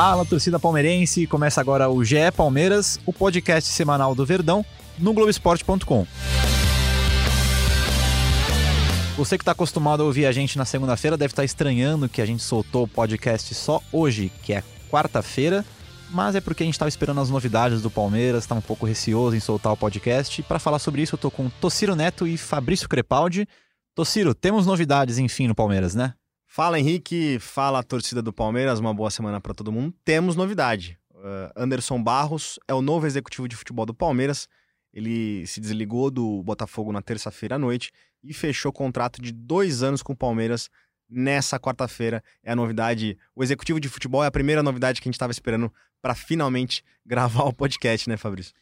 Fala, 0.00 0.24
torcida 0.24 0.60
palmeirense! 0.60 1.26
Começa 1.26 1.60
agora 1.60 1.90
o 1.90 2.04
GE 2.04 2.30
Palmeiras, 2.36 3.00
o 3.04 3.12
podcast 3.12 3.68
semanal 3.68 4.14
do 4.14 4.24
Verdão, 4.24 4.64
no 4.96 5.12
Globoesporte.com. 5.12 6.06
Você 9.16 9.36
que 9.36 9.42
está 9.42 9.50
acostumado 9.50 10.04
a 10.04 10.06
ouvir 10.06 10.26
a 10.26 10.30
gente 10.30 10.56
na 10.56 10.64
segunda-feira 10.64 11.16
deve 11.16 11.32
estar 11.32 11.42
estranhando 11.42 12.08
que 12.08 12.22
a 12.22 12.26
gente 12.26 12.44
soltou 12.44 12.84
o 12.84 12.88
podcast 12.88 13.52
só 13.56 13.82
hoje, 13.92 14.30
que 14.44 14.52
é 14.52 14.62
quarta-feira, 14.88 15.64
mas 16.10 16.36
é 16.36 16.40
porque 16.40 16.62
a 16.62 16.66
gente 16.66 16.76
estava 16.76 16.88
esperando 16.88 17.20
as 17.20 17.28
novidades 17.28 17.82
do 17.82 17.90
Palmeiras, 17.90 18.44
estava 18.44 18.60
um 18.60 18.62
pouco 18.62 18.86
receoso 18.86 19.34
em 19.34 19.40
soltar 19.40 19.72
o 19.72 19.76
podcast. 19.76 20.44
Para 20.44 20.60
falar 20.60 20.78
sobre 20.78 21.02
isso, 21.02 21.16
eu 21.16 21.18
tô 21.18 21.28
com 21.28 21.50
Tociro 21.50 21.96
Neto 21.96 22.24
e 22.24 22.38
Fabrício 22.38 22.88
Crepaldi. 22.88 23.48
Tociro, 23.96 24.32
temos 24.32 24.64
novidades, 24.64 25.18
enfim, 25.18 25.48
no 25.48 25.56
Palmeiras, 25.56 25.96
né? 25.96 26.14
Fala 26.58 26.76
Henrique, 26.76 27.38
fala 27.38 27.84
torcida 27.84 28.20
do 28.20 28.32
Palmeiras, 28.32 28.80
uma 28.80 28.92
boa 28.92 29.12
semana 29.12 29.40
para 29.40 29.54
todo 29.54 29.70
mundo. 29.70 29.94
Temos 30.04 30.34
novidade. 30.34 30.98
Uh, 31.14 31.52
Anderson 31.54 32.02
Barros 32.02 32.58
é 32.66 32.74
o 32.74 32.82
novo 32.82 33.06
executivo 33.06 33.46
de 33.46 33.54
futebol 33.54 33.86
do 33.86 33.94
Palmeiras. 33.94 34.48
Ele 34.92 35.46
se 35.46 35.60
desligou 35.60 36.10
do 36.10 36.42
Botafogo 36.42 36.90
na 36.90 37.00
terça-feira 37.00 37.54
à 37.54 37.58
noite 37.60 37.92
e 38.24 38.34
fechou 38.34 38.72
contrato 38.72 39.22
de 39.22 39.30
dois 39.30 39.84
anos 39.84 40.02
com 40.02 40.14
o 40.14 40.16
Palmeiras 40.16 40.68
nessa 41.08 41.60
quarta-feira. 41.60 42.24
É 42.42 42.50
a 42.50 42.56
novidade. 42.56 43.16
O 43.36 43.44
executivo 43.44 43.78
de 43.78 43.88
futebol 43.88 44.24
é 44.24 44.26
a 44.26 44.32
primeira 44.32 44.60
novidade 44.60 45.00
que 45.00 45.06
a 45.06 45.10
gente 45.10 45.14
estava 45.14 45.30
esperando 45.30 45.72
para 46.02 46.16
finalmente 46.16 46.82
gravar 47.06 47.44
o 47.44 47.52
podcast, 47.52 48.08
né, 48.08 48.16
Fabrício? 48.16 48.52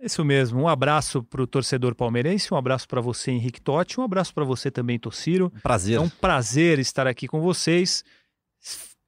Isso 0.00 0.24
mesmo. 0.24 0.62
Um 0.62 0.68
abraço 0.68 1.22
para 1.22 1.42
o 1.42 1.46
torcedor 1.46 1.94
palmeirense, 1.94 2.52
um 2.52 2.56
abraço 2.56 2.88
para 2.88 3.00
você, 3.00 3.30
Henrique 3.30 3.60
Totti, 3.60 4.00
um 4.00 4.02
abraço 4.02 4.32
para 4.32 4.44
você 4.44 4.70
também, 4.70 4.98
Tociro. 4.98 5.52
Prazer. 5.62 5.96
É 5.96 6.00
um 6.00 6.08
prazer 6.08 6.78
estar 6.78 7.06
aqui 7.06 7.28
com 7.28 7.40
vocês. 7.40 8.02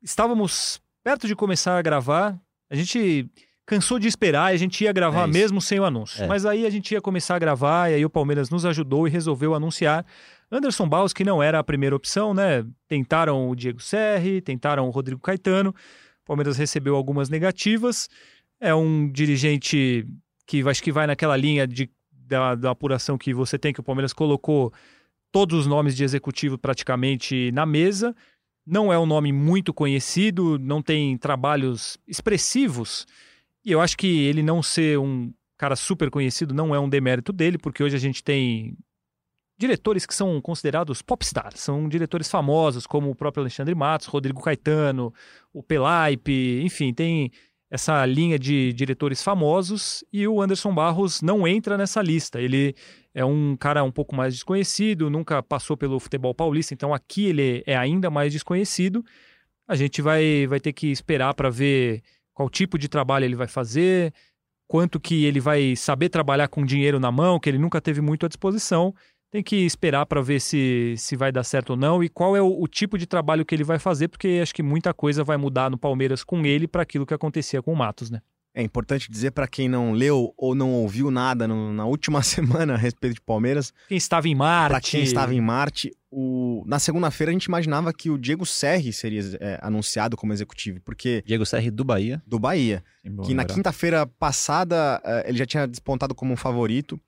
Estávamos 0.02 0.80
perto 1.02 1.26
de 1.26 1.34
começar 1.34 1.78
a 1.78 1.82
gravar. 1.82 2.38
A 2.70 2.74
gente 2.74 3.30
cansou 3.64 3.98
de 3.98 4.06
esperar 4.06 4.52
e 4.52 4.54
a 4.54 4.58
gente 4.58 4.84
ia 4.84 4.92
gravar 4.92 5.24
É 5.24 5.26
mesmo 5.26 5.60
sem 5.60 5.80
o 5.80 5.84
anúncio. 5.84 6.22
É. 6.22 6.26
Mas 6.26 6.44
aí 6.44 6.66
a 6.66 6.70
gente 6.70 6.92
ia 6.92 7.00
começar 7.00 7.36
a 7.36 7.38
gravar 7.38 7.90
e 7.90 7.94
aí 7.94 8.04
o 8.04 8.10
Palmeiras 8.10 8.50
nos 8.50 8.66
ajudou 8.66 9.06
e 9.06 9.10
resolveu 9.10 9.54
anunciar. 9.54 10.04
Anderson 10.50 10.86
Baus, 10.86 11.14
que 11.14 11.24
não 11.24 11.42
era 11.42 11.58
a 11.58 11.64
primeira 11.64 11.96
opção, 11.96 12.34
né? 12.34 12.66
Tentaram 12.86 13.48
o 13.48 13.56
Diego 13.56 13.80
Serri, 13.80 14.42
tentaram 14.42 14.86
o 14.86 14.90
Rodrigo 14.90 15.20
Caetano. 15.20 15.70
O 15.70 16.26
Palmeiras 16.26 16.58
recebeu 16.58 16.94
algumas 16.94 17.30
negativas. 17.30 18.10
É 18.60 18.74
um 18.74 19.10
dirigente 19.10 20.06
que 20.46 20.66
acho 20.68 20.82
que 20.82 20.92
vai 20.92 21.06
naquela 21.06 21.36
linha 21.36 21.66
de, 21.66 21.90
da, 22.10 22.54
da 22.54 22.70
apuração 22.70 23.18
que 23.18 23.32
você 23.32 23.58
tem, 23.58 23.72
que 23.72 23.80
o 23.80 23.84
Palmeiras 23.84 24.12
colocou 24.12 24.72
todos 25.30 25.60
os 25.60 25.66
nomes 25.66 25.96
de 25.96 26.04
executivo 26.04 26.58
praticamente 26.58 27.50
na 27.52 27.64
mesa. 27.64 28.14
Não 28.64 28.92
é 28.92 28.98
um 28.98 29.06
nome 29.06 29.32
muito 29.32 29.72
conhecido, 29.72 30.58
não 30.58 30.82
tem 30.82 31.16
trabalhos 31.16 31.98
expressivos. 32.06 33.06
E 33.64 33.72
eu 33.72 33.80
acho 33.80 33.96
que 33.96 34.24
ele 34.24 34.42
não 34.42 34.62
ser 34.62 34.98
um 34.98 35.32
cara 35.56 35.76
super 35.76 36.10
conhecido 36.10 36.52
não 36.52 36.74
é 36.74 36.80
um 36.80 36.88
demérito 36.88 37.32
dele, 37.32 37.56
porque 37.56 37.82
hoje 37.82 37.94
a 37.96 37.98
gente 37.98 38.22
tem 38.22 38.76
diretores 39.56 40.04
que 40.04 40.14
são 40.14 40.40
considerados 40.40 41.02
popstars, 41.02 41.60
são 41.60 41.88
diretores 41.88 42.28
famosos, 42.28 42.84
como 42.84 43.10
o 43.10 43.14
próprio 43.14 43.42
Alexandre 43.42 43.74
Matos, 43.74 44.08
Rodrigo 44.08 44.42
Caetano, 44.42 45.14
o 45.52 45.62
Pelaipe, 45.62 46.60
enfim, 46.64 46.92
tem 46.92 47.30
essa 47.72 48.04
linha 48.04 48.38
de 48.38 48.70
diretores 48.74 49.22
famosos 49.22 50.04
e 50.12 50.28
o 50.28 50.42
Anderson 50.42 50.74
Barros 50.74 51.22
não 51.22 51.48
entra 51.48 51.78
nessa 51.78 52.02
lista. 52.02 52.38
Ele 52.38 52.76
é 53.14 53.24
um 53.24 53.56
cara 53.56 53.82
um 53.82 53.90
pouco 53.90 54.14
mais 54.14 54.34
desconhecido, 54.34 55.08
nunca 55.08 55.42
passou 55.42 55.74
pelo 55.74 55.98
futebol 55.98 56.34
paulista, 56.34 56.74
então 56.74 56.92
aqui 56.92 57.24
ele 57.24 57.62
é 57.66 57.74
ainda 57.74 58.10
mais 58.10 58.30
desconhecido. 58.30 59.02
A 59.66 59.74
gente 59.74 60.02
vai, 60.02 60.46
vai 60.46 60.60
ter 60.60 60.74
que 60.74 60.88
esperar 60.88 61.32
para 61.32 61.48
ver 61.48 62.02
qual 62.34 62.50
tipo 62.50 62.76
de 62.76 62.90
trabalho 62.90 63.24
ele 63.24 63.34
vai 63.34 63.48
fazer, 63.48 64.12
quanto 64.68 65.00
que 65.00 65.24
ele 65.24 65.40
vai 65.40 65.74
saber 65.74 66.10
trabalhar 66.10 66.48
com 66.48 66.66
dinheiro 66.66 67.00
na 67.00 67.10
mão, 67.10 67.40
que 67.40 67.48
ele 67.48 67.58
nunca 67.58 67.80
teve 67.80 68.02
muito 68.02 68.26
à 68.26 68.28
disposição. 68.28 68.94
Tem 69.32 69.42
que 69.42 69.56
esperar 69.56 70.04
para 70.04 70.20
ver 70.20 70.40
se, 70.40 70.94
se 70.98 71.16
vai 71.16 71.32
dar 71.32 71.42
certo 71.42 71.70
ou 71.70 71.76
não 71.76 72.04
e 72.04 72.08
qual 72.10 72.36
é 72.36 72.42
o, 72.42 72.62
o 72.62 72.68
tipo 72.68 72.98
de 72.98 73.06
trabalho 73.06 73.46
que 73.46 73.54
ele 73.54 73.64
vai 73.64 73.78
fazer, 73.78 74.08
porque 74.08 74.38
acho 74.42 74.54
que 74.54 74.62
muita 74.62 74.92
coisa 74.92 75.24
vai 75.24 75.38
mudar 75.38 75.70
no 75.70 75.78
Palmeiras 75.78 76.22
com 76.22 76.44
ele 76.44 76.68
para 76.68 76.82
aquilo 76.82 77.06
que 77.06 77.14
acontecia 77.14 77.62
com 77.62 77.72
o 77.72 77.76
Matos, 77.76 78.10
né? 78.10 78.20
É 78.54 78.62
importante 78.62 79.10
dizer 79.10 79.30
para 79.30 79.48
quem 79.48 79.66
não 79.66 79.92
leu 79.92 80.34
ou 80.36 80.54
não 80.54 80.70
ouviu 80.74 81.10
nada 81.10 81.48
no- 81.48 81.72
na 81.72 81.86
última 81.86 82.20
semana 82.22 82.74
a 82.74 82.76
respeito 82.76 83.14
de 83.14 83.20
Palmeiras, 83.22 83.72
Quem 83.88 83.96
estava 83.96 84.28
em 84.28 84.34
Marte. 84.34 84.70
Para 84.72 84.80
quem 84.82 85.02
estava 85.02 85.34
em 85.34 85.40
Marte, 85.40 85.90
o... 86.10 86.62
na 86.66 86.78
segunda-feira 86.78 87.30
a 87.30 87.32
gente 87.32 87.46
imaginava 87.46 87.90
que 87.94 88.10
o 88.10 88.18
Diego 88.18 88.44
Serri 88.44 88.92
seria 88.92 89.22
é, 89.40 89.58
anunciado 89.62 90.14
como 90.14 90.34
executivo, 90.34 90.78
porque 90.84 91.22
Diego 91.24 91.46
Serri 91.46 91.70
do 91.70 91.82
Bahia. 91.82 92.22
do 92.26 92.38
Bahia, 92.38 92.84
que 93.24 93.32
na 93.32 93.46
quinta-feira 93.46 94.06
passada 94.06 95.00
eh, 95.02 95.24
ele 95.30 95.38
já 95.38 95.46
tinha 95.46 95.66
despontado 95.66 96.14
como 96.14 96.34
um 96.34 96.36
favorito, 96.36 97.00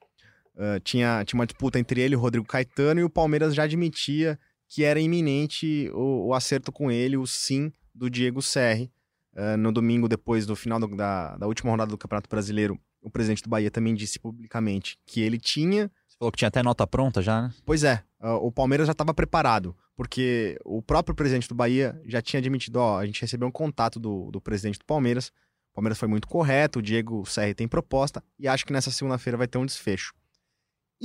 eh, 0.57 0.81
tinha, 0.81 1.25
tinha 1.25 1.39
uma 1.39 1.47
disputa 1.47 1.79
entre 1.79 2.01
ele 2.01 2.15
e 2.15 2.17
o 2.17 2.21
Rodrigo 2.21 2.47
Caetano, 2.47 3.01
e 3.01 3.05
o 3.05 3.11
Palmeiras 3.11 3.55
já 3.55 3.65
admitia 3.65 4.39
que 4.69 4.83
era 4.85 4.99
iminente 5.01 5.91
o, 5.93 6.29
o 6.29 6.35
acerto 6.35 6.73
com 6.73 6.91
ele, 6.91 7.17
o 7.17 7.27
sim 7.27 7.71
do 7.95 8.09
Diego 8.11 8.41
Serri. 8.43 8.91
Eh, 9.37 9.57
no 9.57 9.73
domingo, 9.73 10.09
depois 10.09 10.47
do 10.47 10.55
final 10.57 10.79
do- 10.81 10.97
da, 10.97 11.37
da 11.37 11.47
última 11.47 11.71
rodada 11.71 11.91
do 11.91 11.99
Campeonato 11.99 12.29
Brasileiro, 12.29 12.79
o 13.03 13.11
presidente 13.11 13.43
do 13.43 13.49
Bahia 13.49 13.71
também 13.71 13.95
disse 13.95 14.19
publicamente 14.19 14.97
que 15.07 15.21
ele 15.21 15.39
tinha 15.39 15.91
Você 16.09 16.17
falou 16.19 16.33
que 16.33 16.39
tinha 16.39 16.49
até 16.49 16.63
nota 16.63 16.87
pronta 16.87 17.21
já, 17.21 17.43
né? 17.43 17.53
Pois 17.65 17.83
é, 17.85 18.03
ah, 18.21 18.37
o 18.37 18.51
Palmeiras 18.51 18.87
já 18.87 18.93
estava 18.93 19.13
preparado, 19.13 19.77
porque 19.97 20.57
o 20.65 20.81
próprio 20.81 21.15
presidente 21.15 21.49
do 21.49 21.55
Bahia 21.55 22.01
já 22.07 22.23
tinha 22.23 22.39
admitido, 22.39 22.77
ó, 22.79 22.99
a 22.99 23.05
gente 23.07 23.21
recebeu 23.21 23.47
um 23.49 23.53
contato 23.53 23.99
do, 24.01 24.31
do 24.31 24.41
presidente 24.41 24.79
do 24.79 24.85
Palmeiras, 24.85 25.29
o 25.73 25.75
Palmeiras 25.75 25.99
foi 25.99 26.09
muito 26.09 26.27
correto, 26.29 26.79
o 26.79 26.83
Diego 26.83 27.27
Serri 27.27 27.55
tem 27.55 27.67
proposta, 27.69 28.23
e 28.39 28.47
acho 28.49 28.65
que 28.65 28.73
nessa 28.73 28.91
segunda-feira 28.93 29.37
vai 29.37 29.47
ter 29.49 29.59
um 29.59 29.67
desfecho. 29.67 30.15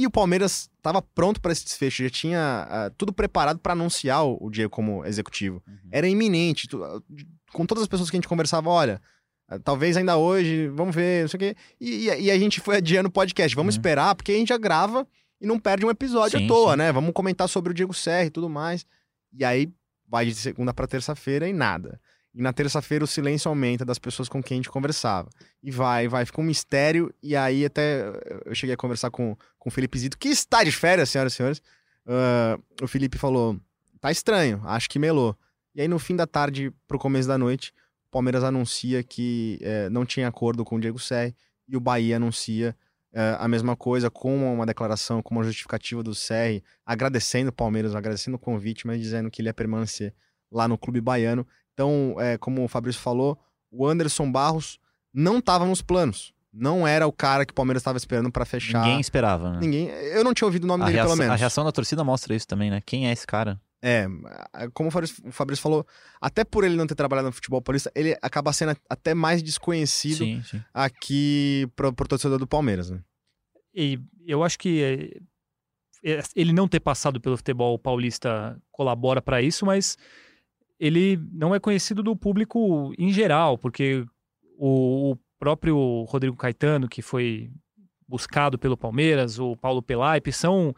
E 0.02 0.08
o 0.08 0.12
Palmeiras 0.12 0.70
estava 0.78 1.02
pronto 1.02 1.42
para 1.42 1.52
esse 1.52 1.66
desfecho, 1.66 2.04
já 2.04 2.10
tinha 2.10 2.68
ah, 2.70 2.92
tudo 2.98 3.12
preparado 3.12 3.60
para 3.60 3.74
anunciar 3.74 4.24
o, 4.26 4.38
o 4.40 4.50
Diego 4.50 4.70
como 4.70 5.04
executivo. 5.06 5.62
Era 5.92 6.08
iminente, 6.08 6.68
tu- 6.70 6.82
ah, 6.84 7.02
com 7.52 7.66
todas 7.66 7.82
as 7.82 7.88
pessoas 7.88 8.10
que 8.10 8.16
a 8.16 8.20
gente 8.20 8.28
conversava, 8.28 8.70
olha, 8.70 9.02
ah, 9.50 9.60
talvez 9.60 9.98
ainda 9.98 10.16
hoje, 10.16 10.70
vamos 10.70 10.96
ver, 10.96 11.24
não 11.24 11.28
sei 11.28 11.38
o 11.38 11.40
quê. 11.42 11.56
E, 11.82 12.08
e- 12.08 12.22
e 12.24 12.32
a 12.32 12.40
gente 12.40 12.62
foi 12.62 12.78
adiando 12.78 13.10
o 13.10 13.12
podcast, 13.12 13.54
vamos 13.56 13.76
Uhum. 13.76 13.80
esperar, 13.80 14.16
porque 14.16 14.32
a 14.32 14.36
gente 14.36 14.48
já 14.50 14.58
grava 14.58 15.06
e 15.42 15.46
não 15.46 15.60
perde 15.60 15.86
um 15.86 15.90
episódio 15.90 16.40
Sim, 16.40 16.46
à 16.46 16.48
toa, 16.48 16.72
sim. 16.72 16.78
né? 16.78 16.92
Vamos 16.94 17.12
comentar 17.14 17.50
sobre 17.50 17.72
o 17.72 17.74
Diego 17.74 17.94
Serra 17.94 18.26
e 18.26 18.30
tudo 18.30 18.48
mais. 18.50 18.86
E 19.34 19.44
aí 19.44 19.70
vai 20.08 20.26
de 20.26 20.34
segunda 20.36 20.74
para 20.74 20.88
terça-feira 20.88 21.48
e 21.50 21.52
nada. 21.54 22.00
E 22.40 22.42
na 22.42 22.54
terça-feira 22.54 23.04
o 23.04 23.08
silêncio 23.08 23.50
aumenta 23.50 23.84
das 23.84 24.00
pessoas 24.00 24.30
com 24.30 24.42
quem 24.42 24.56
a 24.56 24.60
gente 24.60 24.70
conversava. 24.70 25.30
E 25.62 25.70
vai, 25.70 26.08
vai, 26.08 26.26
fica 26.26 26.40
um 26.40 26.44
mistério. 26.46 27.14
E 27.22 27.36
aí 27.36 27.66
até 27.66 28.06
eu 28.46 28.56
cheguei 28.56 28.74
a 28.74 28.78
conversar 28.78 29.12
com, 29.12 29.36
com 29.58 29.68
o 29.68 29.72
Felipe 29.72 30.00
Zito, 30.00 30.18
que 30.18 30.30
está 30.30 30.64
de 30.64 30.72
férias, 30.72 31.10
senhoras 31.10 31.34
e 31.34 31.36
senhores. 31.36 31.62
Ah, 32.08 32.58
o 32.82 32.88
Felipe 32.88 33.18
falou: 33.18 33.60
tá 34.00 34.10
estranho, 34.10 34.62
acho 34.64 34.90
que 34.90 34.98
melou. 34.98 35.38
E 35.76 35.82
aí 35.82 35.88
no 35.90 36.00
fim 36.00 36.16
da 36.16 36.26
tarde 36.26 36.72
pro 36.88 36.98
começo 36.98 37.28
da 37.28 37.38
noite, 37.38 37.74
o 38.08 38.12
Palmeiras 38.12 38.42
anuncia 38.42 39.04
que 39.04 39.60
eh, 39.62 39.90
não 39.90 40.06
tinha 40.06 40.30
acordo 40.30 40.64
com 40.64 40.78
o 40.78 40.80
Diego 40.80 40.98
Serri 40.98 41.36
e 41.68 41.76
o 41.76 41.80
Bahia 41.82 42.16
anuncia 42.16 42.74
eh, 43.12 43.36
a 43.38 43.50
mesma 43.50 43.76
coisa 43.76 44.10
com 44.10 44.54
uma 44.54 44.66
declaração, 44.66 45.22
com 45.22 45.36
uma 45.36 45.44
justificativa 45.44 46.02
do 46.02 46.16
Serri, 46.16 46.64
agradecendo 46.86 47.50
o 47.50 47.54
Palmeiras, 47.54 47.94
agradecendo 47.94 48.38
o 48.38 48.40
convite, 48.40 48.88
mas 48.88 49.02
dizendo 49.02 49.30
que 49.30 49.42
ele 49.42 49.50
ia 49.50 49.54
permanecer 49.54 50.14
lá 50.50 50.70
no 50.70 50.78
clube 50.78 51.02
baiano. 51.02 51.46
Então, 51.80 52.14
eh, 52.20 52.38
como 52.38 52.62
o 52.62 52.68
Fabrício 52.68 53.02
falou, 53.02 53.40
o 53.72 53.88
Anderson 53.88 54.30
Barros 54.30 54.78
não 55.14 55.40
estava 55.40 55.66
nos 55.66 55.82
planos. 55.82 56.34
Não 56.52 56.86
era 56.86 57.08
o 57.08 57.12
cara 57.14 57.46
que 57.46 57.52
o 57.52 57.56
Palmeiras 57.56 57.80
estava 57.80 57.98
esperando 57.98 58.30
para 58.30 58.44
fechar. 58.44 58.84
Ninguém 58.84 59.00
esperava, 59.00 59.54
né? 59.54 59.60
Ninguém. 59.62 59.88
Eu 59.88 60.22
não 60.26 60.34
tinha 60.34 60.46
ouvido 60.46 60.66
o 60.66 60.68
nome 60.68 60.84
A 60.84 60.88
dele, 60.88 60.98
reação, 60.98 61.12
pelo 61.12 61.20
menos. 61.20 61.34
a 61.34 61.38
reação 61.38 61.64
da 61.64 61.72
torcida 61.72 62.04
mostra 62.04 62.36
isso 62.36 62.46
também, 62.46 62.70
né? 62.70 62.82
Quem 62.86 63.08
é 63.08 63.14
esse 63.14 63.26
cara? 63.26 63.62
É, 63.82 64.08
como 64.74 64.90
o 64.90 64.92
Fabrício, 64.92 65.26
o 65.26 65.32
Fabrício 65.32 65.64
falou, 65.64 65.88
até 66.20 66.44
por 66.44 66.66
ele 66.66 66.76
não 66.76 66.86
ter 66.86 66.96
trabalhado 66.96 67.28
no 67.28 67.32
futebol 67.32 67.62
paulista, 67.62 67.90
ele 67.96 68.18
acaba 68.22 68.52
sendo 68.52 68.76
até 68.90 69.14
mais 69.14 69.42
desconhecido 69.42 70.18
Sim, 70.18 70.44
sim. 70.44 70.62
aqui 70.74 71.66
pro, 71.78 71.94
pro 71.94 72.10
torcedor 72.10 72.40
do 72.40 72.48
Palmeiras, 72.48 72.90
né? 72.90 73.00
E 73.74 73.98
eu 74.28 74.44
acho 74.44 74.60
que 74.60 74.84
é, 76.04 76.12
é, 76.12 76.24
ele 76.36 76.52
não 76.52 76.68
ter 76.68 76.82
passado 76.82 77.22
pelo 77.22 77.38
futebol 77.38 77.80
paulista 77.80 78.62
colabora 78.70 79.22
para 79.22 79.42
isso, 79.42 79.66
mas 79.66 79.96
ele 80.80 81.20
não 81.32 81.54
é 81.54 81.60
conhecido 81.60 82.02
do 82.02 82.16
público 82.16 82.94
em 82.98 83.12
geral, 83.12 83.58
porque 83.58 84.06
o, 84.58 85.12
o 85.12 85.18
próprio 85.38 86.04
Rodrigo 86.04 86.36
Caetano, 86.36 86.88
que 86.88 87.02
foi 87.02 87.52
buscado 88.08 88.58
pelo 88.58 88.78
Palmeiras, 88.78 89.40
o 89.40 89.56
Paulo 89.56 89.82
Pelaipe, 89.82 90.32
são 90.32 90.74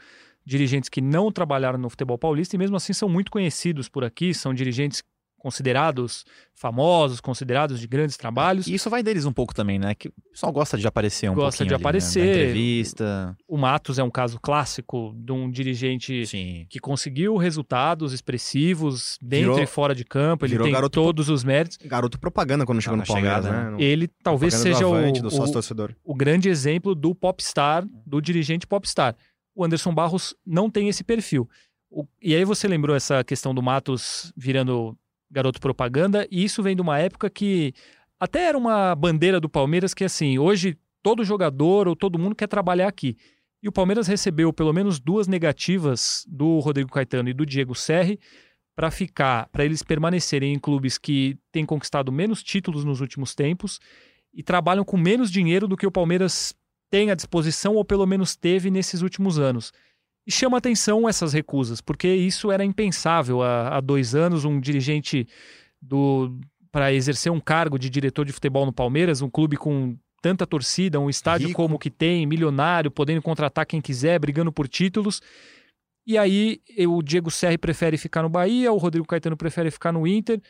dirigentes 0.45 0.89
que 0.89 1.01
não 1.01 1.31
trabalharam 1.31 1.77
no 1.77 1.89
futebol 1.89 2.18
paulista 2.18 2.56
e 2.56 2.59
mesmo 2.59 2.75
assim 2.75 2.94
são 2.94 3.07
muito 3.07 3.31
conhecidos 3.31 3.88
por 3.88 4.03
aqui, 4.03 4.33
são 4.33 4.53
dirigentes 4.53 5.03
considerados 5.41 6.23
famosos, 6.53 7.19
considerados 7.19 7.79
de 7.79 7.88
grandes 7.88 8.15
trabalhos. 8.15 8.67
E 8.67 8.75
isso 8.75 8.89
vai 8.91 9.01
deles 9.01 9.25
um 9.25 9.33
pouco 9.33 9.55
também, 9.55 9.79
né? 9.79 9.95
Que 9.95 10.09
o 10.09 10.13
pessoal 10.31 10.51
gosta 10.51 10.77
de 10.77 10.85
aparecer 10.85 11.29
um 11.31 11.33
Gosta 11.33 11.65
de 11.65 11.73
ali, 11.73 11.81
né? 11.81 11.88
aparecer. 11.88 12.23
Na 12.23 12.31
entrevista. 12.31 13.35
O 13.47 13.57
Matos 13.57 13.97
é 13.97 14.03
um 14.03 14.11
caso 14.11 14.39
clássico 14.39 15.13
de 15.17 15.31
um 15.31 15.49
dirigente 15.49 16.25
Sim. 16.27 16.67
que 16.69 16.79
conseguiu 16.79 17.35
resultados 17.38 18.13
expressivos 18.13 19.17
dentro 19.21 19.53
Virou- 19.53 19.63
e 19.63 19.67
fora 19.67 19.95
de 19.95 20.05
campo, 20.05 20.45
ele 20.45 20.51
virou 20.53 20.65
tem 20.65 20.73
garoto 20.73 21.01
todos 21.01 21.27
os 21.29 21.43
méritos. 21.43 21.77
Garoto 21.83 22.19
propaganda 22.19 22.63
quando 22.65 22.79
chegou 22.81 22.97
na 22.97 23.03
no 23.03 23.07
Palmeiras, 23.07 23.43
chegada, 23.43 23.63
né? 23.63 23.69
No- 23.71 23.81
Ele 23.81 24.07
talvez 24.23 24.53
seja 24.53 24.81
do 24.81 24.89
o, 24.91 24.93
Avante, 24.95 25.21
do 25.21 25.27
o, 25.27 25.31
sócio 25.31 25.53
torcedor. 25.53 25.95
o 26.03 26.13
grande 26.13 26.47
exemplo 26.49 26.93
do 26.93 27.15
popstar, 27.15 27.83
do 28.05 28.21
dirigente 28.21 28.67
popstar. 28.67 29.15
O 29.55 29.65
Anderson 29.65 29.93
Barros 29.93 30.35
não 30.45 30.69
tem 30.69 30.88
esse 30.88 31.03
perfil. 31.03 31.49
O- 31.89 32.05
e 32.21 32.33
aí 32.35 32.45
você 32.45 32.67
lembrou 32.67 32.95
essa 32.95 33.21
questão 33.23 33.53
do 33.53 33.61
Matos 33.61 34.31
virando 34.38 34.95
garoto 35.31 35.59
propaganda, 35.59 36.27
e 36.29 36.43
isso 36.43 36.61
vem 36.61 36.75
de 36.75 36.81
uma 36.81 36.99
época 36.99 37.29
que 37.29 37.73
até 38.19 38.47
era 38.47 38.57
uma 38.57 38.93
bandeira 38.93 39.39
do 39.39 39.49
Palmeiras 39.49 39.93
que 39.93 40.03
assim, 40.03 40.37
hoje 40.37 40.77
todo 41.01 41.23
jogador 41.23 41.87
ou 41.87 41.95
todo 41.95 42.19
mundo 42.19 42.35
quer 42.35 42.47
trabalhar 42.47 42.87
aqui. 42.87 43.17
E 43.63 43.67
o 43.67 43.71
Palmeiras 43.71 44.07
recebeu 44.07 44.51
pelo 44.51 44.73
menos 44.73 44.99
duas 44.99 45.27
negativas 45.27 46.25
do 46.27 46.59
Rodrigo 46.59 46.91
Caetano 46.91 47.29
e 47.29 47.33
do 47.33 47.45
Diego 47.45 47.75
Serri 47.75 48.19
para 48.75 48.89
ficar, 48.89 49.47
para 49.49 49.63
eles 49.65 49.83
permanecerem 49.83 50.53
em 50.53 50.59
clubes 50.59 50.97
que 50.97 51.37
têm 51.51 51.65
conquistado 51.65 52.11
menos 52.11 52.41
títulos 52.41 52.83
nos 52.83 53.01
últimos 53.01 53.35
tempos 53.35 53.79
e 54.33 54.41
trabalham 54.41 54.83
com 54.83 54.97
menos 54.97 55.29
dinheiro 55.31 55.67
do 55.67 55.77
que 55.77 55.85
o 55.85 55.91
Palmeiras 55.91 56.55
tem 56.89 57.11
à 57.11 57.15
disposição 57.15 57.75
ou 57.75 57.85
pelo 57.85 58.05
menos 58.05 58.35
teve 58.35 58.71
nesses 58.71 59.01
últimos 59.01 59.39
anos. 59.39 59.71
E 60.25 60.31
chama 60.31 60.57
atenção 60.57 61.09
essas 61.09 61.33
recusas, 61.33 61.81
porque 61.81 62.07
isso 62.07 62.51
era 62.51 62.63
impensável 62.63 63.41
há, 63.41 63.77
há 63.77 63.81
dois 63.81 64.13
anos, 64.13 64.45
um 64.45 64.59
dirigente 64.59 65.27
do 65.81 66.39
para 66.71 66.94
exercer 66.94 67.31
um 67.31 67.39
cargo 67.39 67.77
de 67.77 67.89
diretor 67.89 68.25
de 68.25 68.31
futebol 68.31 68.65
no 68.65 68.71
Palmeiras, 68.71 69.21
um 69.21 69.29
clube 69.29 69.57
com 69.57 69.97
tanta 70.21 70.47
torcida, 70.47 71.00
um 71.00 71.09
estádio 71.09 71.47
Rico. 71.47 71.57
como 71.57 71.75
o 71.75 71.79
que 71.79 71.89
tem, 71.89 72.25
milionário, 72.25 72.89
podendo 72.89 73.21
contratar 73.21 73.65
quem 73.65 73.81
quiser, 73.81 74.19
brigando 74.19 74.51
por 74.51 74.68
títulos. 74.68 75.21
E 76.06 76.18
aí 76.18 76.62
o 76.88 77.01
Diego 77.01 77.29
Serri 77.29 77.57
prefere 77.57 77.97
ficar 77.97 78.21
no 78.21 78.29
Bahia, 78.29 78.71
o 78.71 78.77
Rodrigo 78.77 79.06
Caetano 79.06 79.35
prefere 79.35 79.69
ficar 79.69 79.91
no 79.91 80.07
Inter. 80.07 80.41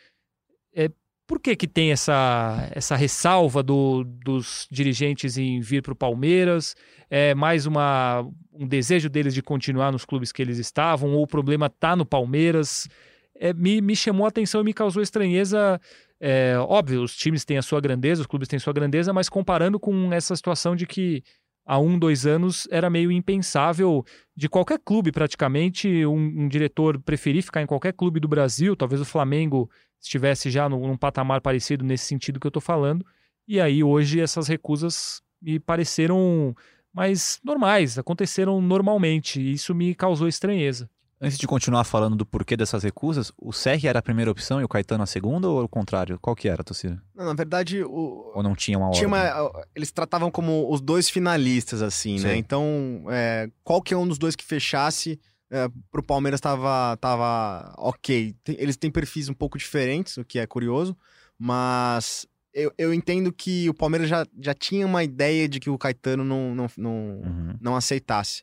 É, 0.74 0.90
por 1.32 1.40
que, 1.40 1.56
que 1.56 1.66
tem 1.66 1.92
essa, 1.92 2.68
essa 2.72 2.94
ressalva 2.94 3.62
do- 3.62 4.04
dos 4.04 4.68
dirigentes 4.70 5.38
em 5.38 5.60
vir 5.62 5.82
para 5.82 5.94
o 5.94 5.96
Palmeiras? 5.96 6.76
É 7.08 7.34
mais 7.34 7.64
uma, 7.64 8.20
um 8.52 8.66
desejo 8.66 9.08
deles 9.08 9.32
de 9.32 9.40
continuar 9.40 9.90
nos 9.90 10.04
clubes 10.04 10.30
que 10.30 10.42
eles 10.42 10.58
estavam? 10.58 11.14
Ou 11.14 11.22
o 11.22 11.26
problema 11.26 11.68
está 11.68 11.96
no 11.96 12.04
Palmeiras? 12.04 12.86
É, 13.34 13.54
me, 13.54 13.80
me 13.80 13.96
chamou 13.96 14.26
a 14.26 14.28
atenção 14.28 14.60
e 14.60 14.64
me 14.64 14.74
causou 14.74 15.02
estranheza. 15.02 15.80
É, 16.20 16.54
óbvio, 16.58 17.02
os 17.02 17.16
times 17.16 17.46
têm 17.46 17.56
a 17.56 17.62
sua 17.62 17.80
grandeza, 17.80 18.20
os 18.20 18.26
clubes 18.26 18.46
têm 18.46 18.58
a 18.58 18.60
sua 18.60 18.74
grandeza, 18.74 19.10
mas 19.10 19.30
comparando 19.30 19.80
com 19.80 20.12
essa 20.12 20.36
situação 20.36 20.76
de 20.76 20.86
que 20.86 21.22
há 21.64 21.78
um, 21.78 21.98
dois 21.98 22.26
anos 22.26 22.66
era 22.70 22.90
meio 22.90 23.10
impensável 23.10 24.04
de 24.34 24.48
qualquer 24.48 24.78
clube 24.78 25.12
praticamente, 25.12 26.04
um, 26.06 26.42
um 26.42 26.48
diretor 26.48 27.00
preferir 27.00 27.42
ficar 27.42 27.62
em 27.62 27.66
qualquer 27.66 27.92
clube 27.92 28.20
do 28.20 28.28
Brasil, 28.28 28.76
talvez 28.76 29.00
o 29.00 29.04
Flamengo 29.04 29.70
estivesse 30.00 30.50
já 30.50 30.68
num, 30.68 30.86
num 30.86 30.96
patamar 30.96 31.40
parecido 31.40 31.84
nesse 31.84 32.06
sentido 32.06 32.40
que 32.40 32.46
eu 32.46 32.50
estou 32.50 32.62
falando, 32.62 33.04
e 33.46 33.60
aí 33.60 33.82
hoje 33.82 34.20
essas 34.20 34.48
recusas 34.48 35.22
me 35.40 35.58
pareceram 35.58 36.54
mais 36.92 37.40
normais, 37.42 37.98
aconteceram 37.98 38.60
normalmente, 38.60 39.40
e 39.40 39.52
isso 39.52 39.74
me 39.74 39.94
causou 39.94 40.28
estranheza. 40.28 40.90
Antes 41.24 41.38
de 41.38 41.46
continuar 41.46 41.84
falando 41.84 42.16
do 42.16 42.26
porquê 42.26 42.56
dessas 42.56 42.82
recusas, 42.82 43.30
o 43.38 43.52
Serri 43.52 43.86
era 43.86 44.00
a 44.00 44.02
primeira 44.02 44.28
opção 44.28 44.60
e 44.60 44.64
o 44.64 44.68
Caetano 44.68 45.04
a 45.04 45.06
segunda 45.06 45.48
ou 45.48 45.62
o 45.62 45.68
contrário? 45.68 46.18
Qual 46.20 46.34
que 46.34 46.48
era, 46.48 46.64
Torcida? 46.64 47.00
Não, 47.14 47.24
na 47.26 47.32
verdade, 47.34 47.80
o, 47.84 48.32
Ou 48.34 48.42
não 48.42 48.56
tinha 48.56 48.76
uma 48.76 48.86
ordem? 48.88 48.98
Tinha 49.02 49.08
uma- 49.08 49.52
eles 49.72 49.92
tratavam 49.92 50.32
como 50.32 50.68
os 50.68 50.80
dois 50.80 51.08
finalistas, 51.08 51.80
assim, 51.80 52.18
né? 52.18 52.32
Sim. 52.32 52.38
Então, 52.38 53.04
é, 53.08 53.48
qualquer 53.62 53.96
um 53.96 54.08
dos 54.08 54.18
dois 54.18 54.34
que 54.34 54.42
fechasse, 54.44 55.20
é, 55.48 55.68
pro 55.92 56.02
Palmeiras 56.02 56.40
tava, 56.40 56.96
tava 56.96 57.72
ok. 57.78 58.34
Tem- 58.42 58.56
eles 58.58 58.76
têm 58.76 58.90
perfis 58.90 59.28
um 59.28 59.34
pouco 59.34 59.56
diferentes, 59.56 60.16
o 60.16 60.24
que 60.24 60.40
é 60.40 60.46
curioso, 60.46 60.96
mas 61.38 62.26
eu, 62.52 62.72
eu 62.76 62.92
entendo 62.92 63.32
que 63.32 63.68
o 63.68 63.74
Palmeiras 63.74 64.08
já, 64.08 64.26
já 64.40 64.54
tinha 64.54 64.84
uma 64.86 65.04
ideia 65.04 65.48
de 65.48 65.60
que 65.60 65.70
o 65.70 65.78
Caetano 65.78 66.24
não, 66.24 66.52
não, 66.52 66.66
não, 66.76 66.92
Uhum. 66.92 67.56
não 67.60 67.76
aceitasse. 67.76 68.42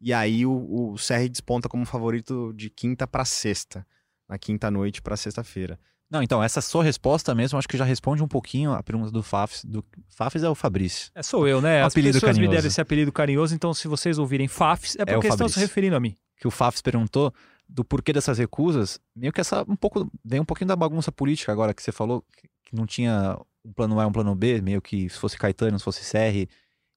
E 0.00 0.12
aí 0.12 0.44
o, 0.44 0.92
o 0.92 0.98
Serri 0.98 1.28
desponta 1.28 1.68
como 1.68 1.84
favorito 1.86 2.52
de 2.54 2.68
quinta 2.70 3.06
pra 3.06 3.24
sexta. 3.24 3.86
Na 4.28 4.38
quinta 4.38 4.70
noite 4.70 5.02
pra 5.02 5.16
sexta-feira. 5.16 5.78
Não, 6.10 6.22
então, 6.22 6.42
essa 6.42 6.60
sua 6.60 6.84
resposta 6.84 7.34
mesmo, 7.34 7.58
acho 7.58 7.68
que 7.68 7.76
já 7.76 7.84
responde 7.84 8.22
um 8.22 8.28
pouquinho 8.28 8.72
a 8.72 8.82
pergunta 8.82 9.10
do 9.10 9.22
Fafs. 9.22 9.64
Do... 9.64 9.84
Fafs 10.08 10.42
é 10.42 10.48
o 10.48 10.54
Fabrício. 10.54 11.10
É, 11.14 11.22
sou 11.22 11.46
eu, 11.48 11.60
né? 11.60 11.82
Um 11.82 11.86
As 11.86 11.92
apelido 11.92 12.14
pessoas 12.14 12.30
me 12.32 12.34
carinhoso. 12.36 12.56
deram 12.56 12.68
esse 12.68 12.80
apelido 12.80 13.12
carinhoso, 13.12 13.54
então 13.54 13.74
se 13.74 13.88
vocês 13.88 14.18
ouvirem 14.18 14.46
Fafs, 14.48 14.96
é 14.96 15.02
o 15.02 15.06
porque 15.06 15.28
estão 15.28 15.48
se 15.48 15.58
referindo 15.58 15.96
a 15.96 16.00
mim. 16.00 16.14
Que 16.38 16.46
o 16.46 16.50
Fafs 16.50 16.80
perguntou 16.80 17.32
do 17.68 17.84
porquê 17.84 18.12
dessas 18.12 18.38
recusas, 18.38 19.00
meio 19.16 19.32
que 19.32 19.40
essa 19.40 19.64
um 19.68 19.74
pouco 19.76 20.10
vem 20.24 20.40
um 20.40 20.44
pouquinho 20.44 20.68
da 20.68 20.76
bagunça 20.76 21.10
política 21.10 21.50
agora 21.50 21.72
que 21.74 21.82
você 21.82 21.90
falou 21.92 22.22
que- 22.36 22.48
que 22.64 22.76
não 22.76 22.86
tinha 22.86 23.38
um 23.64 23.72
plano 23.72 23.98
A, 23.98 24.06
um 24.06 24.12
plano 24.12 24.34
B, 24.34 24.60
meio 24.60 24.80
que 24.82 25.08
se 25.08 25.18
fosse 25.18 25.36
Caetano, 25.38 25.78
se 25.78 25.84
fosse 25.84 26.04
Serri, 26.04 26.48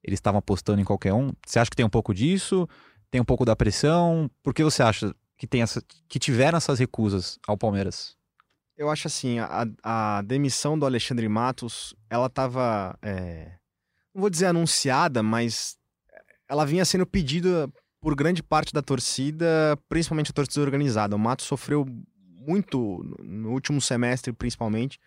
eles 0.07 0.17
estavam 0.17 0.39
apostando 0.39 0.81
em 0.81 0.85
qualquer 0.85 1.13
um. 1.13 1.31
Você 1.45 1.59
acha 1.59 1.69
que 1.69 1.75
tem 1.75 1.85
um 1.85 1.89
pouco 1.89 2.13
disso? 2.13 2.67
Tem 3.11 3.19
um 3.19 3.25
pouco 3.25 3.45
da 3.45 3.55
pressão? 3.55 4.29
Por 4.41 4.53
que 4.53 4.63
você 4.63 4.81
acha 4.81 5.13
que 5.37 5.45
tem 5.45 5.61
essa 5.61 5.81
que 6.07 6.17
tiveram 6.17 6.57
essas 6.57 6.79
recusas 6.79 7.37
ao 7.45 7.57
Palmeiras? 7.57 8.15
Eu 8.77 8.89
acho 8.89 9.07
assim, 9.07 9.39
a, 9.39 9.67
a 9.83 10.21
demissão 10.21 10.77
do 10.77 10.85
Alexandre 10.85 11.27
Matos, 11.27 11.95
ela 12.09 12.29
tava, 12.29 12.97
é, 13.01 13.53
não 14.13 14.21
vou 14.21 14.29
dizer 14.29 14.45
anunciada, 14.45 15.23
mas 15.23 15.77
ela 16.47 16.65
vinha 16.65 16.85
sendo 16.85 17.05
pedida 17.05 17.67
por 17.99 18.15
grande 18.15 18.43
parte 18.43 18.71
da 18.71 18.81
torcida, 18.81 19.77
principalmente 19.89 20.29
a 20.31 20.33
torcida 20.33 20.63
organizada. 20.63 21.15
O 21.15 21.19
Matos 21.19 21.47
sofreu 21.47 21.85
muito 22.47 23.03
no 23.19 23.51
último 23.51 23.81
semestre, 23.81 24.31
principalmente. 24.31 24.99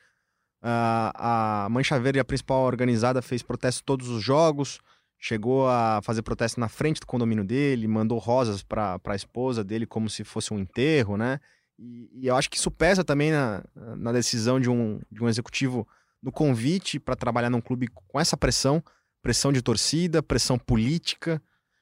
A 0.62 1.68
Mancha 1.70 1.98
Verde, 1.98 2.18
a 2.20 2.24
principal 2.24 2.62
organizada, 2.62 3.22
fez 3.22 3.42
protesto 3.42 3.82
todos 3.84 4.08
os 4.08 4.22
jogos, 4.22 4.78
chegou 5.18 5.68
a 5.68 6.00
fazer 6.02 6.22
protesto 6.22 6.60
na 6.60 6.68
frente 6.68 7.00
do 7.00 7.06
condomínio 7.06 7.44
dele, 7.44 7.86
mandou 7.88 8.18
rosas 8.18 8.62
para 8.62 9.00
a 9.04 9.14
esposa 9.14 9.62
dele 9.64 9.86
como 9.86 10.08
se 10.08 10.24
fosse 10.24 10.52
um 10.52 10.58
enterro, 10.58 11.16
né? 11.16 11.38
E, 11.78 12.10
e 12.12 12.26
eu 12.26 12.36
acho 12.36 12.50
que 12.50 12.56
isso 12.58 12.70
pesa 12.70 13.02
também 13.02 13.30
na, 13.32 13.62
na 13.96 14.12
decisão 14.12 14.60
de 14.60 14.68
um, 14.68 15.00
de 15.10 15.22
um 15.24 15.28
executivo 15.28 15.86
no 16.22 16.30
convite 16.30 16.98
para 16.98 17.16
trabalhar 17.16 17.48
num 17.48 17.60
clube 17.60 17.88
com 17.88 18.20
essa 18.20 18.36
pressão, 18.36 18.82
pressão 19.22 19.50
de 19.52 19.62
torcida, 19.62 20.22
pressão 20.22 20.58
política. 20.58 21.40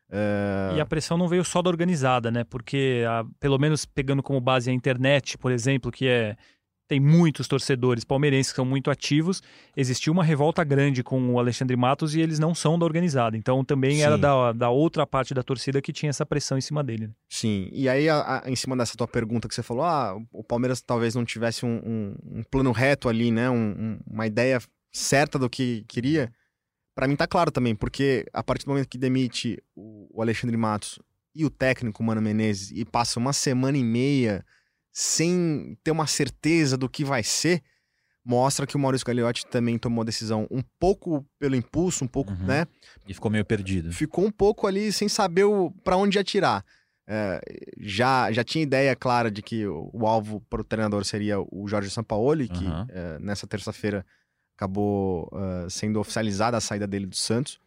é, 0.08 0.74
E 0.76 0.80
a 0.80 0.86
pressão 0.86 1.16
não 1.18 1.26
veio 1.26 1.44
só 1.44 1.60
da 1.60 1.68
organizada, 1.68 2.30
né? 2.30 2.44
Porque, 2.44 3.04
a- 3.08 3.24
pelo 3.40 3.58
menos 3.58 3.84
pegando 3.84 4.22
como 4.22 4.40
base 4.40 4.70
a 4.70 4.72
internet, 4.72 5.36
por 5.36 5.50
exemplo, 5.50 5.90
que 5.90 6.06
é 6.06 6.36
tem 6.88 6.98
muitos 6.98 7.46
torcedores 7.46 8.02
palmeirenses 8.02 8.50
que 8.50 8.56
são 8.56 8.64
muito 8.64 8.90
ativos, 8.90 9.42
existiu 9.76 10.10
uma 10.12 10.24
revolta 10.24 10.64
grande 10.64 11.02
com 11.04 11.34
o 11.34 11.38
Alexandre 11.38 11.76
Matos 11.76 12.14
e 12.14 12.20
eles 12.20 12.38
não 12.38 12.54
são 12.54 12.78
da 12.78 12.86
organizada. 12.86 13.36
Então 13.36 13.62
também 13.62 14.02
era 14.02 14.14
Sim. 14.16 14.20
da, 14.22 14.52
da 14.52 14.70
outra 14.70 15.06
parte 15.06 15.34
da 15.34 15.42
torcida 15.42 15.82
que 15.82 15.92
tinha 15.92 16.08
essa 16.10 16.24
pressão 16.24 16.56
em 16.56 16.62
cima 16.62 16.82
dele. 16.82 17.08
né? 17.08 17.12
Sim, 17.28 17.68
e 17.70 17.88
aí, 17.88 18.08
a- 18.08 18.42
a- 18.44 18.50
em 18.50 18.56
cima 18.56 18.74
dessa 18.74 18.96
tua 18.96 19.06
pergunta 19.06 19.46
que 19.46 19.54
você 19.54 19.62
falou, 19.62 19.84
ah, 19.84 20.16
o 20.32 20.42
Palmeiras 20.42 20.80
talvez 20.80 21.14
não 21.14 21.24
tivesse 21.24 21.66
um, 21.66 21.76
um- 21.84 22.38
um 22.38 22.42
plano 22.50 22.72
reto 22.72 23.08
ali, 23.08 23.30
né? 23.30 23.50
um- 23.50 23.54
um- 23.78 23.98
uma 24.10 24.26
ideia 24.26 24.58
certa 24.90 25.38
do 25.38 25.50
que 25.50 25.84
queria. 25.86 26.32
Pra 26.94 27.06
mim 27.06 27.14
tá 27.16 27.26
claro 27.26 27.50
também, 27.50 27.74
porque 27.76 28.24
a 28.32 28.42
partir 28.42 28.64
do 28.64 28.70
momento 28.70 28.88
que 28.88 28.96
demite 28.98 29.62
o, 29.76 30.08
o 30.18 30.22
Alexandre 30.22 30.56
Matos 30.56 30.98
e 31.34 31.44
o 31.44 31.50
técnico 31.50 32.02
Mano 32.02 32.20
Menezes 32.22 32.70
e 32.72 32.84
passa 32.84 33.20
uma 33.20 33.32
semana 33.34 33.76
e 33.76 33.84
meia 33.84 34.42
sem 34.92 35.76
ter 35.82 35.90
uma 35.90 36.06
certeza 36.06 36.76
do 36.76 36.88
que 36.88 37.04
vai 37.04 37.22
ser, 37.22 37.62
mostra 38.24 38.66
que 38.66 38.76
o 38.76 38.78
Maurício 38.78 39.06
Gagliotti 39.06 39.46
também 39.46 39.78
tomou 39.78 40.02
a 40.02 40.04
decisão 40.04 40.46
um 40.50 40.62
pouco 40.78 41.24
pelo 41.38 41.56
impulso, 41.56 42.04
um 42.04 42.08
pouco, 42.08 42.32
Uhum. 42.32 42.46
né? 42.46 42.66
E 43.06 43.14
ficou 43.14 43.30
meio 43.30 43.44
perdido. 43.44 43.92
ficou 43.92 44.24
um 44.26 44.30
pouco 44.30 44.66
ali 44.66 44.92
sem 44.92 45.08
saber 45.08 45.44
para 45.82 45.96
onde 45.96 46.18
atirar. 46.18 46.64
É, 47.10 47.40
já, 47.78 48.30
já 48.32 48.44
tinha 48.44 48.62
ideia 48.62 48.94
clara 48.94 49.30
de 49.30 49.40
que 49.40 49.66
o, 49.66 49.88
o 49.94 50.06
alvo 50.06 50.42
para 50.50 50.60
o 50.60 50.64
treinador 50.64 51.04
seria 51.06 51.40
o 51.40 51.66
Jorge 51.66 51.88
Sampaoli, 51.90 52.48
que 52.48 52.66
Aham. 52.66 52.86
é, 52.90 53.18
nessa 53.18 53.46
terça-feira 53.46 54.04
acabou 54.56 55.30
é, 55.32 55.70
sendo 55.70 55.98
oficializada 56.00 56.56
a 56.56 56.60
saída 56.60 56.86
dele 56.86 57.06
do 57.06 57.16
Santos. 57.16 57.58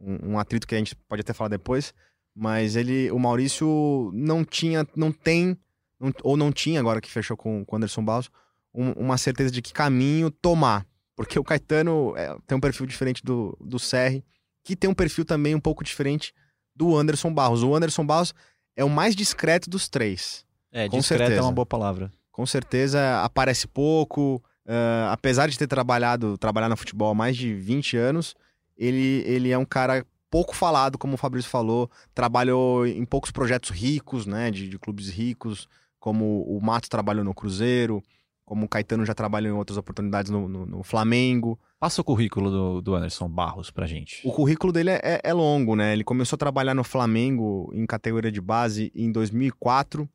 Um, 0.00 0.32
um 0.32 0.38
atrito 0.38 0.66
que 0.66 0.74
a 0.74 0.78
gente 0.78 0.96
pode 0.96 1.20
até 1.20 1.32
falar 1.32 1.48
depois. 1.48 1.94
Mas 2.34 2.74
ele, 2.76 3.10
o 3.12 3.18
Maurício 3.18 4.10
não 4.14 4.44
tinha, 4.44 4.86
não 4.96 5.12
tem, 5.12 5.56
não- 6.00 6.12
ou 6.22 6.36
não 6.36 6.52
tinha 6.52 6.80
agora 6.80 7.00
que 7.00 7.10
fechou 7.10 7.36
com 7.36 7.64
com 7.64 7.74
o 7.74 7.78
Anderson 7.78 8.04
Barros, 8.04 8.30
um- 8.74 8.92
uma 8.92 9.16
certeza 9.18 9.50
de 9.50 9.60
que 9.62 9.72
caminho 9.72 10.30
tomar. 10.30 10.86
Porque 11.16 11.38
o 11.38 11.44
Caetano 11.44 12.14
é, 12.16 12.36
tem 12.46 12.56
um 12.56 12.60
perfil 12.60 12.86
diferente 12.86 13.24
do, 13.24 13.56
do 13.60 13.78
Serri, 13.78 14.24
que 14.62 14.76
tem 14.76 14.88
um 14.88 14.94
perfil 14.94 15.24
também 15.24 15.54
um 15.54 15.60
pouco 15.60 15.82
diferente 15.82 16.32
do 16.76 16.96
Anderson 16.96 17.32
Barros. 17.34 17.62
O 17.64 17.74
Anderson 17.74 18.06
Barros 18.06 18.32
é 18.76 18.84
o 18.84 18.88
mais 18.90 19.16
discreto 19.16 19.68
dos 19.68 19.88
três. 19.88 20.44
É, 20.70 20.88
Com 20.88 20.98
discreto 20.98 21.22
é 21.22 21.26
certeza. 21.26 21.42
uma 21.46 21.52
boa 21.52 21.66
palavra. 21.66 22.12
Com 22.30 22.46
certeza 22.46 23.22
aparece 23.24 23.66
pouco. 23.66 24.40
ah, 24.70 25.10
apesar 25.12 25.48
de 25.48 25.58
ter 25.58 25.66
trabalhado, 25.66 26.36
trabalhar 26.38 26.68
no 26.68 26.76
futebol 26.76 27.10
há 27.10 27.14
mais 27.14 27.36
de 27.36 27.52
20 27.54 27.96
anos, 27.96 28.34
ele, 28.76 29.24
ele 29.26 29.50
é 29.50 29.56
um 29.58 29.64
cara 29.64 30.04
pouco 30.30 30.54
falado, 30.54 30.98
como 30.98 31.14
o 31.14 31.16
Fabrício 31.16 31.50
falou. 31.50 31.90
Trabalhou 32.14 32.86
em 32.86 33.04
poucos 33.04 33.30
projetos 33.32 33.70
ricos, 33.70 34.26
né? 34.26 34.50
De, 34.50 34.68
de 34.68 34.78
clubes 34.78 35.08
ricos, 35.08 35.66
como 35.98 36.42
o 36.44 36.60
Matos 36.62 36.88
trabalhou 36.88 37.24
no 37.24 37.34
Cruzeiro, 37.34 38.02
como 38.44 38.64
o 38.64 38.68
Caetano 38.68 39.04
já 39.04 39.14
trabalhou 39.14 39.54
em 39.54 39.58
outras 39.58 39.76
oportunidades 39.76 40.30
no, 40.30 40.48
no- 40.48 40.64
no 40.64 40.82
Flamengo. 40.82 41.58
Passa 41.78 42.00
o 42.00 42.04
currículo 42.04 42.50
do, 42.50 42.80
do 42.80 42.94
Anderson 42.94 43.28
Barros 43.28 43.70
pra 43.70 43.86
gente. 43.86 44.26
O 44.26 44.32
currículo 44.32 44.72
dele 44.72 44.90
é, 44.90 45.00
é- 45.02 45.20
é 45.22 45.32
longo, 45.34 45.76
né? 45.76 45.92
Ele 45.92 46.02
começou 46.04 46.36
a 46.36 46.38
trabalhar 46.38 46.74
no 46.74 46.82
Flamengo 46.82 47.70
em 47.74 47.84
categoria 47.86 48.32
de 48.32 48.40
base 48.40 48.90
em 48.94 49.12
2004. 49.12 50.08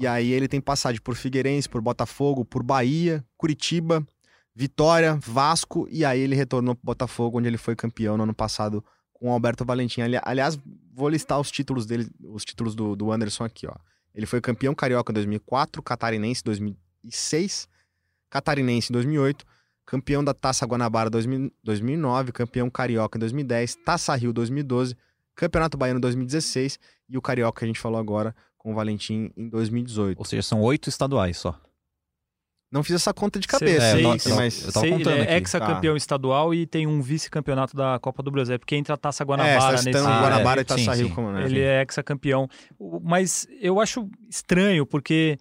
E 0.00 0.06
aí 0.06 0.32
ele 0.32 0.48
tem 0.48 0.60
passagem 0.60 1.00
por 1.00 1.14
Figueirense, 1.14 1.68
por 1.68 1.80
Botafogo, 1.82 2.44
por 2.44 2.62
Bahia, 2.62 3.24
Curitiba, 3.36 4.04
Vitória, 4.54 5.16
Vasco. 5.20 5.86
E 5.90 6.04
aí 6.04 6.20
ele 6.20 6.34
retornou 6.34 6.74
pro 6.74 6.84
Botafogo, 6.86 7.38
onde 7.38 7.48
ele 7.48 7.58
foi 7.58 7.76
campeão 7.76 8.16
no 8.16 8.22
ano 8.24 8.34
passado 8.34 8.82
com 9.12 9.28
o 9.28 9.32
Alberto 9.32 9.64
Valentim. 9.64 10.00
Ali- 10.00 10.18
Aliás, 10.22 10.58
vou 10.92 11.08
listar 11.08 11.38
os 11.38 11.50
títulos 11.50 11.86
dele, 11.86 12.08
os 12.24 12.44
títulos 12.44 12.74
do, 12.74 12.96
do 12.96 13.12
Anderson 13.12 13.44
aqui, 13.44 13.66
ó. 13.66 13.74
Ele 14.14 14.26
foi 14.26 14.40
campeão 14.40 14.74
carioca 14.74 15.10
em 15.10 15.14
2004, 15.14 15.82
catarinense 15.82 16.40
em 16.42 16.44
2006, 16.44 17.68
catarinense 18.30 18.90
em 18.90 18.94
2008, 18.94 19.44
campeão 19.84 20.22
da 20.22 20.32
Taça 20.32 20.64
Guanabara 20.64 21.10
2000 21.10 21.50
2009, 21.62 22.32
campeão 22.32 22.70
carioca 22.70 23.18
em 23.18 23.20
2010, 23.20 23.76
Taça 23.84 24.14
Rio 24.14 24.32
2012, 24.32 24.96
Campeonato 25.34 25.76
Baiano 25.76 26.00
2016 26.00 26.78
e 27.08 27.18
o 27.18 27.22
carioca 27.22 27.58
que 27.58 27.64
a 27.64 27.68
gente 27.68 27.80
falou 27.80 27.98
agora 27.98 28.34
com 28.56 28.72
o 28.72 28.74
Valentim 28.74 29.32
em 29.36 29.48
2018. 29.48 30.18
Ou 30.18 30.24
seja, 30.24 30.42
são 30.42 30.60
oito 30.62 30.88
estaduais 30.88 31.36
só. 31.36 31.60
Não 32.74 32.82
fiz 32.82 32.96
essa 32.96 33.14
conta 33.14 33.38
de 33.38 33.46
cabeça, 33.46 33.92
sei- 33.92 34.04
hein, 34.04 34.18
sei- 34.18 34.32
mas 34.34 34.64
eu 34.66 34.72
tava 34.72 34.86
Sei, 34.86 34.90
contando 34.98 35.16
ele 35.16 35.26
é 35.28 35.36
ex-campeão 35.38 35.96
estadual 35.96 36.52
e 36.52 36.66
tem 36.66 36.88
um 36.88 37.00
vice-campeonato 37.00 37.76
da 37.76 38.00
Copa 38.00 38.20
do 38.20 38.32
Brasil. 38.32 38.56
É 38.56 38.58
porque 38.58 38.74
entra 38.74 38.94
a 38.94 38.96
Taça 38.96 39.22
é, 39.22 39.26
Guanabara 39.26 39.60
tá 39.60 39.70
nesse... 39.72 39.84
citando 39.84 40.08
Ah, 40.08 40.20
Guanabara 40.22 40.60
é, 40.60 40.62
e 40.62 40.64
Taça 40.64 40.80
sim, 40.82 40.90
Rio 40.98 41.08
sim. 41.08 41.14
como, 41.14 41.30
né? 41.30 41.44
Ele 41.44 41.60
é 41.60 41.82
ex-campeão. 41.82 42.48
Mas 43.00 43.46
eu 43.60 43.80
acho 43.80 44.10
estranho, 44.28 44.84
porque 44.84 45.38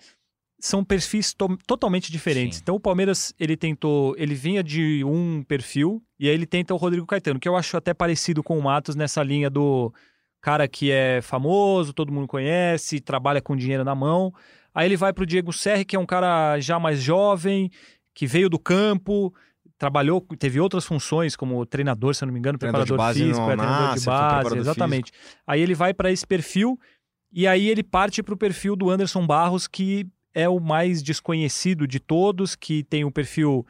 são 0.59 0.83
perfis 0.83 1.33
to- 1.33 1.57
totalmente 1.67 2.11
diferentes. 2.11 2.57
Sim. 2.59 2.61
Então 2.63 2.75
o 2.75 2.79
Palmeiras, 2.79 3.33
ele 3.39 3.57
tentou, 3.57 4.13
ele 4.17 4.35
vinha 4.35 4.63
de 4.63 5.03
um 5.03 5.43
perfil 5.43 6.01
e 6.19 6.29
aí 6.29 6.33
ele 6.35 6.45
tenta 6.45 6.73
o 6.73 6.77
Rodrigo 6.77 7.05
Caetano, 7.07 7.39
que 7.39 7.49
eu 7.49 7.55
acho 7.57 7.75
até 7.75 7.93
parecido 7.95 8.43
com 8.43 8.57
o 8.59 8.61
Matos 8.63 8.95
nessa 8.95 9.21
linha 9.23 9.49
do 9.49 9.91
cara 10.39 10.67
que 10.67 10.91
é 10.91 11.19
famoso, 11.21 11.93
todo 11.93 12.11
mundo 12.13 12.27
conhece, 12.27 12.99
trabalha 13.01 13.41
com 13.41 13.55
dinheiro 13.55 13.83
na 13.83 13.95
mão. 13.95 14.31
Aí 14.73 14.87
ele 14.87 14.97
vai 14.97 15.13
pro 15.13 15.25
Diego 15.25 15.53
Serri, 15.53 15.85
que 15.85 15.95
é 15.95 15.99
um 15.99 16.05
cara 16.05 16.59
já 16.59 16.79
mais 16.79 17.01
jovem, 17.01 17.69
que 18.13 18.25
veio 18.25 18.49
do 18.49 18.57
campo, 18.59 19.33
trabalhou, 19.77 20.21
teve 20.37 20.59
outras 20.59 20.85
funções 20.85 21.35
como 21.35 21.65
treinador, 21.65 22.15
se 22.15 22.23
eu 22.23 22.27
não 22.27 22.33
me 22.33 22.39
engano, 22.39 22.57
Treinador 22.57 22.85
de 22.85 22.91
preparador 22.91 23.13
físico, 23.15 23.49
é, 23.51 23.55
treinador 23.55 23.95
de 23.95 24.05
base, 24.05 24.57
exatamente. 24.57 25.11
Aí 25.45 25.61
ele 25.61 25.75
vai 25.75 25.93
para 25.93 26.11
esse 26.11 26.25
perfil 26.25 26.79
e 27.31 27.47
aí 27.47 27.67
ele 27.67 27.83
parte 27.83 28.21
para 28.23 28.33
o 28.33 28.37
perfil 28.37 28.75
do 28.75 28.89
Anderson 28.89 29.25
Barros, 29.25 29.67
que 29.67 30.07
é 30.33 30.47
o 30.47 30.59
mais 30.59 31.03
desconhecido 31.03 31.87
de 31.87 31.99
todos, 31.99 32.55
que 32.55 32.83
tem 32.83 33.03
um 33.03 33.11
perfil 33.11 33.65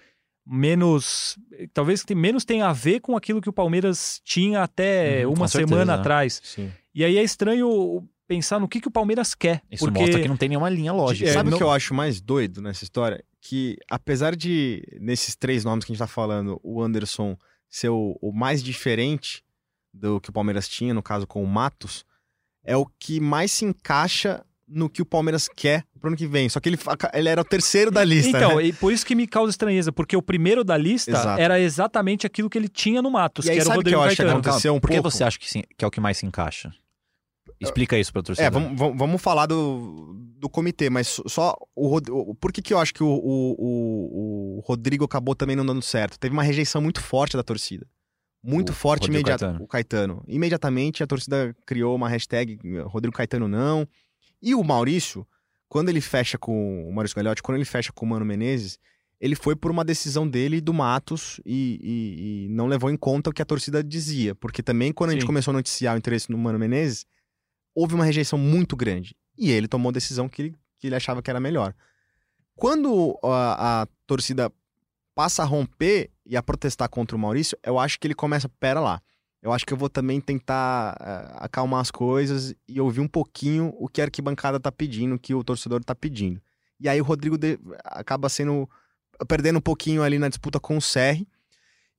menos. 0.45 1.37
Talvez 1.73 2.03
que 2.03 2.13
menos 2.13 2.45
tenha 2.45 2.67
a 2.67 2.73
ver 2.73 2.99
com 2.99 3.15
aquilo 3.15 3.41
que 3.41 3.49
o 3.49 3.53
Palmeiras 3.53 4.21
tinha 4.23 4.61
até 4.61 5.25
Uhum, 5.25 5.33
uma 5.33 5.47
certeza, 5.47 5.69
semana 5.69 5.93
né? 5.95 5.99
atrás. 5.99 6.41
Sim. 6.43 6.71
E 6.93 7.03
aí 7.03 7.17
é 7.17 7.23
estranho 7.23 8.07
pensar 8.35 8.59
no 8.59 8.67
que, 8.67 8.79
que 8.81 8.87
o 8.87 8.91
Palmeiras 8.91 9.33
quer. 9.35 9.61
Isso 9.71 9.85
porque 9.85 9.99
mostra 9.99 10.21
que 10.21 10.27
não 10.27 10.37
tem 10.37 10.49
nenhuma 10.49 10.69
linha 10.69 10.91
lógica. 10.93 11.29
É, 11.29 11.33
Sabe 11.33 11.49
o 11.49 11.51
não- 11.51 11.57
que 11.57 11.63
eu 11.63 11.71
acho 11.71 11.93
mais 11.93 12.19
doido 12.21 12.61
nessa 12.61 12.83
história? 12.83 13.23
Que 13.41 13.77
apesar 13.89 14.35
de, 14.35 14.83
nesses 14.99 15.35
três 15.35 15.63
nomes 15.65 15.85
que 15.85 15.91
a 15.91 15.93
gente 15.93 15.99
tá 15.99 16.07
falando, 16.07 16.59
o 16.63 16.81
Anderson 16.81 17.37
ser 17.69 17.89
o, 17.89 18.17
o 18.21 18.31
mais 18.31 18.63
diferente 18.63 19.43
do 19.93 20.19
que 20.21 20.29
o 20.29 20.33
Palmeiras 20.33 20.67
tinha, 20.67 20.93
no 20.93 21.03
caso 21.03 21.27
com 21.27 21.43
o 21.43 21.47
Matos, 21.47 22.05
é 22.63 22.75
o 22.77 22.85
que 22.99 23.19
mais 23.19 23.51
se 23.51 23.65
encaixa 23.65 24.43
no 24.67 24.89
que 24.89 25.01
o 25.01 25.05
Palmeiras 25.05 25.47
quer 25.49 25.83
pro 25.99 26.07
ano 26.07 26.17
que 26.17 26.25
vem. 26.25 26.47
Só 26.49 26.59
que 26.59 26.69
ele, 26.69 26.79
ele 27.13 27.29
era 27.29 27.41
o 27.41 27.43
terceiro 27.43 27.91
da 27.91 28.03
lista, 28.03 28.29
Então, 28.37 28.55
né? 28.55 28.63
e 28.67 28.73
por 28.73 28.91
isso 28.93 29.05
que 29.05 29.13
me 29.13 29.27
causa 29.27 29.51
estranheza, 29.51 29.91
porque 29.91 30.15
o 30.15 30.21
primeiro 30.21 30.63
da 30.63 30.77
lista 30.77 31.11
Exato. 31.11 31.39
era 31.41 31.59
exatamente 31.59 32.25
aquilo 32.25 32.49
que 32.49 32.57
ele 32.57 32.69
tinha 32.69 33.01
no 33.01 33.11
Matos, 33.11 33.45
E 33.45 33.49
aí 33.51 33.55
que 33.57 33.61
era 33.61 33.69
o 33.69 33.71
sabe 33.73 33.79
o 33.81 33.83
que 33.83 33.89
Rodrigo 33.89 33.99
eu 33.99 34.03
acho 34.07 34.15
que 34.15 34.21
aconteceu? 34.21 34.49
aconteceu 34.51 34.73
um 34.75 34.79
Por 34.79 34.89
que 34.89 34.95
pouco. 34.95 35.11
você 35.11 35.23
acha 35.23 35.37
que, 35.37 35.49
sim- 35.49 35.63
que 35.77 35.83
é 35.83 35.87
o 35.87 35.91
que 35.91 35.99
mais 35.99 36.17
se 36.17 36.25
encaixa? 36.25 36.71
Explica 37.63 37.97
isso 37.97 38.11
pra 38.13 38.21
torcida. 38.21 38.47
É, 38.47 38.49
vamos, 38.49 38.77
vamos, 38.77 38.97
vamos 38.97 39.21
falar 39.21 39.45
do, 39.45 40.13
do 40.37 40.49
comitê, 40.49 40.89
mas 40.89 41.19
só 41.27 41.55
o, 41.75 41.97
o 41.97 42.35
por 42.35 42.51
que, 42.51 42.61
que 42.61 42.73
eu 42.73 42.79
acho 42.79 42.93
que 42.93 43.03
o, 43.03 43.07
o, 43.07 43.55
o- 43.57 44.57
o 44.57 44.61
Rodrigo 44.65 45.05
acabou 45.05 45.35
também 45.35 45.55
não 45.55 45.65
dando 45.65 45.81
certo? 45.81 46.19
Teve 46.19 46.33
uma 46.33 46.43
rejeição 46.43 46.81
muito 46.81 47.01
forte 47.01 47.35
da 47.37 47.43
torcida. 47.43 47.87
Muito 48.43 48.69
O 48.71 48.73
forte 48.73 49.03
Rodrigo 49.03 49.19
imediata. 49.19 49.45
Caetano. 49.45 49.63
O 49.63 49.67
Caetano. 49.67 50.23
Imediatamente 50.27 51.01
a 51.01 51.07
torcida 51.07 51.55
criou 51.65 51.95
uma 51.95 52.09
hashtag 52.09 52.59
Rodrigo 52.85 53.15
Caetano 53.15 53.47
não. 53.47 53.87
E 54.41 54.53
o 54.53 54.61
Maurício, 54.63 55.25
quando 55.69 55.87
ele 55.89 56.01
fecha 56.01 56.37
com 56.37 56.87
o 56.89 56.93
Maurício 56.93 57.15
Gagliotti, 57.15 57.41
quando 57.41 57.55
ele 57.55 57.63
fecha 57.65 57.93
com 57.93 58.05
o 58.05 58.09
Mano 58.09 58.25
Menezes, 58.25 58.77
ele 59.21 59.35
foi 59.35 59.55
por 59.55 59.71
uma 59.71 59.85
decisão 59.85 60.27
dele 60.27 60.57
e 60.57 60.61
do 60.61 60.73
Matos 60.73 61.39
e, 61.45 61.79
e- 61.81 62.45
e 62.45 62.49
não 62.49 62.67
levou 62.67 62.89
em 62.91 62.97
conta 62.97 63.29
o 63.29 63.33
que 63.33 63.41
a 63.41 63.45
torcida 63.45 63.81
dizia. 63.81 64.35
Porque 64.35 64.61
também, 64.61 64.91
quando 64.91 65.11
a 65.11 65.13
gente 65.13 65.21
Sim. 65.21 65.27
começou 65.27 65.51
a 65.53 65.55
noticiar 65.55 65.95
o 65.95 65.97
interesse 65.97 66.29
no 66.29 66.37
Mano 66.37 66.59
Menezes, 66.59 67.05
houve 67.75 67.95
uma 67.95 68.05
rejeição 68.05 68.37
muito 68.37 68.75
grande. 68.75 69.15
E 69.37 69.51
ele 69.51 69.67
tomou 69.67 69.89
a 69.89 69.93
decisão 69.93 70.29
que 70.29 70.41
ele, 70.41 70.55
que 70.77 70.87
ele 70.87 70.95
achava 70.95 71.21
que 71.21 71.29
era 71.29 71.39
melhor. 71.39 71.73
Quando 72.55 73.17
a, 73.23 73.81
a 73.81 73.87
torcida 74.05 74.51
passa 75.15 75.43
a 75.43 75.45
romper 75.45 76.11
e 76.25 76.37
a 76.37 76.43
protestar 76.43 76.89
contra 76.89 77.15
o 77.15 77.19
Maurício, 77.19 77.57
eu 77.63 77.79
acho 77.79 77.99
que 77.99 78.07
ele 78.07 78.15
começa, 78.15 78.47
pera 78.47 78.79
lá, 78.79 79.01
eu 79.41 79.51
acho 79.51 79.65
que 79.65 79.73
eu 79.73 79.77
vou 79.77 79.89
também 79.89 80.21
tentar 80.21 80.95
eh, 81.01 81.35
acalmar 81.37 81.81
as 81.81 81.91
coisas 81.91 82.55
e 82.67 82.79
ouvir 82.79 83.01
um 83.01 83.07
pouquinho 83.07 83.73
o 83.77 83.89
que 83.89 83.99
a 83.99 84.05
arquibancada 84.05 84.57
tá 84.59 84.71
pedindo, 84.71 85.15
o 85.15 85.19
que 85.19 85.35
o 85.35 85.43
torcedor 85.43 85.83
tá 85.83 85.93
pedindo. 85.93 86.41
E 86.79 86.87
aí 86.87 87.01
o 87.01 87.03
Rodrigo 87.03 87.37
de- 87.37 87.59
acaba 87.83 88.29
sendo 88.29 88.69
perdendo 89.27 89.57
um 89.57 89.61
pouquinho 89.61 90.01
ali 90.01 90.17
na 90.17 90.29
disputa 90.29 90.59
com 90.59 90.77
o 90.77 90.81
Serri. 90.81 91.27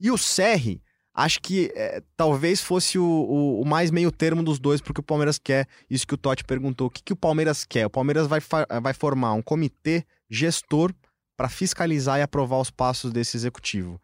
E 0.00 0.11
o 0.11 0.16
Serri, 0.16 0.83
acho 1.14 1.40
que 1.40 1.73
eh, 1.75 2.02
talvez 2.16 2.61
fosse 2.61 2.99
o, 2.99 3.04
o- 3.04 3.61
o 3.61 3.64
mais 3.64 3.90
meio 3.90 4.11
termo 4.11 4.42
dos 4.42 4.59
dois, 4.59 4.80
porque 4.80 5.00
o 5.00 5.04
Palmeiras 5.04 5.38
quer, 5.38 5.66
isso 5.88 6.06
que 6.06 6.14
o 6.14 6.18
Totti 6.18 6.42
perguntou, 6.44 6.88
o 6.88 6.90
que, 6.90 7.02
que 7.02 7.12
o 7.12 7.16
Palmeiras 7.16 7.64
quer? 7.64 7.87
O 7.87 7.90
Palmeiras 7.90 8.26
vai, 8.26 8.40
vai 8.83 8.92
formar 8.92 9.33
um 9.35 9.42
comitê 9.42 10.04
gestor 10.28 10.92
para 11.37 11.49
fiscalizar 11.49 12.18
e 12.18 12.23
aprovar 12.23 12.59
os 12.61 12.71
passos 12.71 13.12
desse 13.12 13.37
executivo. 13.37 14.00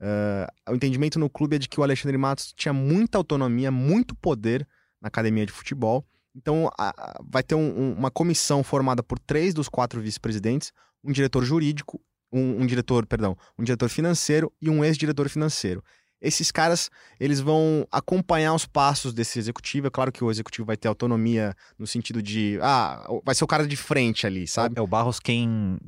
Eh, 0.00 0.46
o 0.70 0.74
entendimento 0.74 1.18
no 1.18 1.30
clube 1.30 1.56
é 1.56 1.58
de 1.58 1.68
que 1.68 1.78
o 1.78 1.82
Alexandre 1.82 2.16
Matos 2.18 2.52
tinha 2.56 2.72
muita 2.72 3.18
autonomia, 3.18 3.70
muito 3.70 4.14
poder 4.14 4.66
na 5.00 5.08
academia 5.08 5.44
de 5.46 5.52
futebol. 5.52 6.04
Então, 6.34 6.68
a- 6.78 6.88
a- 6.96 7.20
vai 7.26 7.42
ter 7.42 7.54
um- 7.54 7.78
um- 7.78 7.92
uma 7.94 8.10
comissão 8.10 8.62
formada 8.64 9.02
por 9.02 9.18
três 9.18 9.54
dos 9.54 9.68
quatro 9.68 10.00
vice-presidentes, 10.00 10.72
um 11.02 11.12
diretor 11.12 11.44
jurídico, 11.44 12.00
um, 12.32 12.62
um 12.62 12.66
diretor, 12.66 13.06
perdão, 13.06 13.36
um 13.58 13.62
diretor 13.62 13.88
financeiro 13.88 14.52
e 14.60 14.68
um 14.68 14.84
ex-diretor 14.84 15.28
financeiro. 15.28 15.82
Esses 16.26 16.50
caras, 16.50 16.90
eles 17.20 17.40
vão 17.40 17.86
acompanhar 17.92 18.54
os 18.54 18.64
passos 18.66 19.12
desse 19.12 19.38
executivo. 19.38 19.86
É 19.86 19.90
claro 19.90 20.10
que 20.10 20.24
o 20.24 20.30
executivo 20.30 20.66
vai 20.66 20.76
ter 20.76 20.88
autonomia 20.88 21.54
no 21.78 21.86
sentido 21.86 22.22
de, 22.22 22.58
ah, 22.62 23.06
vai 23.24 23.34
ser 23.34 23.44
o 23.44 23.46
cara 23.46 23.66
de 23.66 23.76
frente 23.76 24.26
ali, 24.26 24.46
sabe? 24.46 24.78
É 24.78 24.80
o 24.82 24.86
Barros 24.86 25.20
quem. 25.20 25.78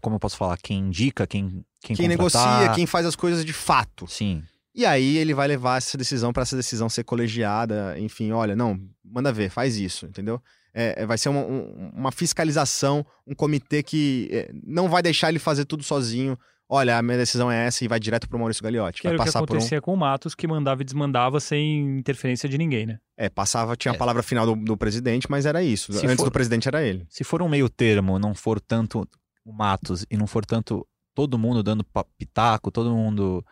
Como 0.00 0.16
eu 0.16 0.20
posso 0.20 0.36
falar? 0.36 0.56
Quem 0.58 0.78
indica, 0.78 1.26
quem. 1.26 1.64
Quem, 1.80 1.96
Quem 1.96 2.08
contratar. 2.16 2.50
negocia, 2.58 2.74
quem 2.74 2.86
faz 2.86 3.06
as 3.06 3.16
coisas 3.16 3.44
de 3.44 3.52
fato. 3.52 4.06
Sim. 4.06 4.42
E 4.74 4.84
aí 4.86 5.16
ele 5.16 5.32
vai 5.34 5.48
levar 5.48 5.78
essa 5.78 5.96
decisão 5.98 6.32
para 6.32 6.42
essa 6.42 6.56
decisão 6.56 6.88
ser 6.88 7.02
colegiada, 7.04 7.98
enfim, 7.98 8.30
olha, 8.32 8.54
não, 8.54 8.78
manda 9.04 9.32
ver, 9.32 9.48
faz 9.50 9.76
isso, 9.76 10.06
entendeu? 10.06 10.40
É, 10.72 11.02
é, 11.02 11.06
vai 11.06 11.16
ser 11.18 11.28
uma, 11.30 11.40
um- 11.40 11.90
uma 11.96 12.12
fiscalização, 12.12 13.04
um 13.26 13.34
comitê 13.34 13.82
que 13.82 14.28
é, 14.30 14.50
não 14.64 14.88
vai 14.88 15.02
deixar 15.02 15.30
ele 15.30 15.38
fazer 15.40 15.64
tudo 15.64 15.82
sozinho. 15.82 16.38
Olha, 16.70 16.98
a 16.98 17.02
minha 17.02 17.16
decisão 17.16 17.50
é 17.50 17.66
essa 17.66 17.82
e 17.82 17.88
vai 17.88 17.98
direto 17.98 18.28
pro 18.28 18.38
Maurício 18.38 18.62
Gagliotti. 18.62 19.00
Que 19.00 19.08
Vai 19.08 19.14
era 19.14 19.22
o 19.22 19.24
que 19.24 19.28
passar 19.32 19.38
por 19.40 19.54
um. 19.54 19.56
acontecia 19.56 19.80
com 19.80 19.94
o 19.94 19.96
Matos, 19.96 20.34
que 20.34 20.46
mandava 20.46 20.82
e 20.82 20.84
desmandava 20.84 21.40
sem 21.40 21.98
interferência 21.98 22.46
de 22.48 22.58
ninguém, 22.58 22.84
né? 22.84 22.98
É, 23.16 23.30
passava, 23.30 23.74
tinha 23.74 23.92
a 23.92 23.94
É. 23.94 23.98
palavra 23.98 24.22
final 24.22 24.44
do, 24.44 24.54
do 24.54 24.76
presidente, 24.76 25.30
mas 25.30 25.46
era 25.46 25.62
isso. 25.62 25.92
Se 25.94 26.04
Antes 26.04 26.16
for- 26.18 26.26
do 26.26 26.30
presidente 26.30 26.68
era 26.68 26.82
ele. 26.82 27.06
Se 27.08 27.24
for 27.24 27.40
um 27.40 27.48
meio 27.48 27.70
termo, 27.70 28.18
não 28.18 28.34
for 28.34 28.60
tanto 28.60 29.08
o 29.46 29.52
Matos 29.52 30.04
e 30.10 30.16
não 30.18 30.26
for 30.26 30.44
tanto 30.44 30.86
todo 31.14 31.38
mundo 31.38 31.62
dando 31.62 31.84
pitaco, 32.18 32.70
todo 32.70 32.94
mundo 32.94 33.42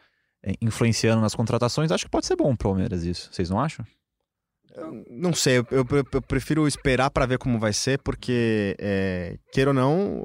é, 0.45 0.53
influenciando 0.61 1.23
nas 1.23 1.35
contratações, 1.35 1.91
acho 1.91 2.05
que 2.05 2.11
pode 2.11 2.27
ser 2.27 2.37
bom 2.37 2.55
pro 2.55 2.69
Palmeiras 2.69 3.03
isso. 3.03 3.31
Vocês 3.33 3.49
não 3.49 3.59
acham? 3.59 3.85
Não 5.11 5.33
sei, 5.33 5.59
eu, 5.59 5.67
eu- 5.71 5.87
eu 6.13 6.23
prefiro 6.23 6.69
esperar 6.69 7.09
para 7.11 7.25
ver 7.25 7.39
como 7.39 7.59
vai 7.59 7.73
ser, 7.73 7.99
porque, 8.03 8.77
é, 8.79 9.39
queira 9.51 9.71
ou 9.71 9.75
não, 9.75 10.23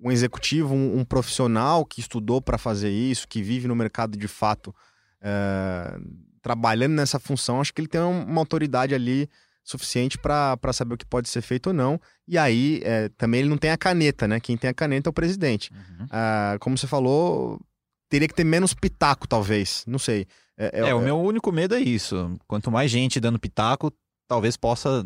um 0.00 0.10
executivo, 0.10 0.74
um, 0.74 0.98
um 0.98 1.04
profissional 1.04 1.84
que 1.84 2.00
estudou 2.00 2.40
para 2.40 2.58
fazer 2.58 2.90
isso, 2.90 3.26
que 3.26 3.42
vive 3.42 3.66
no 3.66 3.74
mercado 3.74 4.16
de 4.16 4.28
fato, 4.28 4.74
é, 5.20 5.98
trabalhando 6.42 6.92
nessa 6.92 7.18
função, 7.18 7.60
acho 7.60 7.72
que 7.72 7.80
ele 7.80 7.88
tem 7.88 8.00
uma 8.00 8.40
autoridade 8.40 8.94
ali 8.94 9.28
suficiente 9.64 10.16
para 10.16 10.72
saber 10.72 10.94
o 10.94 10.96
que 10.96 11.04
pode 11.04 11.28
ser 11.28 11.42
feito 11.42 11.68
ou 11.68 11.72
não. 11.72 12.00
E 12.26 12.38
aí, 12.38 12.80
é, 12.84 13.08
também 13.16 13.40
ele 13.40 13.48
não 13.48 13.58
tem 13.58 13.70
a 13.70 13.76
caneta, 13.76 14.28
né? 14.28 14.38
Quem 14.38 14.56
tem 14.56 14.70
a 14.70 14.74
caneta 14.74 15.08
é 15.08 15.10
o 15.10 15.12
presidente. 15.12 15.72
Uhum. 15.72 16.06
Ah, 16.08 16.56
como 16.60 16.78
você 16.78 16.86
falou, 16.86 17.60
teria 18.08 18.28
que 18.28 18.34
ter 18.34 18.44
menos 18.44 18.72
pitaco, 18.72 19.26
talvez. 19.26 19.82
Não 19.86 19.98
sei. 19.98 20.26
É, 20.56 20.94
o 20.94 21.00
meu 21.00 21.20
único 21.20 21.50
medo 21.50 21.74
é 21.74 21.80
isso. 21.80 22.38
Quanto 22.46 22.70
mais 22.70 22.90
gente 22.90 23.18
dando 23.18 23.40
pitaco, 23.40 23.92
talvez 24.28 24.56
possa 24.56 25.04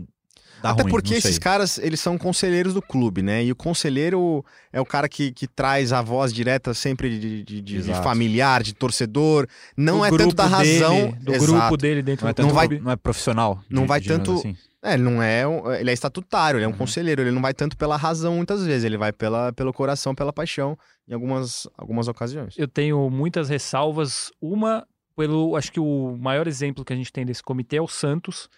dar 0.63 0.71
Até 0.71 0.83
ruim, 0.83 0.91
porque 0.93 1.11
não 1.11 1.19
esses 1.19 1.39
caras, 1.39 1.79
eles 1.79 2.01
são 2.01 2.17
conselheiros 2.19 2.75
do 2.75 2.83
clube, 2.83 3.23
né? 3.23 3.45
E 3.45 3.51
o 3.53 3.57
conselheiro 3.57 4.45
é 4.73 4.81
o 4.81 4.85
cara 4.85 5.09
que, 5.09 5.33
que 5.33 5.47
traz 5.47 5.93
a 5.93 6.03
voz 6.03 6.33
direta 6.33 6.73
sempre 6.75 7.19
de, 7.19 7.43
de- 7.43 7.61
de- 7.63 7.95
familiar, 7.95 8.63
de 8.63 8.75
torcedor. 8.75 9.47
Não 9.77 9.99
Do 9.99 10.05
é 10.05 10.11
tanto 10.11 10.35
da 10.37 10.47
razão. 10.47 10.95
dele, 10.95 11.17
do 11.21 11.33
Exato. 11.35 11.53
grupo 11.53 11.77
dele 11.77 12.03
dentro 12.03 12.25
Não 12.25 12.31
é, 12.31 12.33
do 12.33 12.37
tanto, 12.37 12.47
Não 12.49 12.55
vai- 12.55 12.69
clube. 12.69 12.85
não 12.85 12.93
é 12.93 12.97
profissional. 12.97 13.61
não 13.71 13.83
de- 13.83 13.89
vai 13.89 14.01
tanto- 14.01 14.33
assim. 14.35 14.57
É, 14.83 14.95
ele 14.95 15.03
não 15.03 15.23
é. 15.23 15.47
um- 15.47 15.71
ele 15.73 15.91
é 15.91 15.93
estatutário, 15.93 16.57
ele 16.57 16.65
é 16.65 16.69
um 16.69 16.71
Uhum. 16.71 16.79
conselheiro. 16.79 17.21
Ele 17.21 17.31
não 17.31 17.43
vai 17.43 17.53
tanto 17.53 17.77
pela 17.77 17.97
razão 17.99 18.37
muitas 18.37 18.65
vezes. 18.65 18.85
Ele 18.85 18.97
vai 18.97 19.13
pela, 19.13 19.53
pelo 19.53 19.73
coração, 19.75 20.15
pela 20.15 20.33
paixão 20.33 20.75
em 21.07 21.13
algumas, 21.13 21.67
algumas 21.77 22.09
ocasiões. 22.09 22.55
eu 22.57 22.67
tenho 22.67 23.11
muitas 23.11 23.49
ressalvas. 23.51 24.31
Uma, 24.41 24.87
pelo. 25.17 25.55
Acho 25.57 25.71
que 25.71 25.81
o 25.81 26.17
maior 26.19 26.47
exemplo 26.47 26.83
que 26.85 26.93
a 26.93 26.97
gente 26.97 27.13
tem 27.13 27.27
desse 27.27 27.43
comitê 27.43 27.77
é 27.77 27.83
o 27.83 27.89
Santos. 27.89 28.49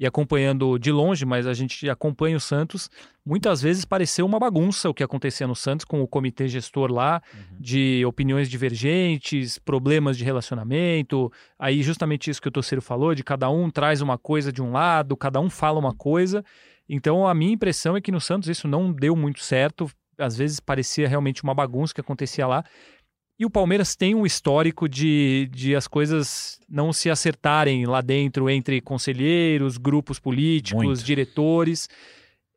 E 0.00 0.06
acompanhando 0.06 0.78
de 0.78 0.90
longe, 0.90 1.26
mas 1.26 1.46
a 1.46 1.52
gente 1.52 1.86
acompanha 1.90 2.34
o 2.34 2.40
Santos. 2.40 2.88
Muitas 3.22 3.60
vezes 3.60 3.84
pareceu 3.84 4.24
uma 4.24 4.38
bagunça 4.38 4.88
o 4.88 4.94
que 4.94 5.02
acontecia 5.04 5.46
no 5.46 5.54
Santos 5.54 5.84
com 5.84 6.00
o 6.00 6.08
comitê 6.08 6.48
gestor 6.48 6.90
lá, 6.90 7.20
Uhum. 7.34 7.56
de 7.60 8.02
opiniões 8.06 8.48
divergentes, 8.48 9.58
problemas 9.58 10.16
de 10.16 10.24
relacionamento. 10.24 11.30
Aí, 11.58 11.82
justamente 11.82 12.30
isso 12.30 12.40
que 12.40 12.48
o 12.48 12.50
Torceiro 12.50 12.80
falou, 12.80 13.14
de 13.14 13.22
cada 13.22 13.50
um 13.50 13.70
traz 13.70 14.00
uma 14.00 14.16
coisa 14.16 14.50
de 14.50 14.62
um 14.62 14.72
lado, 14.72 15.14
cada 15.18 15.38
um 15.38 15.50
fala 15.50 15.78
uma 15.78 15.94
coisa. 15.94 16.42
Então, 16.88 17.28
a 17.28 17.34
minha 17.34 17.52
impressão 17.52 17.94
é 17.94 18.00
que 18.00 18.10
no 18.10 18.20
Santos 18.22 18.48
isso 18.48 18.66
não 18.66 18.90
deu 18.90 19.14
muito 19.14 19.40
certo. 19.40 19.90
Às 20.18 20.36
vezes 20.36 20.60
parecia 20.60 21.06
realmente 21.08 21.42
uma 21.42 21.54
bagunça 21.54 21.94
que 21.94 22.00
acontecia 22.00 22.46
lá. 22.46 22.64
E 23.40 23.46
o 23.46 23.48
Palmeiras 23.48 23.96
tem 23.96 24.14
um 24.14 24.26
histórico 24.26 24.86
de, 24.86 25.48
de 25.50 25.74
as 25.74 25.88
coisas 25.88 26.60
não 26.68 26.92
se 26.92 27.08
acertarem 27.08 27.86
lá 27.86 28.02
dentro 28.02 28.50
entre 28.50 28.82
conselheiros, 28.82 29.78
grupos 29.78 30.18
políticos, 30.18 30.84
Muito. 30.84 31.02
diretores. 31.02 31.88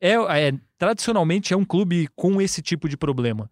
É, 0.02 0.16
é- 0.16 0.54
tradicionalmente 0.78 1.54
é 1.54 1.58
um 1.58 1.64
clube 1.64 2.10
com 2.18 2.42
esse 2.42 2.62
tipo 2.62 2.90
de 2.90 2.98
problema. 2.98 3.50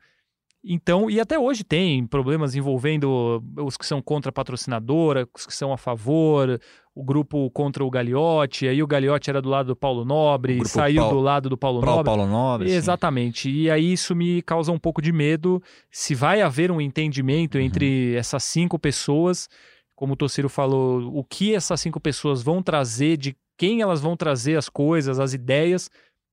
Então, 0.64 1.10
e 1.10 1.20
até 1.20 1.40
hoje 1.40 1.64
tem 1.64 2.06
problemas 2.06 2.54
envolvendo 2.56 3.44
os 3.58 3.76
que 3.78 3.86
são 3.86 4.00
contra 4.02 4.30
a 4.30 4.32
patrocinadora, 4.32 5.28
os 5.36 5.46
que 5.48 5.56
são 5.56 5.74
a 5.74 5.78
favor, 5.78 6.60
o 6.94 7.04
grupo 7.04 7.50
contra 7.50 7.84
o 7.84 7.90
Gagliotti, 7.90 8.68
aí 8.68 8.84
o 8.84 8.86
Gagliotti 8.86 9.30
era 9.32 9.42
do 9.42 9.50
lado 9.50 9.68
do 9.68 9.76
Paulo 9.76 10.06
Nobre, 10.06 10.64
saiu 10.68 11.02
Paulo- 11.02 11.18
do 11.18 11.24
lado 11.24 11.50
do 11.50 11.58
Paulo 11.58 11.82
Nobre. 11.82 12.04
Paulo 12.06 12.28
Nobre. 12.28 12.70
sim. 12.70 12.76
Exatamente. 12.76 13.50
E 13.50 13.72
aí 13.72 13.92
isso 13.94 14.16
me 14.16 14.42
causa 14.44 14.72
um 14.72 14.78
pouco 14.78 15.02
de 15.02 15.12
medo. 15.12 15.60
Se 15.90 16.14
vai 16.14 16.42
haver 16.42 16.70
um 16.72 16.80
entendimento 16.80 17.58
Uhum. 17.58 17.64
entre 17.64 18.14
essas 18.16 18.44
cinco 18.44 18.78
pessoas, 18.78 19.50
como 19.96 20.14
o 20.14 20.16
Torciro 20.18 20.48
falou, 20.50 21.12
o 21.18 21.24
que 21.24 21.56
essas 21.56 21.82
cinco 21.82 22.00
pessoas 22.00 22.44
vão 22.44 22.62
trazer, 22.62 23.18
de 23.18 23.36
quem 23.58 23.82
elas 23.82 24.00
vão 24.02 24.16
trazer 24.16 24.58
as 24.58 24.70
coisas, 24.70 25.20
as 25.20 25.34
ideias, 25.34 25.90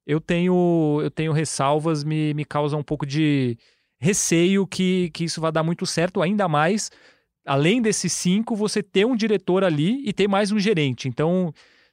eu 0.07 0.21
tenho, 0.21 1.01
eu 1.03 1.11
tenho 1.11 1.33
ressalvas, 1.33 2.03
me, 2.05 2.35
me 2.35 2.45
causa 2.45 2.77
um 2.77 2.83
pouco 2.83 3.07
de 3.07 3.57
receio 3.99 4.67
que, 4.67 5.11
que 5.12 5.25
isso 5.25 5.40
vai 5.40 5.52
dar 5.52 5.62
muito 5.62 5.85
certo, 5.87 6.23
ainda 6.23 6.49
mais. 6.49 6.90
Além 7.47 7.81
desses 7.81 8.12
cinco, 8.12 8.55
você 8.55 8.83
ter 8.83 9.07
um 9.07 9.17
diretor 9.17 9.64
ali 9.64 10.02
e 10.07 10.12
ter 10.12 10.28
mais 10.28 10.52
um 10.52 10.59
gerente. 10.59 11.09
Então, 11.09 11.52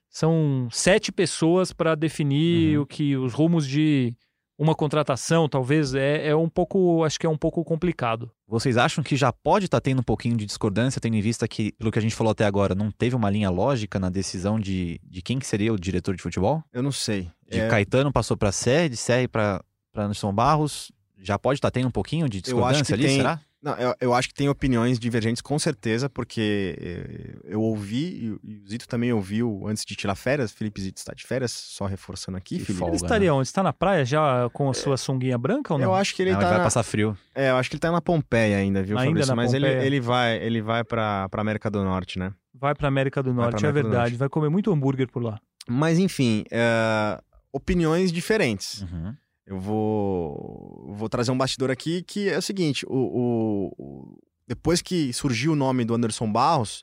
são 0.10 0.68
sete 0.72 1.12
pessoas 1.12 1.72
para 1.74 1.96
definir 1.96 2.78
Uhum. 2.78 2.84
o 2.84 2.86
que 2.86 3.16
os 3.18 3.34
rumos 3.34 3.68
de 3.68 4.14
uma 4.58 4.74
contratação, 4.74 5.50
talvez 5.50 5.94
é, 5.94 6.28
é 6.30 6.36
um 6.36 6.48
pouco, 6.48 7.04
acho 7.04 7.20
que 7.20 7.26
é 7.26 7.30
um 7.30 7.38
pouco 7.38 7.62
complicado. 7.66 8.32
Vocês 8.48 8.78
acham 8.78 9.04
que 9.04 9.18
já 9.18 9.32
pode 9.34 9.66
estar 9.66 9.82
tendo 9.82 10.00
um 10.00 10.04
pouquinho 10.04 10.38
de 10.38 10.46
discordância, 10.46 11.02
tendo 11.02 11.16
em 11.18 11.22
vista 11.22 11.46
que, 11.46 11.74
pelo 11.74 11.92
que 11.92 12.00
a 12.00 12.02
gente 12.02 12.16
falou 12.16 12.32
até 12.32 12.46
agora, 12.46 12.74
não 12.74 12.90
teve 12.90 13.18
uma 13.18 13.30
linha 13.30 13.50
lógica 13.50 14.00
na 14.00 14.10
decisão 14.10 14.58
de, 14.58 14.98
de 15.04 15.22
quem 15.22 15.40
que 15.40 15.46
seria 15.46 15.74
o 15.74 15.80
diretor 15.80 16.16
de 16.16 16.22
futebol? 16.22 16.64
Eu 16.72 16.82
não 16.82 16.92
sei. 16.92 17.30
De 17.50 17.60
É, 17.60 17.68
Caetano 17.68 18.14
passou 18.14 18.38
para 18.38 18.52
Sé, 18.54 18.88
de 18.88 18.96
Sé 18.96 19.28
para 19.28 19.62
Anderson 19.94 20.32
Barros. 20.32 20.90
Já 21.22 21.40
pode 21.40 21.58
estar 21.58 21.72
tendo 21.72 21.88
um 21.88 21.92
pouquinho 21.92 22.28
de 22.30 22.38
Eu 22.38 22.64
acho 22.66 22.80
discordância 22.82 22.86
que 22.86 22.94
ali, 22.94 23.04
tem- 23.06 23.18
será? 23.18 23.40
Não, 23.64 23.74
eu, 23.78 23.96
eu 24.00 24.14
acho 24.14 24.28
que 24.28 24.34
tem 24.36 24.48
opiniões 24.48 25.00
divergentes, 25.00 25.42
com 25.42 25.58
certeza, 25.58 26.08
porque 26.08 26.78
eh, 26.80 27.36
eu 27.46 27.60
ouvi, 27.60 28.38
e, 28.44 28.62
o 28.64 28.68
Zito 28.70 28.88
também 28.88 29.12
ouviu 29.12 29.64
antes 29.66 29.84
de 29.84 29.96
tirar 29.96 30.14
férias. 30.14 30.52
Felipe 30.52 30.80
Zito 30.80 31.00
está 31.00 31.14
de 31.16 31.26
férias, 31.26 31.52
só 31.52 31.88
reforçando 31.88 32.38
aqui, 32.38 32.60
Que 32.60 32.66
Felipe. 32.66 32.80
folga. 32.80 32.96
Ele 32.96 33.04
estaria 33.04 33.34
onde? 33.34 33.48
Está 33.48 33.64
na 33.64 33.74
praia 33.74 34.06
já 34.06 34.48
com 34.54 34.70
a 34.70 34.74
sua 34.76 34.98
sunguinha 34.98 35.36
branca 35.36 35.74
ou 35.74 35.80
não? 35.80 35.86
Eu 35.88 35.96
acho 35.96 36.14
que 36.16 36.22
ele 36.22 36.32
Não, 36.32 36.38
tá. 36.38 36.44
ele 36.44 36.50
vai 36.50 36.58
na- 36.60 36.64
passar 36.64 36.84
frio. 36.84 37.18
É, 37.34 37.50
eu 37.50 37.56
acho 37.56 37.68
que 37.72 37.76
ele 37.76 37.80
tá 37.82 37.92
na 37.92 38.02
Pompeia 38.02 38.58
ainda, 38.58 38.84
viu, 38.84 39.00
Ainda 39.00 39.08
Fabrício? 39.10 39.30
na 39.32 39.36
Mas 39.36 39.52
ele, 39.54 39.66
Pompeia. 39.68 39.84
ele 39.88 40.00
vai, 40.00 40.38
ele 40.38 40.62
vai 40.62 40.84
pra 40.84 41.28
América 41.36 41.72
do 41.72 41.84
Norte, 41.84 42.20
né? 42.20 42.32
Vai 42.54 42.76
para 42.76 42.88
América 42.88 43.24
do 43.24 43.34
Norte, 43.34 43.66
é 43.66 43.70
América 43.70 43.72
do 43.72 43.74
verdade. 43.90 44.12
Norte. 44.12 44.18
Vai 44.20 44.30
comer 44.30 44.50
muito 44.50 44.72
hambúrguer 44.72 45.08
por 45.10 45.24
lá. 45.24 45.40
Mas 45.68 45.98
enfim, 45.98 46.44
é, 46.52 47.20
opiniões 47.52 48.12
diferentes. 48.12 48.84
Uhum. 48.84 49.16
Eu 49.48 49.60
vou, 49.60 50.94
vou 50.96 51.10
trazer 51.10 51.32
um 51.32 51.38
bastidor 51.38 51.70
aqui 51.72 52.02
que 52.04 52.30
é 52.30 52.38
o 52.38 52.42
seguinte: 52.42 52.86
o, 52.88 52.94
o- 52.96 53.74
o- 53.78 54.20
depois 54.48 54.82
que 54.82 55.12
surgiu 55.14 55.54
o 55.54 55.56
nome 55.56 55.86
do 55.86 55.94
Anderson 55.94 56.32
Barros, 56.32 56.82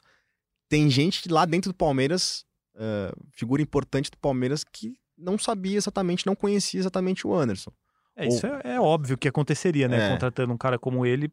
tem 0.68 0.88
gente 0.90 1.28
lá 1.28 1.44
dentro 1.44 1.70
do 1.72 1.76
Palmeiras, 1.76 2.44
é, 2.76 3.12
figura 3.32 3.62
importante 3.62 4.10
do 4.10 4.16
Palmeiras, 4.18 4.64
que 4.64 4.94
não 5.16 5.38
sabia 5.38 5.76
exatamente, 5.76 6.26
não 6.26 6.34
conhecia 6.34 6.80
exatamente 6.80 7.26
o 7.26 7.34
Anderson. 7.34 7.70
É, 8.16 8.26
isso 8.26 8.46
é, 8.46 8.60
é 8.74 8.80
óbvio 8.80 9.16
que 9.16 9.28
aconteceria, 9.28 9.88
né? 9.88 10.08
É. 10.08 10.10
Contratando 10.12 10.52
um 10.52 10.56
cara 10.58 10.78
como 10.78 11.06
ele 11.06 11.30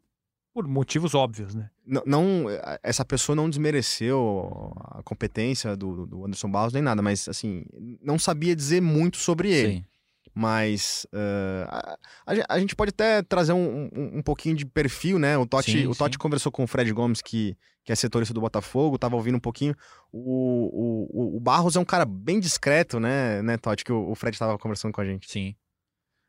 por 0.53 0.67
motivos 0.67 1.13
óbvios, 1.13 1.53
né? 1.55 1.69
Não, 1.85 2.01
não- 2.05 2.45
essa 2.83 3.05
pessoa 3.05 3.35
não 3.35 3.49
desmereceu 3.49 4.73
a 4.91 5.01
competência 5.03 5.75
do, 5.75 6.05
do 6.05 6.25
Anderson 6.25 6.49
Barros 6.49 6.73
nem 6.73 6.81
nada, 6.81 7.01
mas 7.01 7.27
assim, 7.27 7.63
não 8.01 8.17
sabia 8.19 8.55
dizer 8.55 8.81
muito 8.81 9.17
sobre 9.17 9.51
ele. 9.51 9.73
Sim. 9.77 9.85
Mas 10.33 11.05
eh, 11.13 11.65
a, 11.67 11.97
a 12.25 12.35
gen- 12.35 12.45
a 12.47 12.59
gente 12.59 12.75
pode 12.75 12.89
até 12.89 13.21
trazer 13.23 13.53
um, 13.53 13.89
um, 13.93 14.17
um 14.19 14.21
pouquinho 14.21 14.55
de 14.55 14.65
perfil, 14.65 15.17
né? 15.19 15.37
O 15.37 15.45
Totti, 15.45 15.71
Sim, 15.71 15.87
o 15.87 15.95
Totti 15.95 16.15
sim. 16.15 16.19
conversou 16.19 16.51
com 16.51 16.63
o 16.63 16.67
Fred 16.67 16.91
Gomes, 16.93 17.21
que, 17.21 17.57
que 17.83 17.91
é 17.91 17.95
setorista 17.95 18.33
do 18.33 18.41
Botafogo, 18.41 18.97
tava 18.97 19.15
ouvindo 19.15 19.35
um 19.35 19.39
pouquinho. 19.39 19.75
O, 20.11 21.09
o, 21.11 21.37
o 21.37 21.39
Barros 21.39 21.75
é 21.75 21.79
um 21.79 21.85
cara 21.85 22.05
bem 22.05 22.39
discreto, 22.39 22.99
né, 22.99 23.41
né 23.41 23.57
Totti? 23.57 23.83
Que 23.83 23.91
o, 23.91 24.11
o 24.11 24.15
Fred 24.15 24.37
tava 24.37 24.57
conversando 24.57 24.91
com 24.91 25.01
a 25.01 25.05
gente. 25.05 25.29
Sim. 25.29 25.55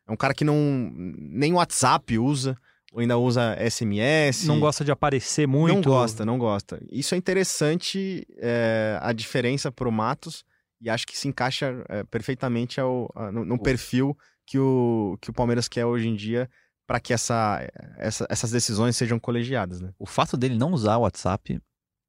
É 0.09 0.13
um 0.13 0.17
cara 0.17 0.35
que 0.35 0.45
não 0.45 0.91
nem 0.95 1.53
o 1.53 1.57
WhatsApp 1.57 2.19
usa, 2.19 2.57
ou 2.93 3.01
ainda 3.01 3.17
usa 3.17 3.55
SMS. 3.61 4.47
Não 4.47 4.59
gosta 4.59 4.85
de 4.85 4.91
aparecer 4.91 5.47
muito. 5.47 5.75
Não 5.75 5.83
gosta, 5.83 6.25
não 6.25 6.39
gosta. 6.39 6.83
Isso 6.91 7.15
é 7.15 7.19
interessante, 7.19 8.27
é, 8.39 8.99
a 9.01 9.13
diferença 9.13 9.71
pro 9.71 9.93
Matos, 9.93 10.45
e 10.81 10.89
acho 10.91 11.07
que 11.07 11.17
se 11.17 11.29
encaixa 11.29 11.85
é, 11.89 12.05
perfeitamente 12.05 12.81
ao, 12.81 13.11
a- 13.15 13.31
no, 13.33 13.45
no 13.45 13.59
perfil 13.63 14.17
que 14.47 14.59
o, 14.59 15.17
que 15.21 15.31
o 15.31 15.33
Palmeiras 15.33 15.69
quer 15.69 15.85
hoje 15.87 16.09
em 16.09 16.15
dia 16.17 16.49
para 16.87 16.99
que 16.99 17.13
essa, 17.13 17.61
essa- 17.99 18.27
essas 18.29 18.51
decisões 18.51 18.97
sejam 18.97 19.19
colegiadas, 19.21 19.81
né? 19.81 19.93
O 19.99 20.07
fato 20.07 20.37
dele 20.37 20.57
não 20.57 20.73
usar 20.73 20.97
o 20.97 21.03
WhatsApp 21.03 21.61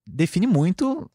define 0.07 0.47
muito 0.47 1.09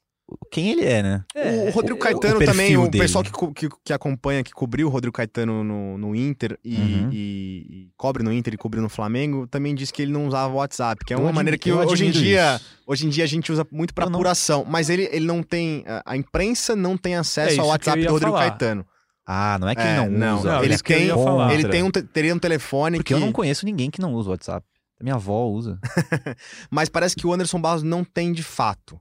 quem 0.50 0.70
ele 0.70 0.84
é, 0.84 1.02
né? 1.02 1.24
o 1.66 1.70
Rodrigo 1.70 1.96
o- 1.96 2.00
Caetano 2.00 2.34
o 2.34 2.38
perfil 2.38 2.52
também, 2.52 2.76
o 2.76 2.88
dele. 2.88 3.04
pessoal 3.04 3.22
que, 3.22 3.30
que, 3.54 3.68
que 3.84 3.92
acompanha, 3.92 4.42
que 4.42 4.50
cobriu 4.52 4.88
o 4.88 4.90
Rodrigo 4.90 5.12
Caetano 5.16 5.62
no, 5.62 5.96
no 5.96 6.16
Inter 6.16 6.58
e, 6.64 6.74
Uhum. 6.76 7.10
e- 7.12 7.66
e 7.68 7.88
cobre 7.96 8.22
no 8.24 8.32
Inter 8.32 8.54
e 8.54 8.56
cobriu 8.56 8.82
no 8.82 8.88
Flamengo, 8.88 9.46
também 9.46 9.74
disse 9.74 9.92
que 9.92 10.02
ele 10.02 10.10
não 10.12 10.26
usava 10.26 10.52
o 10.52 10.56
WhatsApp, 10.56 11.04
que 11.04 11.12
é 11.12 11.16
Eu 11.16 11.20
uma 11.20 11.26
admi- 11.28 11.36
maneira 11.36 11.58
que 11.58 11.68
eu 11.70 11.78
hoje 11.78 12.06
em 12.06 12.10
dia 12.10 12.56
isso. 12.56 12.64
Hoje 12.86 13.06
em 13.06 13.08
dia 13.08 13.24
a 13.24 13.26
gente 13.26 13.52
usa 13.52 13.66
muito 13.70 13.94
para 13.94 14.04
Eu 14.06 14.10
não- 14.10 14.18
apuração, 14.18 14.64
mas 14.68 14.90
ele, 14.90 15.08
ele 15.12 15.26
não 15.26 15.42
tem. 15.42 15.84
a- 16.04 16.16
imprensa 16.16 16.74
não 16.74 16.96
tem 16.96 17.14
É 17.14 17.18
acesso 17.18 17.52
isso 17.52 17.60
ao 17.60 17.66
eu 17.66 17.70
WhatsApp 17.70 18.04
do 18.04 18.10
Rodrigo 18.12 18.32
falar. 18.32 18.50
Caetano. 18.50 18.86
Ah, 19.28 19.58
não 19.60 19.68
é 19.68 19.74
que 19.74 19.80
É, 19.82 19.96
ele 19.98 20.08
não 20.08 20.18
não, 20.18 20.38
usa. 20.38 20.48
não, 20.52 20.58
ele 20.58 20.66
ele 20.66 20.74
eu 20.74 20.78
tem- 20.78 21.08
falar. 21.24 21.52
Ele 21.54 21.68
tem 21.68 21.82
um, 21.82 21.90
te- 21.90 22.02
teria 22.02 22.32
um 22.34 22.38
telefone 22.38 22.98
Porque 22.98 23.08
que. 23.08 23.14
eu 23.14 23.20
não 23.20 23.32
conheço 23.32 23.64
ninguém 23.66 23.90
que 23.90 24.00
não 24.00 24.12
usa 24.14 24.28
o 24.28 24.32
WhatsApp. 24.32 24.64
Minha 25.00 25.16
avó 25.16 25.46
usa. 25.46 25.78
Mas 26.70 26.88
parece 26.88 27.14
que 27.16 27.26
o 27.26 27.32
Anderson 27.32 27.60
Barros 27.60 27.82
não 27.82 28.04
tem 28.04 28.32
de 28.32 28.42
fato. 28.42 28.98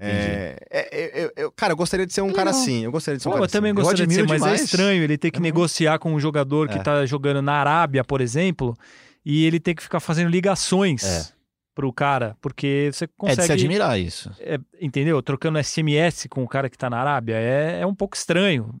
É, 0.00 0.56
é, 0.70 1.24
eu- 1.24 1.32
eu- 1.36 1.52
cara, 1.52 1.72
eu 1.72 1.76
gostaria 1.76 2.04
de 2.06 2.12
ser 2.12 2.20
um 2.20 2.32
cara 2.32 2.50
Legal. 2.50 2.60
assim. 2.62 2.84
Eu 2.84 2.90
gostaria 2.90 3.16
de 3.16 3.22
ser 3.22 3.28
um 3.28 3.32
Pô, 3.32 3.36
cara 3.36 3.46
eu 3.46 3.50
também 3.50 3.70
assim. 3.72 3.80
gostaria 3.80 4.06
de 4.06 4.14
ser, 4.14 4.22
mas 4.22 4.32
é 4.42 4.44
demais. 4.44 4.60
estranho 4.62 5.02
ele 5.04 5.16
ter 5.16 5.30
que 5.30 5.38
não- 5.38 5.44
negociar 5.44 5.98
com 5.98 6.12
um 6.12 6.18
jogador 6.18 6.68
que 6.68 6.78
É. 6.78 6.82
tá 6.82 7.06
jogando 7.06 7.40
na 7.40 7.52
Arábia, 7.54 8.02
por 8.02 8.20
exemplo, 8.20 8.76
e 9.24 9.46
ele 9.46 9.60
ter 9.60 9.74
que 9.74 9.82
ficar 9.82 10.00
fazendo 10.00 10.28
ligações 10.30 11.04
É. 11.04 11.32
pro 11.74 11.92
cara, 11.92 12.36
porque 12.40 12.90
você 12.92 13.04
É 13.04 13.06
de 13.06 13.12
se 13.12 13.16
consegue, 13.16 13.52
admirar 13.52 13.98
isso. 14.00 14.30
é, 14.40 14.58
entendeu? 14.80 15.22
Trocando 15.22 15.58
SMS 15.58 16.28
com 16.28 16.42
o 16.42 16.48
cara 16.48 16.68
que 16.68 16.76
tá 16.76 16.90
na 16.90 16.98
Arábia, 16.98 17.34
é, 17.36 17.80
é 17.80 17.86
um 17.86 17.94
pouco 17.94 18.16
estranho. 18.16 18.74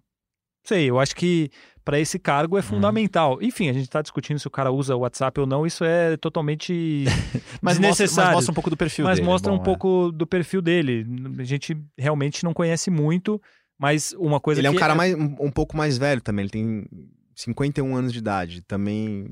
Sei, 0.64 0.90
eu 0.90 0.98
acho 0.98 1.14
que 1.14 1.50
para 1.84 2.00
esse 2.00 2.18
cargo 2.18 2.56
é 2.56 2.62
fundamental. 2.62 3.38
Enfim, 3.42 3.68
a 3.68 3.72
gente 3.72 3.82
está 3.84 4.00
discutindo 4.00 4.38
se 4.38 4.46
o 4.46 4.50
cara 4.50 4.72
usa 4.72 4.96
o 4.96 5.00
WhatsApp 5.00 5.38
ou 5.38 5.46
não, 5.46 5.66
isso 5.66 5.84
é 5.84 6.16
totalmente 6.16 7.04
Mas 7.60 7.78
mostra, 7.78 8.06
desnecessário. 8.06 8.28
mas 8.30 8.34
mostra 8.36 8.52
um 8.52 8.54
pouco 8.54 8.70
do 8.70 8.76
perfil 8.76 9.04
mas 9.04 9.16
dele. 9.18 9.28
mostra 9.28 9.52
Bom, 9.52 9.58
um 9.58 9.60
é. 9.60 9.64
pouco 9.64 10.10
do 10.10 10.26
perfil 10.26 10.62
dele. 10.62 11.06
A 11.38 11.44
gente 11.44 11.76
realmente 11.98 12.42
não 12.42 12.54
conhece 12.54 12.90
muito, 12.90 13.40
mas 13.78 14.14
uma 14.18 14.40
coisa 14.40 14.60
Ele 14.60 14.66
é 14.66 14.70
um 14.70 14.74
cara 14.76 14.94
mais, 14.94 15.14
um, 15.14 15.36
um 15.40 15.50
pouco 15.50 15.76
mais 15.76 15.98
velho 15.98 16.22
também. 16.22 16.44
Ele 16.44 16.50
tem 16.50 16.86
51 17.34 17.94
anos 17.94 18.12
de 18.12 18.18
idade. 18.18 18.62
Também. 18.62 19.28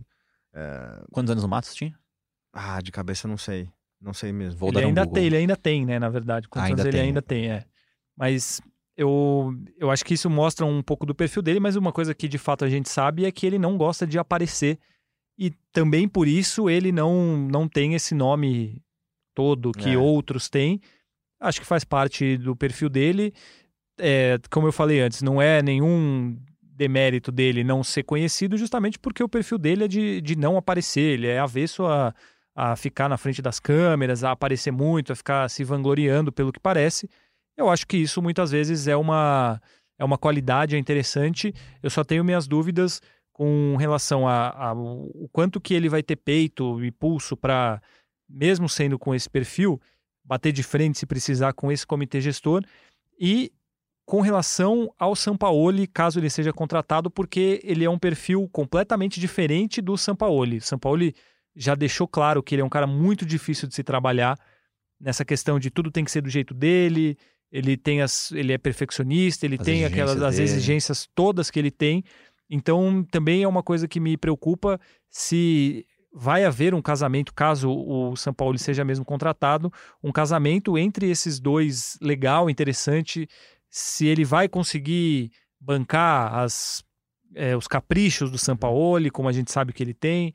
é, 0.55 1.03
Quantos 1.11 1.31
anos 1.31 1.45
o 1.45 1.49
Matos 1.49 1.75
tinha? 1.75 1.95
Ah, 2.53 2.81
de 2.83 2.93
cabeça 2.93 3.27
não 3.27 3.39
sei. 3.39 3.69
Não 3.99 4.13
sei 4.13 4.31
mesmo. 4.33 4.59
Vou 4.59 4.69
ele 4.69 4.75
dar 4.81 4.85
um 4.85 4.89
ainda 4.89 5.03
Google. 5.05 5.15
tem, 5.15 5.25
ele 5.25 5.37
ainda 5.37 5.57
tem, 5.57 5.87
né, 5.87 5.99
na 5.99 6.09
verdade. 6.11 6.49
Quantos 6.49 6.69
Ainda 6.69 6.83
anos 6.83 6.89
ele 6.93 6.99
tem. 6.99 7.07
ainda 7.09 7.23
tem, 7.23 7.51
é. 7.51 7.65
Mas 8.17 8.61
eu, 9.03 9.55
eu 9.79 9.91
acho 9.91 10.05
que 10.05 10.15
isso 10.15 10.31
mostra 10.31 10.65
um 10.65 10.83
pouco 10.83 11.05
do 11.05 11.15
perfil 11.15 11.43
dele, 11.43 11.61
mas 11.61 11.77
uma 11.77 11.93
coisa 11.93 12.15
que 12.15 12.27
de 12.29 12.39
fato 12.39 12.65
a 12.65 12.69
gente 12.71 12.89
sabe 12.89 13.25
é 13.25 13.33
que 13.33 13.47
ele 13.47 13.59
não 13.59 13.77
gosta 13.77 14.07
de 14.07 14.19
aparecer. 14.19 14.79
E 15.39 15.51
também 15.73 16.09
por 16.09 16.29
isso 16.29 16.71
ele 16.71 16.93
não, 16.93 17.37
não 17.37 17.69
tem 17.69 17.95
esse 17.95 18.15
nome 18.15 18.81
todo 19.35 19.73
que 19.73 19.91
É. 19.91 19.99
outros 19.99 20.49
têm. 20.49 20.81
Acho 21.41 21.61
que 21.61 21.67
faz 21.67 21.85
parte 21.85 22.37
do 22.37 22.55
perfil 22.55 22.89
dele. 22.89 23.33
É, 23.99 24.39
como 24.51 24.69
eu 24.69 24.73
falei 24.73 25.01
antes, 25.01 25.23
não 25.23 25.41
é 25.43 25.63
nenhum 25.63 26.37
demérito 26.61 27.31
dele 27.31 27.63
não 27.63 27.83
ser 27.85 28.03
conhecido, 28.03 28.57
justamente 28.57 28.99
porque 28.99 29.23
o 29.23 29.29
perfil 29.29 29.59
dele 29.59 29.85
é 29.85 29.89
de, 29.89 30.21
de 30.21 30.37
não 30.37 30.57
aparecer. 30.57 31.15
Ele 31.15 31.27
é 31.27 31.39
avesso 31.39 31.85
a, 31.87 32.15
a 32.55 32.77
ficar 32.77 33.09
na 33.09 33.17
frente 33.17 33.43
das 33.43 33.59
câmeras, 33.61 34.25
a 34.25 34.33
aparecer 34.33 34.71
muito, 34.71 35.13
a 35.13 35.17
ficar 35.17 35.49
se 35.49 35.65
vangloriando 35.65 36.33
pelo 36.33 36.53
que 36.53 36.61
parece. 36.61 37.09
Eu 37.57 37.69
acho 37.69 37.87
que 37.87 37.97
isso 37.97 38.23
muitas 38.23 38.51
vezes 38.51 38.87
é 38.89 38.97
uma, 38.97 39.61
é 39.99 40.05
uma 40.05 40.19
qualidade, 40.19 40.77
é 40.77 40.79
interessante. 40.79 41.55
Eu 41.83 41.91
só 41.91 42.03
tenho 42.03 42.25
minhas 42.25 42.47
dúvidas 42.47 43.01
com 43.33 43.77
relação 43.77 44.27
a, 44.27 44.49
a 44.51 44.73
o 44.75 45.29
quanto 45.33 45.61
que 45.61 45.75
ele 45.75 45.89
vai 45.89 46.03
ter 46.03 46.17
peito 46.17 46.83
e 46.85 46.91
pulso 46.91 47.37
para, 47.37 47.81
mesmo 48.29 48.69
sendo 48.69 48.99
com 48.99 49.15
esse 49.15 49.29
perfil, 49.29 49.81
bater 50.25 50.53
de 50.53 50.63
frente 50.63 50.99
se 50.99 51.07
precisar 51.07 51.53
com 51.53 51.71
esse 51.71 51.87
comitê 51.87 52.21
gestor. 52.21 52.63
E 53.19 53.53
com 54.05 54.21
relação 54.21 54.93
ao 54.99 55.15
Sampaoli, 55.15 55.87
caso 55.87 56.19
ele 56.19 56.31
seja 56.31 56.53
contratado, 56.53 57.11
porque 57.11 57.61
ele 57.63 57.85
é 57.85 57.91
um 57.91 57.99
perfil 57.99 58.49
completamente 58.51 59.21
diferente 59.21 59.81
do 59.81 59.97
Sampaoli. 59.97 60.61
Sampaoli 60.61 61.15
já 61.55 61.75
deixou 61.75 62.09
claro 62.09 62.43
que 62.43 62.55
ele 62.55 62.63
é 62.63 62.65
um 62.65 62.71
cara 62.71 62.87
muito 62.87 63.25
difícil 63.25 63.69
de 63.69 63.75
se 63.75 63.83
trabalhar 63.83 64.39
nessa 65.01 65.25
questão 65.25 65.59
de 65.59 65.71
tudo 65.71 65.91
tem 65.91 66.05
que 66.05 66.11
ser 66.11 66.21
do 66.21 66.31
jeito 66.31 66.55
dele, 66.55 67.19
ele 67.53 67.77
tem 67.77 68.01
as, 68.01 68.33
ele 68.33 68.53
é 68.53 68.59
perfeccionista, 68.59 69.45
ele 69.45 69.57
As 69.57 69.65
tem 69.65 69.85
aquelas 69.85 70.17
exigências 70.17 70.35
as 70.35 70.39
exigências 70.39 71.09
todas 71.15 71.51
que 71.51 71.59
ele 71.59 71.71
tem. 71.71 72.03
Então, 72.49 73.07
também 73.11 73.43
é 73.43 73.49
uma 73.49 73.63
coisa 73.63 73.87
que 73.87 74.01
me 74.01 74.17
preocupa 74.17 74.81
se 75.11 75.87
vai 76.13 76.45
haver 76.45 76.75
um 76.75 76.83
casamento, 76.83 77.33
caso 77.33 77.71
o 77.71 78.17
São 78.17 78.35
Paulo 78.35 78.59
seja 78.59 78.85
mesmo 78.85 79.05
contratado, 79.05 79.73
um 80.03 80.13
casamento 80.13 80.77
entre 80.77 81.11
esses 81.11 81.41
dois 81.41 81.97
legal, 82.01 82.51
interessante, 82.51 83.29
se 83.71 84.07
ele 84.07 84.25
vai 84.25 84.49
conseguir 84.49 85.31
bancar 85.59 86.35
as, 86.35 86.85
é, 87.35 87.57
os 87.57 87.67
caprichos 87.67 88.31
do 88.31 88.37
Sampaoli, 88.37 89.11
como 89.11 89.29
a 89.29 89.33
gente 89.33 89.51
sabe 89.51 89.73
que 89.73 89.83
ele 89.83 89.95
tem. 89.95 90.35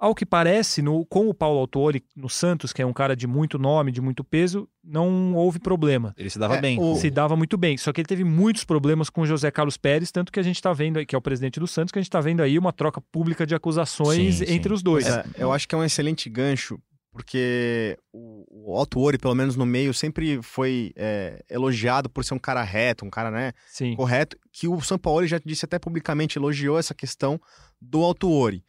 Ao 0.00 0.14
que 0.14 0.24
parece, 0.24 0.80
no, 0.80 1.04
com 1.04 1.28
o 1.28 1.34
Paulo 1.34 1.58
Autori 1.60 2.02
no 2.16 2.28
Santos, 2.30 2.72
que 2.72 2.80
é 2.80 2.86
um 2.86 2.92
cara 2.92 3.14
de 3.14 3.26
muito 3.26 3.58
nome, 3.58 3.92
de 3.92 4.00
muito 4.00 4.24
peso, 4.24 4.66
não 4.82 5.34
houve 5.34 5.58
problema. 5.58 6.14
Ele 6.16 6.30
se 6.30 6.38
dava 6.38 6.56
É, 6.56 6.60
bem. 6.62 6.80
o- 6.80 6.96
Se 6.96 7.10
dava 7.10 7.36
muito 7.36 7.58
bem. 7.58 7.76
Só 7.76 7.92
que 7.92 8.00
ele 8.00 8.08
teve 8.08 8.24
muitos 8.24 8.64
problemas 8.64 9.10
com 9.10 9.20
o 9.20 9.26
José 9.26 9.50
Carlos 9.50 9.76
Pérez, 9.76 10.10
tanto 10.10 10.32
que 10.32 10.40
a 10.40 10.42
gente 10.42 10.56
está 10.56 10.72
vendo, 10.72 10.98
aí, 10.98 11.04
que 11.04 11.14
é 11.14 11.18
o 11.18 11.20
presidente 11.20 11.60
do 11.60 11.66
Santos, 11.66 11.92
que 11.92 11.98
a 11.98 12.02
gente 12.02 12.08
está 12.08 12.20
vendo 12.20 12.42
aí 12.42 12.58
uma 12.58 12.72
troca 12.72 12.98
pública 13.12 13.46
de 13.46 13.54
acusações 13.54 14.36
Sim, 14.36 14.44
entre 14.48 14.70
sim. 14.70 14.74
os 14.74 14.82
dois. 14.82 15.06
É, 15.06 15.22
eu 15.36 15.52
acho 15.52 15.68
que 15.68 15.74
é 15.74 15.78
um 15.78 15.84
excelente 15.84 16.30
gancho, 16.30 16.80
porque 17.12 17.98
o, 18.10 18.70
o 18.70 18.76
Autuori, 18.78 19.18
pelo 19.18 19.34
menos 19.34 19.54
no 19.54 19.66
meio, 19.66 19.92
sempre 19.92 20.40
foi 20.42 20.92
é, 20.96 21.44
elogiado 21.50 22.08
por 22.08 22.24
ser 22.24 22.32
um 22.32 22.38
cara 22.38 22.62
reto, 22.62 23.04
um 23.04 23.10
cara, 23.10 23.30
né, 23.30 23.52
Sim. 23.68 23.94
correto, 23.96 24.36
que 24.50 24.66
o 24.66 24.80
Sampaoli 24.80 25.26
já 25.26 25.38
disse 25.44 25.66
até 25.66 25.78
publicamente, 25.78 26.38
elogiou 26.38 26.78
essa 26.78 26.94
questão 26.94 27.38
do 27.78 28.02
Autuori. 28.02 28.64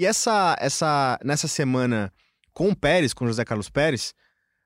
E 0.00 0.06
essa, 0.06 0.56
essa, 0.58 1.18
nessa 1.22 1.46
semana 1.46 2.10
com 2.54 2.70
o 2.70 2.74
Pérez, 2.74 3.12
com 3.12 3.26
José 3.26 3.44
Carlos 3.44 3.68
Pérez, 3.68 4.14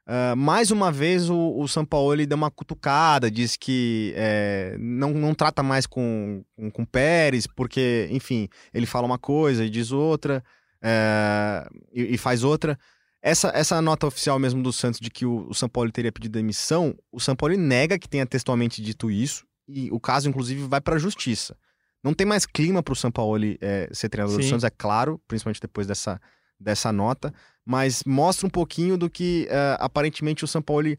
ah, 0.07 0.37
mais 0.37 0.70
uma 0.70 0.92
vez 0.92 1.29
o, 1.29 1.59
o 1.59 1.66
Sampaoli 1.66 2.25
deu 2.25 2.37
uma 2.37 2.53
cutucada, 2.53 3.29
disse 3.29 3.59
que 3.59 4.14
é, 4.14 4.77
não, 4.79 5.12
não 5.12 5.35
trata 5.35 5.61
mais 5.61 5.88
com, 5.88 6.44
com, 6.55 6.70
com 6.70 6.85
Pérez, 6.85 7.49
porque, 7.49 8.07
enfim, 8.12 8.49
ele 8.73 8.87
fala 8.87 9.07
uma 9.07 9.18
coisa 9.18 9.64
e 9.64 9.70
diz 9.70 9.90
outra, 9.90 10.40
é, 10.81 11.68
e, 11.92 12.14
e 12.14 12.16
faz 12.16 12.44
outra. 12.44 12.79
Essa, 13.20 13.51
essa 13.57 13.83
nota 13.83 14.07
oficial 14.07 14.38
mesmo 14.38 14.62
do 14.62 14.73
Santos 14.73 15.01
de 15.01 15.11
que 15.11 15.27
o, 15.27 15.49
o 15.49 15.53
Sampaoli 15.53 15.90
teria 15.90 16.12
pedido 16.12 16.35
demissão, 16.35 16.97
o 17.11 17.18
Sampaoli 17.18 17.57
nega 17.57 17.99
que 17.99 18.09
tenha 18.09 18.25
textualmente 18.25 18.81
dito 18.81 19.11
isso, 19.11 19.44
e 19.66 19.90
o 19.90 19.99
caso, 19.99 20.29
inclusive, 20.29 20.68
vai 20.68 20.81
para 20.81 20.94
a 20.94 20.99
justiça. 21.01 21.57
Não 22.04 22.12
tem 22.12 22.26
mais 22.26 22.44
clima 22.44 22.82
para 22.82 22.92
o 22.92 22.96
Sampaoli 22.96 23.56
é, 23.62 23.88
ser 23.90 24.10
treinador 24.10 24.36
do 24.36 24.42
Sim. 24.42 24.50
Santos, 24.50 24.64
é 24.64 24.70
claro, 24.70 25.18
principalmente 25.26 25.60
depois 25.60 25.86
dessa, 25.86 26.20
dessa 26.60 26.92
nota, 26.92 27.32
mas 27.64 28.04
mostra 28.04 28.46
um 28.46 28.50
pouquinho 28.50 28.98
do 28.98 29.08
que 29.08 29.48
é, 29.50 29.76
aparentemente 29.80 30.44
o 30.44 30.46
Sampaoli 30.46 30.98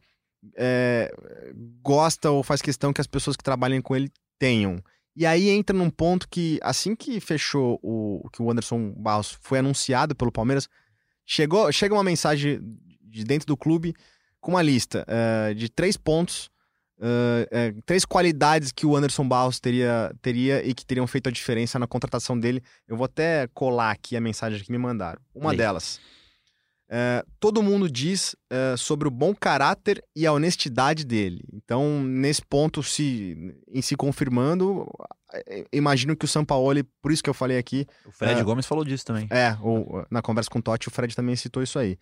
é, 0.58 1.14
gosta 1.82 2.32
ou 2.32 2.42
faz 2.42 2.60
questão 2.60 2.92
que 2.92 3.02
as 3.02 3.08
pessoas 3.08 3.36
que 3.38 3.44
trabalhem 3.44 3.82
com 3.82 3.96
ele 3.96 4.12
tenham. 4.40 4.84
E 5.16 5.26
aí 5.26 5.50
entra 5.50 5.78
num 5.78 5.92
ponto 5.92 6.28
que, 6.28 6.60
assim 6.62 6.96
que 6.96 7.20
fechou 7.20 7.80
o 7.82 8.28
que 8.34 8.42
o 8.42 8.52
Anderson 8.52 8.92
Barros 8.98 9.38
foi 9.42 9.60
anunciado 9.60 10.16
pelo 10.16 10.32
Palmeiras, 10.32 10.68
chegou, 11.26 11.72
chega 11.72 11.94
uma 11.94 12.04
mensagem 12.04 12.60
de 13.02 13.24
dentro 13.24 13.48
do 13.48 13.56
clube 13.56 13.94
com 14.42 14.52
uma 14.52 14.62
lista 14.62 15.06
eh, 15.08 15.54
de 15.54 15.70
três 15.70 15.96
pontos, 15.96 16.52
eh, 17.00 17.74
três 17.86 18.06
qualidades 18.06 18.72
que 18.72 18.86
o 18.86 18.96
Anderson 18.96 19.28
Barros 19.28 19.60
teria, 19.60 20.14
teria 20.22 20.66
e 20.66 20.74
que 20.74 20.86
teriam 20.86 21.06
feito 21.08 21.28
a 21.28 21.32
diferença 21.32 21.78
na 21.80 21.88
contratação 21.88 22.40
dele. 22.40 22.62
Eu 22.88 22.96
vou 22.96 23.06
até 23.06 23.48
colar 23.54 23.92
aqui 23.92 24.16
a 24.16 24.22
mensagem 24.22 24.64
que 24.64 24.72
me 24.72 24.78
mandaram. 24.78 25.20
Uma 25.34 25.56
delas. 25.56 26.00
eh, 26.90 27.24
todo 27.40 27.64
mundo 27.64 27.90
diz 27.90 28.36
sobre 28.78 29.08
o 29.08 29.12
bom 29.12 29.34
caráter 29.36 30.04
e 30.16 30.26
a 30.26 30.32
honestidade 30.32 31.04
dele. 31.04 31.44
Então, 31.52 32.04
nesse 32.04 32.42
ponto, 32.44 32.82
se, 32.84 33.36
em 33.68 33.82
se 33.82 33.96
confirmando, 33.96 34.88
imagino 35.74 36.16
que 36.16 36.24
o 36.26 36.28
Sampaoli, 36.28 36.84
por 37.02 37.12
isso 37.12 37.24
que 37.24 37.30
eu 37.30 37.34
falei 37.34 37.58
aqui, 37.58 37.86
O 38.06 38.12
Fred 38.12 38.40
É. 38.40 38.44
Gomes 38.44 38.66
falou 38.66 38.86
disso 38.86 39.04
também. 39.04 39.28
é, 39.32 39.58
o- 39.62 40.06
na 40.12 40.22
conversa 40.22 40.50
com 40.50 40.60
o 40.60 40.62
Totti, 40.62 40.88
o 40.88 40.92
Fred 40.92 41.14
também 41.16 41.36
citou 41.36 41.62
isso 41.64 41.78
aí. 41.80 41.98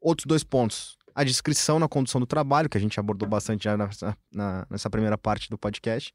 Outros 0.00 0.26
dois 0.26 0.44
pontos. 0.44 0.96
A 1.16 1.24
descrição 1.24 1.78
na 1.78 1.88
condução 1.88 2.20
do 2.20 2.26
trabalho, 2.26 2.68
que 2.68 2.76
a 2.76 2.80
gente 2.80 3.00
abordou 3.00 3.26
bastante 3.28 3.64
já 3.64 3.76
nessa, 3.76 4.16
na- 4.30 4.66
nessa 4.70 4.90
primeira 4.90 5.16
parte 5.16 5.48
do 5.48 5.56
podcast. 5.56 6.12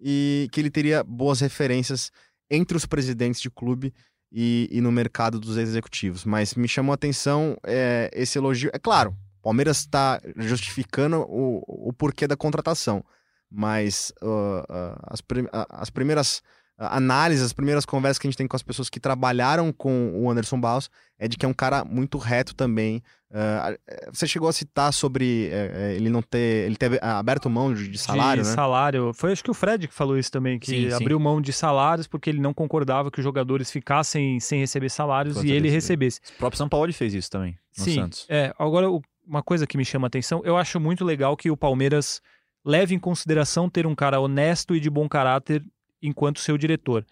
E 0.00 0.48
que 0.50 0.58
ele 0.60 0.70
teria 0.70 1.04
boas 1.04 1.40
referências 1.40 2.10
entre 2.50 2.74
os 2.76 2.86
presidentes 2.86 3.38
de 3.40 3.50
clube 3.50 3.92
e, 4.32 4.66
e 4.72 4.80
no 4.80 4.90
mercado 4.90 5.38
dos 5.38 5.58
executivos. 5.58 6.24
Mas 6.24 6.54
me 6.54 6.66
chamou 6.66 6.92
a 6.92 6.94
atenção 6.94 7.54
é, 7.64 8.10
esse 8.14 8.38
elogio. 8.38 8.70
É 8.72 8.78
claro, 8.78 9.14
Palmeiras 9.42 9.80
está 9.80 10.18
justificando 10.36 11.18
o, 11.28 11.88
o 11.88 11.92
porquê 11.92 12.26
da 12.26 12.36
contratação. 12.36 13.04
Mas 13.50 14.10
ah, 14.22 14.64
ah, 14.70 15.00
as, 15.08 15.20
prim- 15.20 15.48
as 15.52 15.90
primeiras 15.90 16.40
análises, 16.80 17.44
as 17.44 17.52
primeiras 17.52 17.84
conversas 17.84 18.18
que 18.18 18.26
a 18.26 18.30
gente 18.30 18.38
tem 18.38 18.48
com 18.48 18.56
as 18.56 18.62
pessoas 18.62 18.88
que 18.88 18.98
trabalharam 18.98 19.70
com 19.72 20.12
o 20.14 20.30
Anderson 20.30 20.58
Barros 20.58 20.90
é 21.18 21.28
de 21.28 21.36
que 21.36 21.44
é 21.44 21.48
um 21.48 21.52
cara 21.54 21.84
muito 21.84 22.16
reto 22.16 22.54
também. 22.54 23.02
Eh, 23.32 23.78
você 24.10 24.26
chegou 24.26 24.48
a 24.48 24.52
citar 24.52 24.92
sobre 24.92 25.50
eh, 25.52 25.94
ele 25.94 26.08
não 26.08 26.22
ter. 26.22 26.66
ele 26.66 26.76
ter 26.76 27.02
aberto 27.04 27.50
mão 27.50 27.74
de, 27.74 27.86
de 27.86 27.98
salário, 27.98 28.42
de 28.42 28.48
né? 28.48 28.54
salário. 28.54 29.12
Foi 29.12 29.30
acho 29.30 29.44
que 29.44 29.50
o 29.50 29.54
Fred 29.54 29.86
que 29.86 29.94
falou 29.94 30.18
isso 30.18 30.32
também, 30.32 30.58
que 30.58 30.66
Sim, 30.66 30.88
sim. 30.88 30.96
abriu 30.96 31.20
mão 31.20 31.40
de 31.40 31.52
salários 31.52 32.06
porque 32.06 32.30
ele 32.30 32.40
não 32.40 32.54
concordava 32.54 33.10
que 33.10 33.18
os 33.20 33.24
jogadores 33.24 33.70
ficassem 33.70 34.40
sem 34.40 34.60
receber 34.60 34.88
salários 34.88 35.34
Quanto 35.34 35.46
e 35.46 35.52
ele 35.52 35.68
recebesse. 35.68 36.20
O 36.34 36.38
próprio 36.38 36.56
São 36.56 36.68
Paulo 36.68 36.90
fez 36.94 37.12
isso 37.12 37.30
também, 37.30 37.56
no 37.76 37.84
Sim, 37.84 37.94
Santos. 37.94 38.26
é. 38.28 38.52
Agora, 38.58 38.88
uma 39.26 39.42
coisa 39.42 39.66
que 39.66 39.76
me 39.76 39.84
chama 39.84 40.06
a 40.06 40.08
atenção, 40.08 40.40
eu 40.44 40.56
acho 40.56 40.80
muito 40.80 41.04
legal 41.04 41.36
que 41.36 41.50
o 41.50 41.56
Palmeiras 41.56 42.22
leve 42.64 42.94
em 42.94 42.98
consideração 42.98 43.68
ter 43.68 43.86
um 43.86 43.94
cara 43.94 44.18
honesto 44.18 44.74
e 44.74 44.80
de 44.80 44.90
bom 44.90 45.08
caráter 45.08 45.62
enquanto 46.02 46.40
seu 46.40 46.56
diretor. 46.56 47.06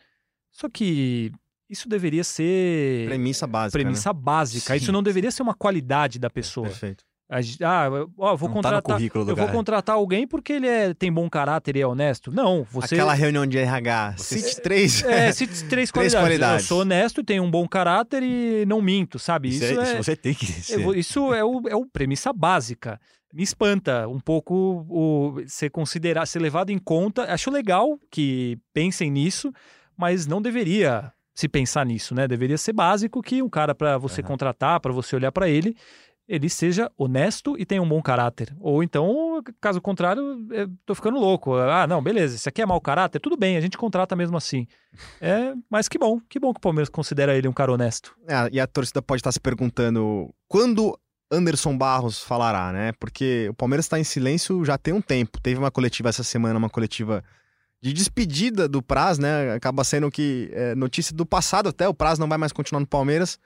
Só 0.51 0.69
que 0.69 1.33
isso 1.69 1.89
deveria 1.89 2.25
ser 2.25 3.07
Premissa 3.07 3.47
básica. 3.47 3.79
premissa 3.79 4.13
básica. 4.13 4.73
Sim. 4.75 4.83
Isso 4.83 4.93
não 4.93 5.03
deveria 5.03 5.31
ser 5.31 5.43
uma 5.43 5.55
qualidade 5.55 6.19
da 6.19 6.27
né? 6.27 6.31
pessoa. 6.31 6.69
Perfeito. 6.69 7.05
Ah, 7.31 7.89
ó, 8.17 8.35
vou 8.35 8.49
Não 8.49 8.63
tá 8.63 8.81
contratar. 8.81 8.99
do 8.99 9.05
eu 9.05 9.25
vou 9.27 9.37
cara. 9.37 9.53
contratar 9.53 9.97
alguém 9.97 10.27
porque 10.27 10.55
ele 10.55 10.67
é, 10.67 10.95
tem 10.95 11.13
bom 11.13 11.29
caráter 11.29 11.77
e 11.77 11.81
é 11.83 11.87
honesto. 11.87 12.33
Não, 12.33 12.65
você. 12.71 12.95
Aquela 12.95 13.13
reunião 13.13 13.47
de 13.47 13.59
RH, 13.59 14.15
cite 14.17 14.61
três. 14.63 15.03
É, 15.05 15.31
se 15.33 15.47
três 15.69 15.91
qualidades. 15.91 16.15
qualidades. 16.25 16.65
Eu 16.65 16.69
sou 16.69 16.81
honesto, 16.81 17.23
tenho 17.23 17.43
um 17.43 17.51
bom 17.51 17.69
caráter 17.69 18.23
e 18.23 18.65
não 18.67 18.81
minto, 18.81 19.19
sabe? 19.19 19.49
Isso, 19.49 19.65
Isso, 19.65 19.75
é, 19.79 19.83
é, 19.83 19.83
isso 19.83 19.97
você 20.05 20.17
tem 20.17 20.33
que 20.33 20.47
ser. 20.47 20.97
isso 20.97 21.35
é 21.35 21.45
o, 21.45 21.69
é 21.69 21.77
o 21.77 21.85
premissa 21.85 22.33
básica. 22.33 22.99
Me 23.33 23.43
espanta 23.43 24.09
um 24.09 24.19
pouco 24.19 24.87
o 24.89 25.43
ser 25.47 25.69
considerar, 25.71 26.25
ser 26.25 26.39
levado 26.39 26.71
em 26.71 26.79
conta. 26.79 27.31
Acho 27.31 27.51
legal 27.51 27.99
que 28.11 28.59
pensem 28.73 29.11
nisso, 29.11 29.53
mas 29.95 30.27
não 30.27 30.41
deveria 30.41 31.13
se 31.35 31.47
pensar 31.47 31.85
nisso, 31.85 32.15
né? 32.15 32.27
Deveria 32.27 32.57
ser 32.59 32.73
básico 32.73 33.23
que 33.23 33.43
um 33.43 33.49
cara 33.49 33.75
para 33.75 33.99
você 33.99 34.23
Aham. 34.23 34.29
contratar, 34.29 34.81
para 34.81 34.93
você 34.93 35.15
olhar 35.15 35.31
para 35.31 35.49
ele, 35.49 35.77
ele 36.29 36.49
seja 36.51 36.91
honesto 36.97 37.57
e 37.59 37.65
tenha 37.65 37.81
um 37.83 37.89
bom 37.89 38.03
caráter. 38.03 38.55
Ou 38.61 38.83
então, 38.83 39.43
caso 39.61 39.81
contrário, 39.81 40.47
eu 40.51 40.71
tô 40.85 40.95
ficando 40.95 41.19
louco. 41.19 41.55
Ah, 41.55 41.87
não, 41.87 42.03
beleza, 42.03 42.37
isso 42.37 42.49
aqui 42.49 42.61
é 42.61 42.67
mau 42.67 42.81
caráter, 42.81 43.19
tudo 43.19 43.37
bem, 43.37 43.57
a 43.57 43.61
gente 43.61 43.79
contrata 43.79 44.15
mesmo 44.15 44.37
assim. 44.37 44.67
É, 45.21 45.55
mas 45.71 45.89
que 45.89 45.99
bom, 45.99 46.21
que 46.29 46.39
bom 46.39 46.53
que 46.53 46.59
o 46.59 46.61
Palmeiras 46.61 46.91
considera 46.91 47.37
ele 47.37 47.49
um 47.49 47.53
cara 47.53 47.73
honesto. 47.73 48.15
É, 48.29 48.49
e 48.53 48.61
a 48.61 48.67
torcida 48.67 49.01
pode 49.01 49.21
estar 49.21 49.33
se 49.33 49.41
perguntando 49.41 50.33
quando 50.47 50.99
Anderson 51.31 51.77
Barros 51.77 52.23
falará, 52.23 52.73
né? 52.73 52.93
Porque 52.99 53.49
o 53.51 53.55
Palmeiras 53.55 53.87
está 53.87 53.99
em 53.99 54.05
silêncio 54.05 54.65
já 54.65 54.77
tem 54.77 54.93
um 54.93 55.01
tempo. 55.01 55.41
Teve 55.41 55.59
uma 55.59 55.71
coletiva 55.71 56.09
essa 56.09 56.23
semana, 56.23 56.59
uma 56.59 56.71
coletiva 56.71 57.23
de 57.81 57.93
despedida 57.93 58.69
do 58.69 58.83
Praz, 58.83 59.19
né? 59.19 59.53
Acaba 59.53 59.85
sendo 59.85 60.11
que 60.11 60.51
é, 60.53 60.75
notícia 60.75 61.15
do 61.15 61.25
passado 61.25 61.69
até, 61.69 61.89
o 61.89 61.95
Praz 61.95 62.19
não 62.19 62.29
vai 62.29 62.39
mais 62.39 62.53
continuar 62.53 62.81
no 62.81 62.87
Palmeiras. 62.87 63.39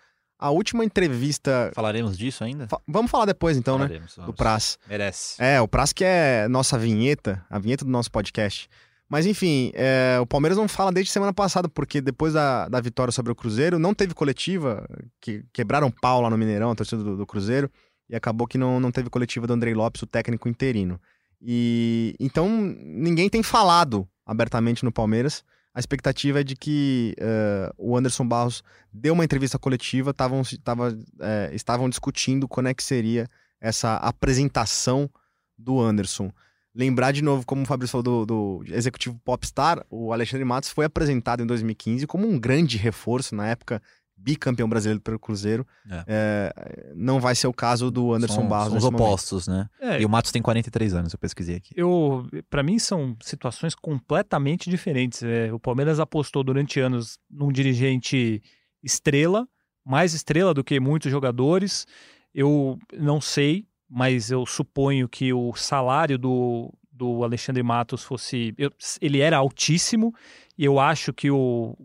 A 0.42 0.50
última 0.50 0.84
entrevista. 0.84 1.70
Falaremos 1.74 2.16
disso 2.18 2.42
ainda? 2.44 2.66
fa- 2.68 2.80
Vamos 2.88 3.10
falar 3.10 3.26
depois 3.26 3.56
então, 3.56 3.78
né? 3.78 3.86
Falaremos, 3.86 4.14
Do 4.16 4.20
vamos. 4.22 4.36
Praz. 4.36 4.78
Merece. 4.88 5.42
É, 5.42 5.60
o 5.60 5.68
Praz 5.68 5.92
que 5.92 6.04
é 6.04 6.48
nossa 6.48 6.78
vinheta, 6.78 7.44
a 7.48 7.58
vinheta 7.58 7.84
do 7.84 7.90
nosso 7.90 8.10
podcast. 8.10 8.68
Mas 9.08 9.26
enfim, 9.26 9.70
é, 9.74 10.18
o 10.20 10.26
Palmeiras 10.26 10.56
não 10.56 10.66
fala 10.66 10.90
desde 10.90 11.12
semana 11.12 11.32
passada, 11.34 11.68
porque 11.68 12.00
depois 12.00 12.32
da, 12.32 12.66
da 12.68 12.80
vitória 12.80 13.12
sobre 13.12 13.30
o 13.30 13.34
Cruzeiro, 13.34 13.78
não 13.78 13.92
teve 13.92 14.14
coletiva, 14.14 14.86
que 15.20 15.44
quebraram 15.52 15.90
pau 15.90 16.22
lá 16.22 16.30
no 16.30 16.38
Mineirão, 16.38 16.70
a 16.70 16.74
torcida 16.74 17.02
do, 17.04 17.16
do 17.16 17.26
Cruzeiro, 17.26 17.70
e 18.08 18.16
acabou 18.16 18.46
que 18.46 18.56
não, 18.56 18.80
não 18.80 18.90
teve 18.90 19.10
coletiva 19.10 19.46
do 19.46 19.52
Andrei 19.52 19.74
Lopes, 19.74 20.00
o 20.02 20.06
técnico 20.06 20.48
interino. 20.48 20.98
E 21.40 22.14
então 22.18 22.48
ninguém 22.48 23.28
tem 23.28 23.42
falado 23.42 24.08
abertamente 24.24 24.84
no 24.84 24.90
Palmeiras. 24.92 25.44
A 25.74 25.80
expectativa 25.80 26.40
é 26.40 26.44
de 26.44 26.54
que 26.54 27.14
eh, 27.18 27.72
o 27.78 27.96
Anderson 27.96 28.26
Barros 28.26 28.62
deu 28.92 29.14
uma 29.14 29.24
entrevista 29.24 29.58
coletiva, 29.58 30.12
tavam, 30.12 30.42
tava, 30.62 30.96
eh, 31.20 31.50
estavam 31.54 31.88
discutindo 31.88 32.46
quando 32.46 32.68
é 32.68 32.74
que 32.74 32.82
seria 32.82 33.26
essa 33.58 33.96
apresentação 33.96 35.08
do 35.56 35.80
Anderson. 35.80 36.30
Lembrar 36.74 37.12
de 37.12 37.22
novo, 37.22 37.46
como 37.46 37.62
o 37.62 37.66
Fabrício 37.66 37.92
falou 37.92 38.24
do, 38.24 38.60
do 38.62 38.74
executivo 38.74 39.18
Popstar, 39.24 39.84
o 39.90 40.12
Alexandre 40.12 40.44
Matos 40.44 40.70
foi 40.70 40.84
apresentado 40.84 41.42
em 41.42 41.46
2015 41.46 42.06
como 42.06 42.26
um 42.26 42.38
grande 42.38 42.76
reforço, 42.76 43.34
na 43.34 43.48
época 43.48 43.80
bicampeão 44.22 44.68
brasileiro 44.68 45.00
pelo 45.00 45.18
Cruzeiro. 45.18 45.66
É. 45.90 46.04
É, 46.06 46.92
não 46.94 47.18
vai 47.20 47.34
ser 47.34 47.46
o 47.48 47.52
caso 47.52 47.90
do 47.90 48.12
Anderson 48.14 48.36
são, 48.36 48.48
Barros 48.48 48.68
são 48.68 48.76
os 48.78 48.82
nesse 48.84 48.92
momento. 48.92 49.02
opostos, 49.06 49.48
né? 49.48 49.68
É, 49.80 50.00
E 50.00 50.04
o 50.04 50.08
Matos 50.08 50.30
tem 50.30 50.40
43 50.40 50.94
anos, 50.94 51.12
eu 51.12 51.18
pesquisei 51.18 51.56
aqui. 51.56 51.74
eu 51.76 52.26
para 52.48 52.62
mim 52.62 52.78
são 52.78 53.16
situações 53.22 53.74
completamente 53.74 54.70
diferentes. 54.70 55.22
É, 55.22 55.52
o 55.52 55.58
Palmeiras 55.58 55.98
apostou 56.00 56.44
durante 56.44 56.78
anos 56.80 57.18
num 57.30 57.50
dirigente 57.52 58.42
estrela, 58.82 59.46
mais 59.84 60.14
estrela 60.14 60.54
do 60.54 60.62
que 60.62 60.78
muitos 60.80 61.10
jogadores. 61.10 61.86
Eu 62.34 62.78
não 62.98 63.20
sei, 63.20 63.66
mas 63.88 64.30
eu 64.30 64.46
suponho 64.46 65.08
que 65.08 65.32
o 65.32 65.52
salário 65.54 66.16
do, 66.18 66.72
do 66.90 67.24
Alexandre 67.24 67.62
Matos 67.62 68.02
fosse. 68.04 68.54
eu- 68.56 68.70
ele 69.00 69.18
era 69.20 69.36
altíssimo, 69.36 70.14
e 70.56 70.64
eu 70.64 70.78
acho 70.78 71.12
que 71.12 71.30
o, 71.30 71.76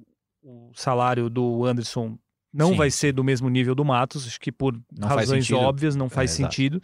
o 0.43 0.71
salário 0.75 1.29
do 1.29 1.65
Anderson 1.65 2.17
não 2.53 2.69
Sim. 2.69 2.75
vai 2.77 2.89
ser 2.91 3.11
do 3.11 3.23
mesmo 3.23 3.49
nível 3.49 3.75
do 3.75 3.83
Matos, 3.85 4.25
acho 4.27 4.39
que 4.39 4.51
por 4.51 4.73
Não 4.91 5.07
razões 5.07 5.51
óbvias 5.51 5.95
não 5.95 6.09
faz 6.09 6.31
É, 6.31 6.33
sentido. 6.35 6.81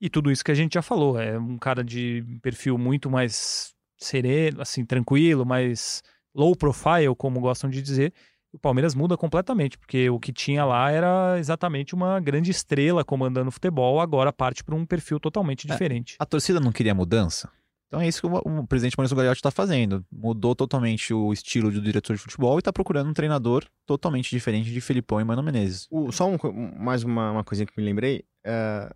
E 0.00 0.08
tudo 0.08 0.30
isso 0.30 0.44
que 0.44 0.50
a 0.50 0.54
gente 0.54 0.74
já 0.74 0.82
falou, 0.82 1.20
é 1.20 1.38
um 1.38 1.58
cara 1.58 1.84
de 1.84 2.24
perfil 2.42 2.78
muito 2.78 3.10
mais 3.10 3.74
sereno, 3.98 4.62
assim, 4.62 4.84
tranquilo, 4.84 5.44
mais 5.44 6.02
low 6.34 6.56
profile, 6.56 7.14
como 7.16 7.38
gostam 7.40 7.68
de 7.68 7.82
dizer. 7.82 8.12
O 8.52 8.58
Palmeiras 8.58 8.94
muda 8.94 9.16
completamente, 9.16 9.78
porque 9.78 10.08
o 10.10 10.18
que 10.18 10.32
tinha 10.32 10.64
lá 10.64 10.90
era 10.90 11.38
exatamente 11.38 11.94
uma 11.94 12.18
grande 12.18 12.50
estrela 12.50 13.04
comandando 13.04 13.48
o 13.48 13.52
futebol, 13.52 14.00
agora 14.00 14.32
parte 14.32 14.64
para 14.64 14.74
um 14.74 14.84
perfil 14.86 15.20
totalmente 15.20 15.68
É. 15.68 15.72
diferente. 15.72 16.16
A 16.18 16.26
torcida 16.26 16.58
não 16.58 16.72
queria 16.72 16.94
mudança? 16.94 17.48
Então 17.90 18.00
é 18.00 18.06
isso 18.06 18.20
que 18.20 18.26
o, 18.28 18.36
o 18.60 18.66
presidente 18.68 18.96
Maurício 18.96 19.16
Gagliotti 19.16 19.40
está 19.40 19.50
fazendo. 19.50 20.06
Mudou 20.12 20.54
totalmente 20.54 21.12
o 21.12 21.32
estilo 21.32 21.72
do 21.72 21.80
diretor 21.82 22.14
de 22.14 22.22
futebol 22.22 22.56
e 22.56 22.60
está 22.60 22.72
procurando 22.72 23.10
um 23.10 23.12
treinador 23.12 23.64
totalmente 23.84 24.30
diferente 24.30 24.70
de 24.70 24.80
Felipão 24.80 25.20
e 25.20 25.24
Mano 25.24 25.42
Menezes. 25.42 25.88
O- 25.90 26.12
só 26.12 26.30
um 26.30 26.38
mais 26.78 27.02
uma, 27.02 27.32
uma 27.32 27.42
coisinha 27.42 27.66
que 27.66 27.72
me 27.76 27.84
lembrei. 27.84 28.24
é, 28.44 28.92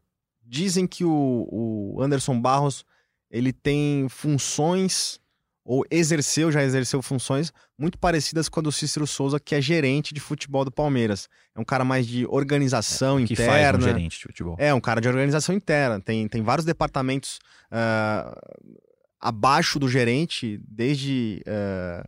dizem 0.47 0.87
que 0.87 1.05
o, 1.05 1.49
o 1.97 2.01
Anderson 2.03 2.41
Barros 2.41 2.85
ele 3.31 3.53
tem 3.53 4.07
funções, 4.11 5.19
ou 5.65 5.85
exerceu, 5.91 6.53
já 6.53 6.63
exerceu 6.63 7.01
funções 7.03 7.53
muito 7.77 7.99
parecidas 7.99 8.49
com 8.49 8.61
a 8.61 8.63
do 8.63 8.71
Cícero 8.71 9.07
Souza, 9.07 9.41
que 9.41 9.55
é 9.57 9.61
gerente 9.61 10.13
de 10.15 10.21
futebol 10.21 10.65
do 10.65 10.71
Palmeiras. 10.71 11.29
É 11.57 11.59
um 11.59 11.65
cara 11.65 11.85
mais 11.85 12.07
de 12.07 12.27
organização 12.27 13.25
que 13.25 13.35
faz 13.35 13.49
um 13.49 13.53
interna. 13.55 13.81
gerente 13.81 14.19
de 14.19 14.23
futebol. 14.25 14.55
É, 14.61 14.73
um 14.73 14.81
cara 14.81 15.01
de 15.01 15.09
organização 15.09 15.53
interna. 15.55 15.99
Tem, 16.01 16.29
tem 16.29 16.43
vários 16.43 16.65
departamentos 16.67 17.41
ah, 17.71 18.39
abaixo 19.29 19.79
do 19.79 19.89
gerente, 19.89 20.61
desde 20.69 21.43
ah, 21.47 22.07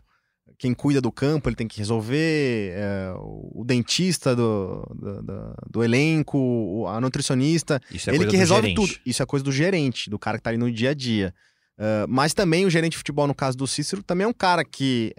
quem 0.59 0.73
cuida 0.75 1.01
do 1.01 1.11
campo, 1.11 1.49
ele 1.49 1.57
tem 1.57 1.67
que 1.69 1.79
resolver, 1.79 2.73
eh, 2.75 3.13
o, 3.19 3.63
dentista 3.65 4.35
do, 4.35 4.83
do, 4.95 5.23
do- 5.23 5.55
do 5.71 5.85
elenco, 5.85 6.39
o- 6.39 6.87
a 6.87 7.01
nutricionista. 7.01 7.81
Isso 7.91 8.09
é 8.11 8.15
ele 8.15 8.27
que 8.27 8.37
resolve 8.37 8.69
gerente. 8.69 8.77
tudo. 8.95 9.01
Isso 9.05 9.23
é 9.23 9.27
coisa 9.27 9.45
do 9.45 9.53
gerente, 9.53 10.09
do 10.09 10.19
cara 10.19 10.39
que 10.39 10.43
tá 10.45 10.51
ali 10.51 10.59
no 10.59 10.71
dia 10.73 10.91
a 10.91 10.95
dia. 10.95 11.35
Ah, 11.79 12.07
mas 12.09 12.33
também 12.35 12.65
o 12.65 12.71
gerente 12.71 12.93
de 12.93 12.99
futebol, 12.99 13.27
no 13.27 13.35
caso 13.35 13.57
do 13.57 13.67
Cícero, 13.67 14.03
também 14.03 14.25
é 14.25 14.29
um 14.29 14.33
cara 14.33 14.65
que 14.65 15.13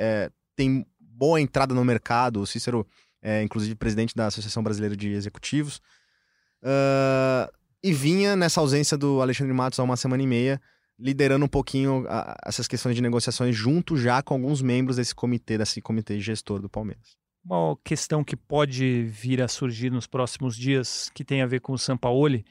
tem 0.55 0.85
boa 0.99 1.39
entrada 1.41 1.73
no 1.75 1.83
mercado. 1.85 2.41
O 2.41 2.47
Cícero 2.47 2.85
é, 3.21 3.41
inclusive, 3.43 3.75
presidente 3.75 4.15
da 4.15 4.27
Associação 4.27 4.63
Brasileira 4.63 4.95
de 4.95 5.09
Executivos. 5.09 5.81
Ah, 6.63 7.49
e 7.83 7.93
vinha 7.93 8.35
nessa 8.35 8.59
ausência 8.59 8.97
do 8.97 9.21
Alexandre 9.21 9.53
Matos 9.53 9.79
há 9.79 9.83
uma 9.83 9.95
semana 9.97 10.23
e 10.23 10.27
meia, 10.27 10.59
liderando 10.99 11.45
um 11.45 11.49
pouquinho 11.49 12.05
a- 12.07 12.35
essas 12.45 12.67
questões 12.67 12.95
de 12.95 13.01
negociações 13.01 13.55
junto 13.55 13.95
já 13.97 14.21
com 14.21 14.33
alguns 14.33 14.61
membros 14.61 14.97
desse 14.97 15.13
comitê, 15.13 15.57
desse 15.57 15.81
comitê 15.81 16.19
gestor 16.19 16.59
do 16.59 16.69
Palmeiras. 16.69 17.15
Uma 17.45 17.77
questão 17.83 18.23
que 18.23 18.35
pode 18.35 19.03
vir 19.03 19.41
a 19.41 19.47
surgir 19.47 19.89
nos 19.89 20.07
próximos 20.07 20.57
dias, 20.57 21.09
que 21.13 21.23
tem 21.23 21.41
a 21.41 21.45
ver 21.45 21.61
com 21.61 21.71
o 21.73 21.77
Sampaoli. 21.77 22.43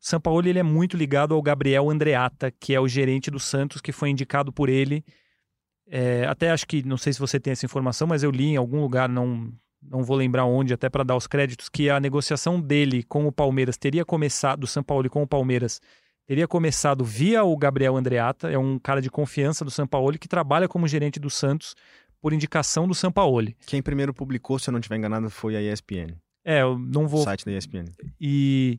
O 0.00 0.06
Sampaoli 0.06 0.50
ele 0.50 0.58
é 0.58 0.62
muito 0.62 0.96
ligado 0.96 1.34
ao 1.34 1.40
Gabriel 1.40 1.88
Andreata, 1.88 2.50
que 2.50 2.74
é 2.74 2.80
o 2.80 2.86
gerente 2.86 3.30
do 3.30 3.40
Santos, 3.40 3.80
que 3.80 3.90
foi 3.92 4.10
indicado 4.10 4.52
por 4.52 4.68
ele. 4.68 5.04
É, 5.88 6.26
até 6.26 6.50
acho 6.50 6.66
que, 6.66 6.82
não 6.82 6.98
sei 6.98 7.12
se 7.12 7.18
você 7.18 7.40
tem 7.40 7.52
essa 7.52 7.64
informação, 7.64 8.06
mas 8.06 8.22
eu 8.22 8.30
li 8.30 8.44
em 8.48 8.56
algum 8.56 8.80
lugar, 8.80 9.08
não, 9.08 9.50
não 9.82 10.02
vou 10.02 10.16
lembrar 10.16 10.44
onde, 10.44 10.74
até 10.74 10.90
para 10.90 11.02
dar 11.04 11.16
os 11.16 11.26
créditos, 11.26 11.70
que 11.70 11.88
a 11.88 11.98
negociação 11.98 12.60
dele 12.60 13.02
com 13.02 13.26
o 13.26 13.32
Palmeiras 13.32 13.78
teria 13.78 14.04
começado, 14.04 14.60
do 14.60 14.66
Sampaoli 14.66 15.08
com 15.08 15.22
o 15.22 15.26
Palmeiras, 15.26 15.80
teria 16.28 16.46
começado 16.46 17.02
via 17.06 17.42
o 17.42 17.56
Gabriel 17.56 17.96
Andreata, 17.96 18.50
é 18.50 18.58
um 18.58 18.78
cara 18.78 19.00
de 19.00 19.10
confiança 19.10 19.64
do 19.64 19.70
Sampaoli, 19.70 20.18
que 20.18 20.28
trabalha 20.28 20.68
como 20.68 20.86
gerente 20.86 21.18
do 21.18 21.30
Santos 21.30 21.74
por 22.20 22.34
indicação 22.34 22.86
do 22.86 22.94
Sampaoli. 22.94 23.56
Quem 23.66 23.82
primeiro 23.82 24.12
publicou, 24.12 24.58
se 24.58 24.68
eu 24.68 24.72
não 24.72 24.78
estiver 24.78 24.96
enganado, 24.98 25.30
foi 25.30 25.56
a 25.56 25.62
ESPN, 25.62 26.14
É, 26.44 26.60
eu 26.60 26.78
não 26.78 27.04
o 27.04 27.08
vou. 27.08 27.22
site 27.24 27.46
da 27.46 27.52
ESPN. 27.52 27.86
E, 28.20 28.78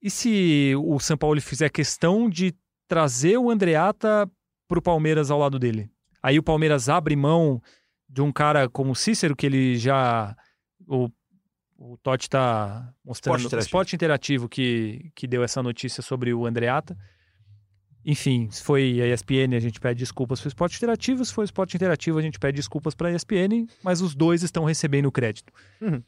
e 0.00 0.08
se 0.08 0.74
o 0.76 1.00
São 1.00 1.16
Paulo 1.16 1.40
fizer 1.40 1.70
questão 1.70 2.30
de 2.30 2.54
trazer 2.86 3.36
o 3.36 3.50
Andreata 3.50 4.30
para 4.68 4.78
o 4.78 4.82
Palmeiras 4.82 5.32
ao 5.32 5.40
lado 5.40 5.58
dele? 5.58 5.90
Aí 6.22 6.38
o 6.38 6.42
Palmeiras 6.42 6.88
abre 6.88 7.16
mão 7.16 7.60
de 8.08 8.22
um 8.22 8.30
cara 8.30 8.68
como 8.68 8.92
o 8.92 8.96
Cícero, 8.96 9.34
que 9.34 9.44
ele 9.46 9.76
já. 9.76 10.36
O, 10.86 11.10
o 11.78 11.96
Totti 11.96 12.26
está 12.26 12.92
mostrando. 13.04 13.36
Esporte 13.36 13.46
Interativo. 13.46 13.66
Esporte 13.66 13.94
Interativo 13.94 14.48
que, 14.48 15.12
que 15.14 15.26
deu 15.28 15.44
essa 15.44 15.62
notícia 15.62 16.02
sobre 16.02 16.34
o 16.34 16.44
Andreata. 16.44 16.98
Enfim, 18.04 18.48
se 18.50 18.62
foi 18.62 19.00
a 19.00 19.06
ESPN, 19.06 19.54
a 19.54 19.60
gente 19.60 19.78
pede 19.78 20.00
desculpas 20.00 20.40
para 20.40 20.46
o 20.46 20.48
Esporte 20.48 20.76
Interativo. 20.76 21.24
Se 21.24 21.32
foi 21.32 21.44
o 21.44 21.46
Esporte 21.46 21.76
Interativo, 21.76 22.18
a 22.18 22.22
gente 22.22 22.38
pede 22.38 22.56
desculpas 22.56 22.94
para 22.94 23.08
a 23.08 23.12
ESPN, 23.12 23.66
mas 23.82 24.00
os 24.00 24.14
dois 24.14 24.42
estão 24.42 24.64
recebendo 24.64 25.12
crédito. 25.12 25.52
Uhum. 25.80 26.02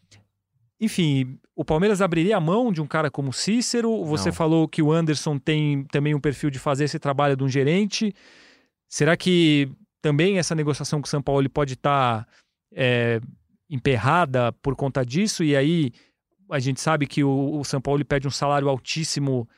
Enfim, 0.80 1.38
o 1.54 1.64
Palmeiras 1.64 2.00
abriria 2.00 2.36
a 2.36 2.40
mão 2.40 2.72
de 2.72 2.80
um 2.80 2.86
cara 2.86 3.10
como 3.10 3.32
Cícero. 3.32 4.02
Você 4.06 4.30
Não. 4.30 4.34
falou 4.34 4.66
que 4.66 4.82
o 4.82 4.90
Anderson 4.90 5.38
tem 5.38 5.84
também 5.84 6.14
um 6.14 6.20
perfil 6.20 6.50
de 6.50 6.58
fazer 6.58 6.84
esse 6.84 6.98
trabalho 6.98 7.36
de 7.36 7.44
um 7.44 7.48
gerente. 7.48 8.14
Será 8.88 9.16
que 9.16 9.70
também 10.00 10.38
essa 10.38 10.54
negociação 10.54 11.00
com 11.00 11.06
o 11.06 11.10
São 11.10 11.20
Paulo 11.20 11.48
pode 11.50 11.74
estar 11.74 12.26
é, 12.72 13.20
emperrada 13.70 14.52
por 14.54 14.74
conta 14.74 15.06
disso? 15.06 15.44
E 15.44 15.56
aí 15.56 15.92
a 16.50 16.58
gente 16.58 16.80
sabe 16.80 17.06
que 17.06 17.22
o, 17.22 17.58
o 17.58 17.64
São 17.64 17.80
Paulo 17.80 18.04
pede 18.04 18.26
um 18.26 18.30
salário 18.30 18.68
altíssimo 18.68 19.48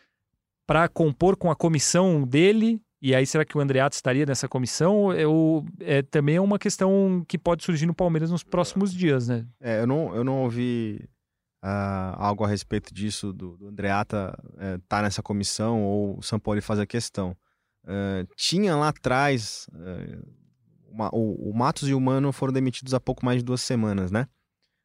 para 0.67 0.89
compor 0.89 1.37
com 1.37 1.51
a 1.51 1.57
comissão 1.57 2.23
dele. 2.23 2.81
E 3.01 3.17
aí, 3.17 3.27
será 3.27 3.45
que 3.45 3.59
o 3.59 3.61
Andreato 3.61 3.97
estaria 3.97 4.25
nessa 4.25 4.47
comissão? 4.49 5.13
Eu, 5.13 5.65
é, 5.81 6.03
também 6.03 6.37
é 6.37 6.41
uma 6.41 6.59
questão 6.59 7.25
que 7.27 7.37
pode 7.37 7.65
surgir 7.65 7.85
no 7.85 7.95
Palmeiras 7.95 8.31
nos 8.31 8.45
próximos 8.45 8.95
dias, 8.95 9.27
né? 9.27 9.45
É, 9.61 9.81
eu 9.81 9.87
não, 9.89 10.15
eu 10.15 10.23
não 10.23 10.43
ouvi 10.43 11.09
uh, 11.65 12.15
algo 12.17 12.45
a 12.45 12.49
respeito 12.49 12.95
disso, 12.95 13.33
do, 13.33 13.57
do 13.57 13.67
Andreata 13.67 14.39
estar 14.53 14.77
uh, 14.77 14.83
tá 14.87 15.03
nessa 15.03 15.21
comissão 15.21 15.83
ou 15.83 16.19
o 16.19 16.23
São 16.23 16.39
Paulo 16.39 16.63
fazer 16.63 16.83
a 16.83 16.87
questão. 16.87 17.37
Uh, 17.85 18.25
tinha 18.37 18.77
lá 18.77 18.91
atrás, 18.91 19.67
uma, 20.93 21.09
o, 21.15 21.51
o 21.51 21.55
Matos 21.55 21.89
e 21.89 21.95
o 21.95 22.01
Mano 22.01 22.33
foram 22.33 22.53
demitidos 22.53 22.93
há 22.95 23.01
pouco 23.01 23.25
mais 23.25 23.39
de 23.39 23.45
duas 23.45 23.63
semanas, 23.63 24.11
né? 24.11 24.29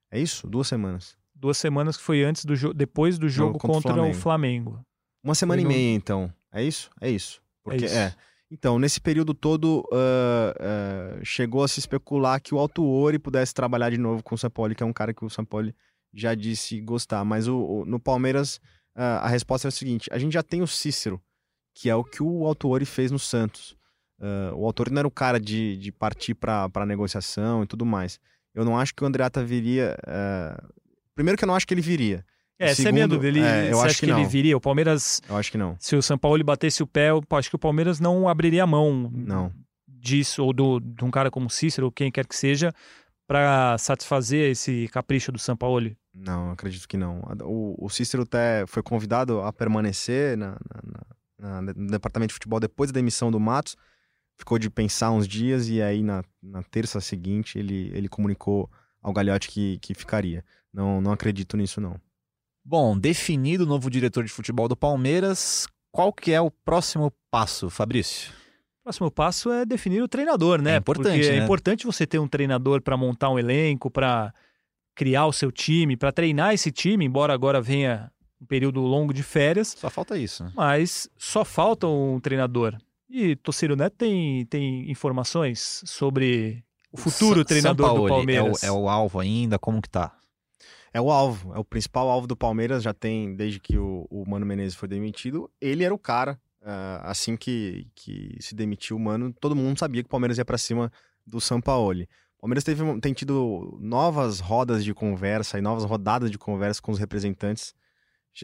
É 0.09 0.19
isso? 0.19 0.47
Duas 0.47 0.67
semanas. 0.67 1.17
Duas 1.35 1.57
semanas 1.57 1.97
que 1.97 2.03
foi 2.03 2.23
antes 2.23 2.45
do 2.45 2.55
jogo, 2.55 2.73
depois 2.73 3.19
do 3.19 3.29
jogo 3.29 3.59
contra, 3.59 3.91
contra, 3.91 3.91
o 3.93 4.13
Flamengo. 4.13 4.21
Flamengo. 4.21 4.81
Uma 5.23 5.35
semana 5.35 5.61
foi 5.61 5.69
e 5.69 5.73
meia, 5.73 5.91
no... 5.91 5.97
então. 5.97 6.33
É 6.51 6.63
isso? 6.63 6.89
É 7.01 7.09
isso. 7.09 7.41
Porque, 7.63 7.83
é, 7.83 7.87
isso. 7.87 7.95
é. 7.97 8.15
Então, 8.49 8.79
nesse 8.79 9.01
período 9.01 9.33
todo, 9.33 9.85
uh, 9.91 11.19
uh, 11.21 11.25
chegou 11.25 11.63
a 11.63 11.67
se 11.67 11.79
especular 11.79 12.41
que 12.41 12.55
o 12.55 12.59
Altuori 12.59 13.19
pudesse 13.19 13.53
trabalhar 13.53 13.89
de 13.89 13.97
novo 13.97 14.23
com 14.23 14.35
o 14.35 14.37
Sampoli, 14.37 14.73
que 14.73 14.81
é 14.81 14.85
um 14.85 14.93
cara 14.93 15.13
que 15.13 15.25
o 15.25 15.29
Sampoli 15.29 15.75
já 16.13 16.33
disse 16.33 16.79
gostar. 16.79 17.25
Mas 17.25 17.47
o, 17.47 17.59
o 17.59 17.85
no 17.85 17.99
Palmeiras, 17.99 18.55
uh, 18.95 19.19
a 19.21 19.27
resposta 19.27 19.67
é 19.67 19.69
a 19.69 19.71
seguinte: 19.71 20.09
a 20.13 20.17
gente 20.17 20.33
já 20.33 20.41
tem 20.41 20.61
o 20.61 20.67
Cícero, 20.67 21.21
que 21.75 21.89
é 21.89 21.95
o 21.95 22.05
que 22.05 22.23
o 22.23 22.45
Altuori 22.45 22.85
fez 22.85 23.11
no 23.11 23.19
Santos. 23.19 23.76
O 24.55 24.65
Altuori 24.65 24.91
não 24.91 24.99
era 24.99 25.07
o 25.07 25.11
cara 25.11 25.39
de, 25.39 25.77
de 25.77 25.91
partir 25.91 26.33
para 26.33 26.85
negociação 26.85 27.63
e 27.63 27.67
tudo 27.67 27.85
mais. 27.85 28.19
Eu 28.53 28.65
não 28.65 28.77
acho 28.77 28.93
que 28.93 29.03
o 29.03 29.07
Andreata 29.07 29.43
viria. 29.43 29.97
Primeiro 31.13 31.37
que 31.37 31.43
eu 31.43 31.47
não 31.47 31.55
acho 31.55 31.67
que 31.67 31.73
ele 31.73 31.81
viria. 31.81 32.25
É, 32.59 32.71
essa 32.71 32.89
é 32.89 32.91
minha 32.91 33.07
dúvida. 33.07 33.27
Ele, 33.27 33.39
é, 33.39 33.71
eu 33.71 33.79
acho 33.81 33.99
que, 33.99 34.07
que 34.07 34.11
ele 34.11 34.25
viria? 34.25 34.57
O 34.57 34.61
Palmeiras. 34.61 35.21
Eu 35.29 35.37
acho 35.37 35.51
que 35.51 35.57
não. 35.57 35.75
Se 35.79 35.95
o 35.95 36.01
São 36.01 36.17
Paulo 36.17 36.43
batesse 36.43 36.81
o 36.81 36.87
pé, 36.87 37.11
eu 37.11 37.23
acho 37.31 37.49
que 37.49 37.55
o 37.55 37.59
Palmeiras 37.59 37.99
não 37.99 38.27
abriria 38.27 38.63
a 38.63 38.67
mão 38.67 39.11
não. 39.13 39.51
disso, 39.87 40.43
ou 40.43 40.51
do, 40.51 40.79
de 40.79 41.05
um 41.05 41.11
cara 41.11 41.29
como 41.29 41.49
Cícero, 41.49 41.85
ou 41.85 41.91
quem 41.91 42.11
quer 42.11 42.25
que 42.25 42.35
seja, 42.35 42.73
para 43.27 43.77
satisfazer 43.77 44.51
esse 44.51 44.87
capricho 44.87 45.31
do 45.31 45.37
São 45.37 45.55
Paulo. 45.55 45.95
Não, 46.13 46.51
acredito 46.51 46.87
que 46.87 46.97
não. 46.97 47.21
O, 47.43 47.85
o 47.85 47.89
Cícero 47.89 48.23
até 48.23 48.65
foi 48.65 48.81
convidado 48.81 49.39
a 49.41 49.53
permanecer 49.53 50.35
na, 50.35 50.57
na, 51.39 51.61
na, 51.61 51.73
no 51.73 51.91
departamento 51.91 52.29
de 52.29 52.33
futebol 52.33 52.59
depois 52.59 52.91
da 52.91 52.95
demissão 52.95 53.29
do 53.29 53.39
Matos. 53.39 53.75
Ficou 54.37 54.59
de 54.59 54.69
pensar 54.69 55.11
uns 55.11 55.27
dias 55.27 55.67
e 55.67 55.81
aí 55.81 56.03
na, 56.03 56.23
na 56.41 56.61
terça 56.63 57.01
seguinte 57.01 57.57
ele, 57.57 57.91
ele 57.93 58.07
comunicou 58.07 58.69
ao 59.01 59.11
Gagliotti 59.11 59.49
que, 59.49 59.79
que 59.79 59.93
ficaria. 59.93 60.43
Não, 60.73 61.01
não 61.01 61.11
acredito 61.11 61.57
nisso, 61.57 61.81
não. 61.81 61.99
Bom, 62.63 62.97
definido 62.97 63.63
o 63.63 63.67
novo 63.67 63.89
diretor 63.89 64.23
de 64.23 64.31
futebol 64.31 64.67
do 64.67 64.75
Palmeiras, 64.75 65.67
qual 65.91 66.11
que 66.11 66.33
é 66.33 66.41
o 66.41 66.51
próximo 66.51 67.11
passo, 67.31 67.69
Fabrício? 67.69 68.31
O 68.81 68.83
próximo 68.83 69.09
passo 69.09 69.51
é 69.51 69.65
definir 69.65 70.01
o 70.01 70.07
treinador, 70.07 70.61
né? 70.61 70.73
É 70.73 70.77
importante, 70.77 71.17
Porque 71.17 71.31
né? 71.31 71.37
é 71.39 71.43
importante 71.43 71.85
você 71.85 72.05
ter 72.05 72.19
um 72.19 72.27
treinador 72.27 72.81
para 72.81 72.95
montar 72.97 73.29
um 73.29 73.39
elenco, 73.39 73.89
para 73.89 74.33
criar 74.93 75.25
o 75.27 75.33
seu 75.33 75.51
time, 75.51 75.95
para 75.95 76.11
treinar 76.11 76.53
esse 76.53 76.71
time, 76.71 77.05
embora 77.05 77.33
agora 77.33 77.61
venha 77.61 78.11
um 78.41 78.45
período 78.45 78.81
longo 78.81 79.13
de 79.13 79.23
férias. 79.23 79.75
Só 79.77 79.89
falta 79.89 80.17
isso. 80.17 80.51
Mas 80.55 81.09
só 81.17 81.43
falta 81.43 81.87
um 81.87 82.19
treinador. 82.19 82.77
E 83.09 83.35
Tociro 83.37 83.75
Neto 83.75 83.95
tem, 83.97 84.45
tem 84.45 84.91
informações 84.91 85.81
sobre 85.85 86.63
o 86.91 86.97
futuro 86.97 87.45
treinador 87.45 87.93
do 87.95 88.07
Palmeiras. 88.07 88.63
É 88.63 88.71
o, 88.71 88.75
é 88.75 88.79
o 88.79 88.89
alvo 88.89 89.19
ainda? 89.19 89.57
Como 89.57 89.81
que 89.81 89.89
tá? 89.89 90.17
é 90.97 91.01
o 91.01 91.11
alvo, 91.11 91.53
é 91.53 91.59
o 91.59 91.63
principal 91.63 92.09
alvo 92.09 92.25
do 92.25 92.35
Palmeiras, 92.35 92.81
já 92.81 92.93
tem 92.93 93.35
desde 93.35 93.59
que 93.59 93.77
o, 93.77 94.07
o 94.09 94.27
Mano 94.27 94.45
Menezes 94.45 94.75
foi 94.75 94.87
demitido. 94.87 95.49
Ele 95.61 95.83
era 95.83 95.93
o 95.93 95.99
cara, 95.99 96.39
uh, 96.61 97.03
assim 97.03 97.37
que, 97.37 97.87
que 97.93 98.35
se 98.39 98.55
demitiu 98.55 98.97
o 98.97 98.99
Mano, 98.99 99.31
todo 99.39 99.55
mundo 99.55 99.77
sabia 99.77 100.01
que 100.01 100.07
o 100.07 100.09
Palmeiras 100.09 100.39
ia 100.39 100.45
para 100.45 100.57
cima 100.57 100.91
do 101.25 101.39
Sampaoli. 101.39 102.09
O 102.37 102.41
Palmeiras 102.41 102.63
teve, 102.63 102.99
tem 102.99 103.13
tido 103.13 103.77
novas 103.79 104.39
rodas 104.39 104.83
de 104.83 104.93
conversa 104.93 105.59
e 105.59 105.61
novas 105.61 105.83
rodadas 105.83 106.31
de 106.31 106.37
conversa 106.37 106.81
com 106.81 106.91
os 106.91 106.99
representantes. 106.99 107.75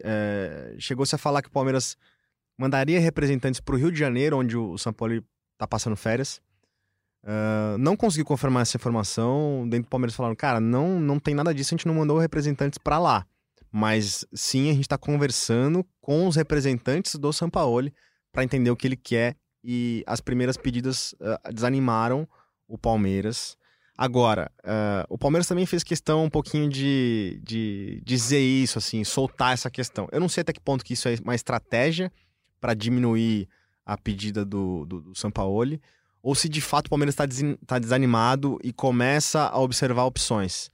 É, 0.04 0.76
Chegou-se 0.78 1.13
a 1.15 1.17
falar 1.17 1.41
que 1.41 1.47
o 1.47 1.52
Palmeiras 1.52 1.97
mandaria 2.57 2.99
representantes 2.99 3.59
para 3.59 3.75
o 3.75 3.77
Rio 3.77 3.91
de 3.91 3.99
Janeiro, 3.99 4.37
onde 4.37 4.57
o 4.57 4.77
Sampaoli 4.77 5.23
está 5.53 5.67
passando 5.67 5.95
férias. 5.95 6.41
Uh, 7.23 7.77
não 7.77 7.95
consegui 7.95 8.23
confirmar 8.23 8.63
essa 8.63 8.77
informação. 8.77 9.67
Dentro 9.69 9.87
do 9.87 9.89
Palmeiras 9.89 10.15
falaram, 10.15 10.35
cara, 10.35 10.59
não, 10.59 10.99
não 10.99 11.19
tem 11.19 11.33
nada 11.33 11.53
disso, 11.53 11.73
a 11.73 11.77
gente 11.77 11.87
não 11.87 11.95
mandou 11.95 12.17
representantes 12.17 12.77
para 12.77 12.99
lá. 12.99 13.25
Mas 13.71 14.25
sim, 14.33 14.69
a 14.69 14.73
gente 14.73 14.81
está 14.81 14.97
conversando 14.97 15.85
com 15.99 16.27
os 16.27 16.35
representantes 16.35 17.15
do 17.15 17.33
Sampaoli 17.33 17.93
para 18.31 18.43
entender 18.43 18.69
o 18.69 18.75
que 18.75 18.87
ele 18.87 18.97
quer. 18.97 19.35
E 19.63 20.03
as 20.05 20.19
primeiras 20.19 20.57
pedidas 20.57 21.13
uh, 21.13 21.51
desanimaram 21.53 22.27
o 22.67 22.77
Palmeiras. 22.77 23.57
Agora, 23.97 24.51
uh, 24.63 25.05
o 25.07 25.17
Palmeiras 25.17 25.47
também 25.47 25.65
fez 25.65 25.83
questão 25.83 26.25
um 26.25 26.29
pouquinho 26.29 26.67
de, 26.67 27.39
de 27.43 28.01
dizer 28.03 28.39
isso, 28.39 28.77
assim, 28.77 29.03
soltar 29.03 29.53
essa 29.53 29.71
questão. 29.71 30.07
Eu 30.11 30.19
não 30.19 30.27
sei 30.27 30.41
até 30.41 30.51
que 30.51 30.59
ponto 30.59 30.83
que 30.83 30.93
isso 30.93 31.07
é 31.07 31.15
uma 31.23 31.35
estratégia 31.35 32.11
para 32.63 32.73
diminuir 32.73 33.49
a 33.86 33.97
pedida 33.97 34.45
do, 34.45 34.86
do, 34.86 35.02
do 35.02 35.15
Sampaoli, 35.15 35.82
ou 36.21 36.34
se 36.34 36.47
de 36.47 36.62
fato 36.62 36.88
o 36.88 36.89
Palmeiras 36.89 37.13
está 37.13 37.26
tá 37.67 37.78
desanimado 37.78 38.58
e 38.63 38.71
começa 38.71 39.49
a 39.49 39.60
observar 39.60 40.06
opções. 40.06 40.71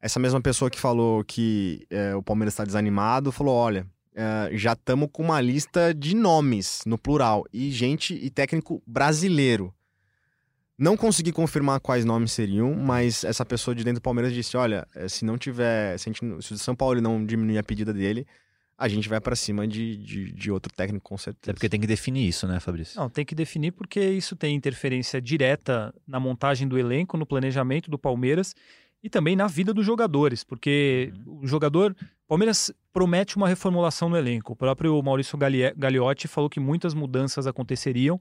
Essa 0.00 0.20
mesma 0.20 0.40
pessoa 0.40 0.70
que 0.70 0.78
falou 0.78 1.24
que 1.24 1.84
é, 1.90 2.14
o 2.14 2.22
Palmeiras 2.22 2.54
está 2.54 2.64
desanimado 2.64 3.32
falou: 3.32 3.52
olha, 3.52 3.84
é, 4.14 4.50
já 4.56 4.74
estamos 4.74 5.08
com 5.12 5.24
uma 5.24 5.40
lista 5.40 5.92
de 5.92 6.14
nomes 6.14 6.82
no 6.86 6.96
plural 6.96 7.44
e 7.52 7.68
gente 7.72 8.14
e 8.14 8.30
técnico 8.30 8.80
brasileiro. 8.86 9.74
Não 10.78 10.96
consegui 10.96 11.32
confirmar 11.32 11.80
quais 11.80 12.04
nomes 12.04 12.30
seriam, 12.30 12.74
mas 12.76 13.24
essa 13.24 13.44
pessoa 13.44 13.74
de 13.74 13.82
dentro 13.82 14.00
do 14.00 14.04
Palmeiras 14.04 14.32
disse: 14.32 14.56
olha, 14.56 14.86
é, 14.94 15.08
se 15.08 15.24
não 15.24 15.36
tiver, 15.36 15.98
se, 15.98 16.04
gente, 16.04 16.20
se 16.46 16.52
o 16.52 16.58
São 16.58 16.76
Paulo 16.76 17.00
não 17.00 17.26
diminuir 17.26 17.58
a 17.58 17.64
pedida 17.64 17.92
dele, 17.92 18.24
a 18.76 18.88
gente 18.88 19.08
vai 19.08 19.20
para 19.20 19.36
cima 19.36 19.66
de, 19.66 19.96
de, 19.96 20.32
de, 20.32 20.50
outro 20.50 20.72
técnico, 20.74 21.08
com 21.08 21.16
certeza. 21.16 21.50
É 21.50 21.52
porque 21.52 21.68
tem 21.68 21.80
que 21.80 21.86
definir 21.86 22.28
isso, 22.28 22.46
né, 22.46 22.58
Fabrício? 22.58 22.98
Não, 22.98 23.08
tem 23.08 23.24
que 23.24 23.34
definir 23.34 23.72
porque 23.72 24.00
isso 24.00 24.34
tem 24.34 24.54
interferência 24.54 25.20
direta 25.20 25.94
na 26.06 26.18
montagem 26.18 26.66
do 26.66 26.78
elenco, 26.78 27.16
no 27.16 27.24
planejamento 27.24 27.90
do 27.90 27.98
Palmeiras 27.98 28.54
e 29.02 29.08
também 29.08 29.36
na 29.36 29.46
vida 29.46 29.72
dos 29.72 29.84
jogadores, 29.84 30.42
porque 30.42 31.12
uhum. 31.26 31.40
o 31.42 31.46
jogador. 31.46 31.94
Palmeiras 32.26 32.72
promete 32.90 33.36
uma 33.36 33.46
reformulação 33.46 34.08
no 34.08 34.16
elenco. 34.16 34.54
O 34.54 34.56
próprio 34.56 35.00
Maurício 35.02 35.38
Gagliotti 35.38 36.26
falou 36.26 36.48
que 36.48 36.58
muitas 36.58 36.94
mudanças 36.94 37.46
aconteceriam. 37.46 38.18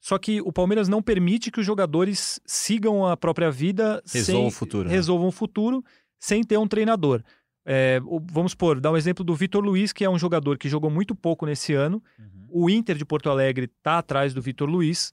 Só 0.00 0.16
que 0.16 0.40
o 0.40 0.52
Palmeiras 0.52 0.88
não 0.88 1.02
permite 1.02 1.50
que 1.50 1.58
os 1.58 1.66
jogadores 1.66 2.40
sigam 2.46 3.04
a 3.04 3.16
própria 3.16 3.50
vida 3.50 4.00
resolvam 4.06 4.42
sem, 4.42 4.46
o 4.46 4.50
futuro, 4.52 4.88
né? 4.88 4.94
resolvam 4.94 5.26
o 5.26 5.32
futuro 5.32 5.84
sem 6.20 6.44
ter 6.44 6.56
um 6.56 6.68
treinador. 6.68 7.24
É, 7.68 8.00
vamos 8.30 8.54
por 8.54 8.80
dar 8.80 8.92
um 8.92 8.96
exemplo 8.96 9.24
do 9.24 9.34
Vitor 9.34 9.62
Luiz, 9.62 9.92
que 9.92 10.04
é 10.04 10.08
um 10.08 10.16
jogador 10.18 10.56
que 10.56 10.68
jogou 10.68 10.88
muito 10.88 11.16
pouco 11.16 11.44
nesse 11.44 11.74
ano. 11.74 12.00
Uhum. 12.16 12.46
O 12.48 12.70
Inter 12.70 12.96
de 12.96 13.04
Porto 13.04 13.28
Alegre 13.28 13.64
está 13.64 13.98
atrás 13.98 14.32
do 14.32 14.40
Vitor 14.40 14.68
Luiz. 14.68 15.12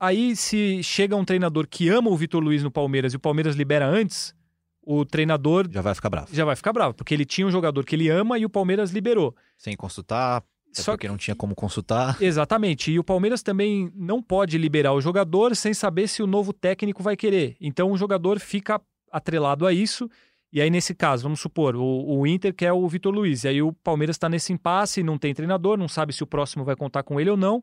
Aí, 0.00 0.34
se 0.34 0.82
chega 0.82 1.14
um 1.14 1.24
treinador 1.24 1.66
que 1.68 1.90
ama 1.90 2.08
o 2.08 2.16
Vitor 2.16 2.42
Luiz 2.42 2.62
no 2.62 2.70
Palmeiras 2.70 3.12
e 3.12 3.16
o 3.16 3.20
Palmeiras 3.20 3.54
libera 3.54 3.86
antes, 3.86 4.34
o 4.82 5.04
treinador. 5.04 5.68
Já 5.70 5.82
vai 5.82 5.94
ficar 5.94 6.08
bravo. 6.08 6.28
Já 6.32 6.44
vai 6.46 6.56
ficar 6.56 6.72
bravo, 6.72 6.94
porque 6.94 7.12
ele 7.12 7.26
tinha 7.26 7.46
um 7.46 7.50
jogador 7.50 7.84
que 7.84 7.94
ele 7.94 8.08
ama 8.08 8.38
e 8.38 8.46
o 8.46 8.50
Palmeiras 8.50 8.90
liberou. 8.90 9.36
Sem 9.58 9.76
consultar, 9.76 10.42
só 10.72 10.92
porque 10.92 11.06
que... 11.06 11.10
não 11.10 11.18
tinha 11.18 11.34
como 11.34 11.54
consultar. 11.54 12.16
Exatamente. 12.24 12.90
E 12.90 12.98
o 12.98 13.04
Palmeiras 13.04 13.42
também 13.42 13.92
não 13.94 14.22
pode 14.22 14.56
liberar 14.56 14.94
o 14.94 15.00
jogador 15.02 15.54
sem 15.54 15.74
saber 15.74 16.08
se 16.08 16.22
o 16.22 16.26
novo 16.26 16.54
técnico 16.54 17.02
vai 17.02 17.16
querer. 17.16 17.56
Então 17.60 17.92
o 17.92 17.96
jogador 17.98 18.40
fica 18.40 18.80
atrelado 19.12 19.66
a 19.66 19.72
isso 19.74 20.08
e 20.52 20.60
aí, 20.60 20.68
nesse 20.68 20.94
caso, 20.94 21.22
vamos 21.22 21.40
supor, 21.40 21.76
o, 21.76 22.18
o 22.18 22.26
Inter 22.26 22.52
quer 22.52 22.72
o 22.72 22.86
Vitor 22.88 23.14
Luiz. 23.14 23.44
E 23.44 23.48
aí 23.48 23.62
o 23.62 23.72
Palmeiras 23.72 24.16
está 24.16 24.28
nesse 24.28 24.52
impasse, 24.52 25.02
não 25.02 25.16
tem 25.16 25.32
treinador, 25.32 25.78
não 25.78 25.88
sabe 25.88 26.12
se 26.12 26.24
o 26.24 26.26
próximo 26.26 26.64
vai 26.64 26.74
contar 26.74 27.04
com 27.04 27.20
ele 27.20 27.30
ou 27.30 27.36
não. 27.36 27.62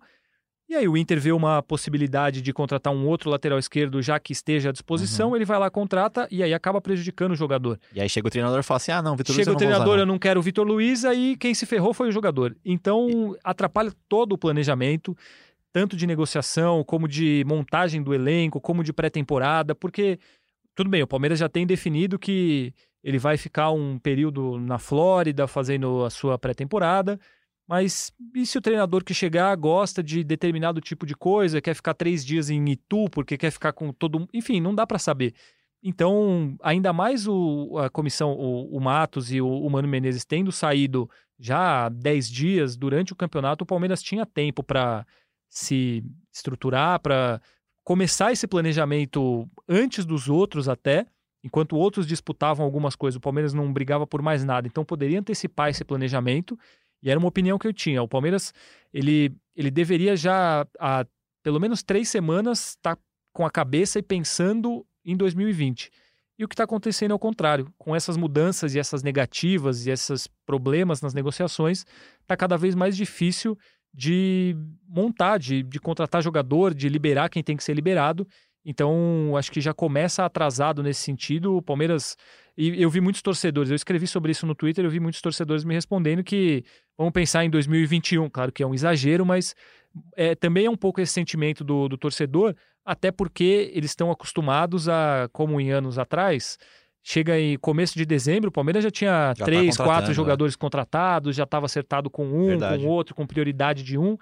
E 0.70 0.76
aí 0.76 0.86
o 0.86 0.98
Inter 0.98 1.20
vê 1.20 1.32
uma 1.32 1.62
possibilidade 1.62 2.42
de 2.42 2.52
contratar 2.52 2.94
um 2.94 3.08
outro 3.08 3.30
lateral 3.30 3.58
esquerdo 3.58 4.02
já 4.02 4.20
que 4.20 4.34
esteja 4.34 4.70
à 4.70 4.72
disposição, 4.72 5.30
uhum. 5.30 5.36
ele 5.38 5.46
vai 5.46 5.58
lá, 5.58 5.70
contrata 5.70 6.28
e 6.30 6.44
aí 6.44 6.54
acaba 6.54 6.82
prejudicando 6.82 7.32
o 7.32 7.36
jogador. 7.36 7.80
E 7.94 8.02
aí 8.02 8.10
chega 8.10 8.28
o 8.28 8.30
treinador 8.30 8.60
e 8.60 8.64
fala 8.64 8.76
assim: 8.76 8.92
ah, 8.92 9.02
não, 9.02 9.16
Vitor 9.16 9.34
Luiz. 9.34 9.46
Chega 9.46 9.56
o 9.56 9.58
treinador, 9.58 9.94
usar, 9.94 10.00
eu 10.00 10.06
não 10.06 10.20
quero 10.20 10.42
o 10.42 10.44
Vitor 10.44 10.68
Luiz, 10.68 11.06
aí 11.06 11.38
quem 11.38 11.54
se 11.54 11.66
ferrou 11.66 11.94
foi 11.94 12.10
o 12.10 12.12
jogador. 12.12 12.56
Então 12.66 13.34
atrapalha 13.46 13.94
todo 14.10 14.34
o 14.34 14.38
planejamento, 14.38 15.16
tanto 15.72 15.96
de 15.96 16.06
negociação, 16.06 16.84
como 16.84 17.08
de 17.08 17.46
montagem 17.48 18.04
do 18.04 18.14
elenco, 18.14 18.60
como 18.60 18.84
de 18.84 18.92
pré-temporada, 18.92 19.74
porque 19.74 20.20
tudo 20.78 20.92
bem, 20.92 21.02
o 21.02 21.08
Palmeiras 21.08 21.40
já 21.40 21.50
tem 21.50 21.66
definido 21.66 22.20
que 22.20 22.72
ele 23.04 23.18
vai 23.18 23.36
ficar 23.36 23.72
um 23.72 23.98
período 23.98 24.60
na 24.60 24.78
Flórida 24.78 25.48
fazendo 25.48 26.06
a 26.06 26.10
sua 26.12 26.38
pré-temporada. 26.38 27.20
Mas 27.68 28.14
e 28.36 28.46
se 28.46 28.60
o 28.60 28.62
treinador 28.62 29.04
que 29.04 29.12
chegar 29.12 29.56
gosta 29.56 30.04
de 30.04 30.24
determinado 30.24 30.80
tipo 30.80 31.04
de 31.04 31.16
coisa, 31.16 31.60
quer 31.60 31.74
ficar 31.74 31.96
três 31.96 32.24
dias 32.24 32.52
em 32.52 32.64
Itu 32.70 33.10
porque 33.10 33.40
quer 33.40 33.50
ficar 33.50 33.74
com 33.74 33.92
todo. 33.92 34.30
Enfim, 34.32 34.62
não 34.62 34.76
dá 34.76 34.86
para 34.86 35.00
saber. 35.00 35.34
Então, 35.82 36.56
ainda 36.62 36.94
mais 36.94 37.28
o, 37.28 37.76
a 37.80 37.90
comissão, 37.90 38.34
o, 38.34 38.78
o 38.78 38.80
Matos 38.80 39.32
e 39.32 39.42
o, 39.42 39.50
o 39.50 39.70
Mano 39.72 39.88
Menezes 39.88 40.26
tendo 40.26 40.52
saído 40.52 41.10
já 41.40 41.86
há 41.86 41.90
10 41.90 42.30
dias 42.30 42.78
durante 42.78 43.14
o 43.14 43.16
campeonato, 43.16 43.64
o 43.64 43.68
Palmeiras 43.68 44.04
tinha 44.04 44.28
tempo 44.28 44.62
para 44.62 45.08
se 45.50 46.04
estruturar, 46.32 47.00
para 47.00 47.42
começar 47.88 48.34
esse 48.34 48.46
planejamento 48.46 49.50
antes 49.66 50.04
dos 50.04 50.28
outros 50.28 50.68
até, 50.68 51.06
enquanto 51.42 51.78
outros 51.78 52.06
disputavam 52.06 52.66
algumas 52.66 52.98
coisas, 52.98 53.16
o 53.16 53.22
Palmeiras 53.22 53.54
não 53.54 53.72
brigava 53.72 54.06
por 54.06 54.22
mais 54.22 54.44
nada, 54.44 54.68
então 54.68 54.84
poderia 54.84 55.18
antecipar 55.18 55.70
esse 55.70 55.86
planejamento, 55.86 56.60
e 57.02 57.10
era 57.10 57.18
uma 57.18 57.30
opinião 57.30 57.58
que 57.58 57.66
eu 57.66 57.72
tinha. 57.72 58.04
O 58.04 58.08
Palmeiras, 58.08 58.54
ele, 58.94 59.34
ele 59.56 59.72
deveria 59.72 60.18
já 60.18 60.68
há 60.78 61.06
pelo 61.42 61.62
menos 61.62 61.82
três 61.82 62.10
semanas 62.10 62.72
estar 62.72 62.98
tá 62.98 63.02
com 63.32 63.46
a 63.46 63.50
cabeça 63.50 64.00
e 64.00 64.02
pensando 64.02 64.86
em 65.06 65.16
2020. 65.16 65.90
E 66.38 66.44
o 66.44 66.48
que 66.50 66.56
está 66.56 66.66
acontecendo 66.66 67.12
é 67.12 67.16
o 67.16 67.20
contrário. 67.20 67.74
Com 67.78 67.96
essas 67.96 68.18
mudanças 68.18 68.76
e 68.76 68.80
essas 68.80 69.02
negativas 69.02 69.88
e 69.88 69.92
esses 69.92 70.28
problemas 70.46 71.02
nas 71.02 71.14
negociações, 71.14 71.86
está 72.20 72.36
cada 72.36 72.58
vez 72.58 72.76
mais 72.76 72.98
difícil 72.98 73.58
de 73.98 74.56
montar, 74.88 75.40
de, 75.40 75.64
de 75.64 75.80
contratar 75.80 76.22
jogador, 76.22 76.72
de 76.72 76.88
liberar 76.88 77.30
quem 77.30 77.42
tem 77.42 77.58
que 77.58 77.64
ser 77.64 77.74
liberado. 77.74 78.28
Então, 78.64 79.36
acho 79.36 79.52
que 79.52 79.60
já 79.60 79.74
começa 79.74 80.24
atrasado 80.24 80.84
nesse 80.84 81.02
sentido. 81.02 81.58
O 81.58 81.62
Palmeiras. 81.64 82.16
E 82.56 82.80
eu 82.82 82.90
vi 82.92 83.02
muitos 83.02 83.22
torcedores, 83.22 83.70
eu 83.70 83.76
escrevi 83.76 84.08
sobre 84.08 84.32
isso 84.32 84.46
no 84.46 84.56
Twitter, 84.56 84.84
eu 84.84 84.90
vi 84.90 85.00
muitos 85.00 85.22
torcedores 85.22 85.64
me 85.64 85.74
respondendo 85.74 86.24
que 86.24 86.64
vamos 86.98 87.14
pensar 87.14 87.44
em 87.44 87.50
2021. 87.50 88.30
Claro 88.30 88.52
que 88.52 88.62
é 88.62 88.68
um 88.68 88.74
exagero, 88.74 89.26
mas 89.26 89.56
é, 90.16 90.36
também 90.36 90.66
é 90.66 90.70
um 90.70 90.76
pouco 90.76 91.00
esse 91.02 91.14
sentimento 91.14 91.64
do, 91.64 91.88
do 91.88 91.98
torcedor, 91.98 92.56
até 92.84 93.12
porque 93.12 93.72
eles 93.74 93.92
estão 93.92 94.10
acostumados 94.10 94.90
a, 94.90 95.30
como 95.32 95.62
em 95.62 95.72
anos 95.72 96.00
atrás, 96.00 96.58
Chega 97.10 97.40
em 97.40 97.58
começo 97.58 97.98
de 97.98 98.06
dezembro, 98.06 98.50
o 98.50 98.52
Palmeiras 98.52 98.84
já 98.84 98.92
tinha 98.92 99.30
já 99.30 99.36
tá 99.36 99.46
três, 99.46 99.78
tá 99.78 99.84
quatro 99.86 100.14
jogadores 100.14 100.56
é. 100.56 100.58
contratados, 100.58 101.38
já 101.38 101.46
estava 101.46 101.66
acertado 101.66 102.10
com 102.10 102.28
um, 102.28 102.48
Verdade. 102.48 102.84
com 102.84 102.90
outro, 102.90 103.16
com 103.16 103.26
prioridade 103.26 103.82
de 103.82 103.98
um. 103.98 104.18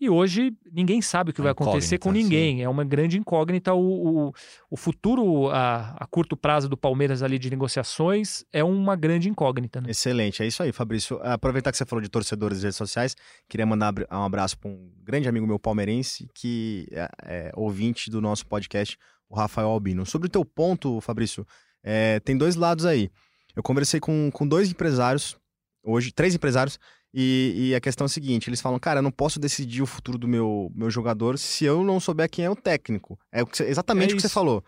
E 0.00 0.08
hoje 0.08 0.54
ninguém 0.72 1.02
sabe 1.02 1.32
o 1.32 1.34
que 1.34 1.42
vai 1.42 1.50
acontecer 1.50 1.98
com 1.98 2.12
ninguém. 2.12 2.58
Sim. 2.58 2.62
É 2.62 2.68
uma 2.68 2.84
grande 2.84 3.18
incógnita. 3.18 3.74
O, 3.74 4.28
o, 4.28 4.32
o 4.70 4.76
futuro 4.76 5.50
a, 5.50 5.96
a, 5.98 6.06
curto 6.06 6.36
prazo 6.36 6.68
do 6.68 6.76
Palmeiras 6.76 7.24
ali 7.24 7.40
de 7.40 7.50
negociações 7.50 8.44
é 8.52 8.62
uma 8.62 8.94
grande 8.94 9.28
incógnita. 9.28 9.80
Né? 9.80 9.90
Excelente, 9.90 10.40
é 10.40 10.46
isso 10.46 10.62
aí, 10.62 10.70
Fabrício. 10.70 11.18
Aproveitar 11.24 11.72
que 11.72 11.76
você 11.76 11.84
falou 11.84 12.00
de 12.00 12.08
torcedores 12.08 12.58
das 12.58 12.62
redes 12.62 12.76
sociais, 12.76 13.16
queria 13.48 13.66
mandar 13.66 13.92
um 14.12 14.22
abraço 14.22 14.56
para 14.56 14.70
um 14.70 14.92
grande 15.02 15.28
amigo 15.28 15.44
meu 15.44 15.58
palmeirense 15.58 16.28
que 16.32 16.86
é, 16.92 17.08
é 17.24 17.52
ouvinte 17.56 18.08
do 18.08 18.20
nosso 18.20 18.46
podcast, 18.46 18.96
o 19.28 19.34
Rafael 19.34 19.70
Albino. 19.70 20.06
Sobre 20.06 20.28
o 20.28 20.30
teu 20.30 20.44
ponto, 20.44 21.00
Fabrício, 21.00 21.44
é, 21.82 22.20
tem 22.20 22.36
dois 22.36 22.56
lados 22.56 22.84
aí. 22.84 23.10
Eu 23.54 23.62
conversei 23.62 23.98
com, 23.98 24.30
com 24.32 24.46
dois 24.46 24.70
empresários, 24.70 25.36
hoje, 25.82 26.12
três 26.12 26.34
empresários, 26.34 26.78
e, 27.12 27.70
e, 27.70 27.74
a 27.74 27.80
questão 27.80 28.04
é 28.04 28.06
a 28.06 28.08
seguinte: 28.08 28.48
eles 28.48 28.60
falam, 28.60 28.78
cara, 28.78 28.98
eu 28.98 29.02
não 29.02 29.10
posso 29.10 29.40
decidir 29.40 29.82
o 29.82 29.86
futuro 29.86 30.18
do 30.18 30.28
meu, 30.28 30.70
meu 30.74 30.90
jogador 30.90 31.38
se 31.38 31.64
eu 31.64 31.82
não 31.82 31.98
souber 31.98 32.28
quem 32.28 32.44
é 32.44 32.50
o 32.50 32.56
técnico. 32.56 33.18
É 33.32 33.42
exatamente 33.64 34.10
é 34.10 34.12
o 34.12 34.16
que 34.16 34.22
você 34.22 34.28
falou. 34.28 34.62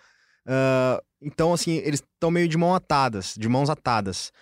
Uh, 0.46 1.00
então, 1.20 1.52
assim, 1.52 1.76
eles 1.76 2.00
estão 2.00 2.30
meio 2.30 2.48
de 2.48 2.56
mãos 2.56 2.74
atadas, 2.74 3.34
de 3.36 3.48
mãos 3.48 3.68
atadas. 3.68 4.32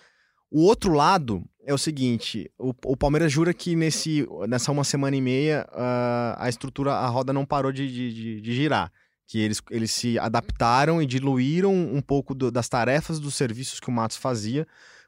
O 0.49 0.63
outro 0.63 0.93
lado 0.93 1.43
é 1.65 1.73
o 1.73 1.77
seguinte: 1.77 2.49
o, 2.57 2.73
o 2.85 2.95
Palmeiras 2.95 3.31
jura 3.31 3.53
que 3.53 3.75
nesse, 3.75 4.25
nessa 4.47 4.71
uma 4.71 4.85
semana 4.85 5.17
e 5.17 5.21
meia 5.21 5.67
uh, 5.71 6.35
a 6.37 6.47
estrutura, 6.47 6.93
a 6.93 7.07
roda 7.07 7.33
não 7.33 7.45
parou 7.45 7.71
de, 7.71 7.87
de, 7.87 8.41
de 8.41 8.53
girar 8.53 8.91
que 9.29 9.39
eles, 9.39 9.61
eles 9.69 9.91
se 9.91 10.17
adaptaram 10.17 10.99
e 10.99 11.05
diluíram 11.05 11.71
um 11.71 12.01
pouco 12.01 12.33
do, 12.33 12.49
das 12.49 12.67
tarefas 12.67 13.19
dos 13.19 13.35
serviços 13.35 13.79
que 13.79 13.87
o 13.87 13.91
Matos 13.91 14.17
fazia 14.17 14.65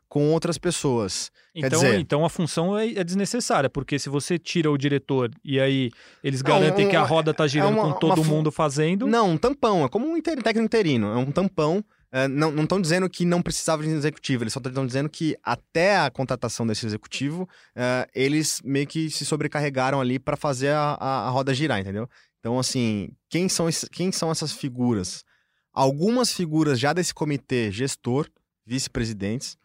com 0.07 0.31
outras 0.31 0.59
pessoas. 0.59 1.31
Então, 1.55 1.81
dizer... 1.81 1.99
então 1.99 2.23
a 2.23 2.29
função 2.29 2.77
é, 2.77 2.87
é, 2.91 3.03
desnecessária, 3.03 3.67
porque 3.67 3.97
se 3.97 4.09
você 4.09 4.37
tira 4.37 4.69
o 4.69 4.77
diretor 4.77 5.31
e 5.43 5.59
aí 5.59 5.89
eles 6.23 6.43
garantem 6.43 6.87
que 6.87 6.95
a 6.95 7.01
roda 7.01 7.31
está 7.31 7.45
é 7.45 7.47
girando 7.47 7.77
é 7.77 7.81
uma, 7.81 7.93
com 7.93 7.99
todo 7.99 8.23
mundo 8.23 8.51
fazendo. 8.51 9.07
Não, 9.07 9.31
um 9.31 9.37
tampão, 9.37 9.85
é 9.85 9.89
como 9.89 10.05
um 10.05 10.15
inter... 10.15 10.35
técnico 10.43 10.65
interino, 10.65 11.07
é 11.07 11.17
um 11.17 11.31
tampão. 11.31 11.83
É, 12.13 12.27
não 12.27 12.53
estão 12.61 12.79
dizendo 12.79 13.09
que 13.09 13.23
não 13.23 13.41
precisava 13.41 13.81
de 13.81 13.89
um 13.89 13.95
executivo, 13.95 14.43
eles 14.43 14.51
só 14.51 14.59
estão 14.59 14.85
dizendo 14.85 15.09
que 15.09 15.35
até 15.41 15.97
a 15.97 16.11
contratação 16.11 16.67
desse 16.67 16.85
executivo, 16.85 17.47
é, 17.73 18.05
eles 18.13 18.61
meio 18.65 18.85
que 18.85 19.09
se 19.09 19.25
sobrecarregaram 19.25 20.01
ali 20.01 20.19
para 20.19 20.35
fazer 20.35 20.71
a, 20.71 20.97
a, 20.99 21.27
a 21.27 21.29
roda 21.29 21.53
girar, 21.53 21.79
entendeu? 21.79 22.09
Então, 22.41 22.57
assim, 22.57 23.09
quem 23.29 23.47
são, 23.47 23.69
quem 23.91 24.11
são 24.11 24.31
essas 24.31 24.51
figuras? 24.51 25.23
Algumas 25.71 26.33
figuras 26.33 26.79
já 26.79 26.91
desse 26.91 27.13
comitê 27.13 27.71
gestor, 27.71 28.27
vice-presidentes. 28.65 29.55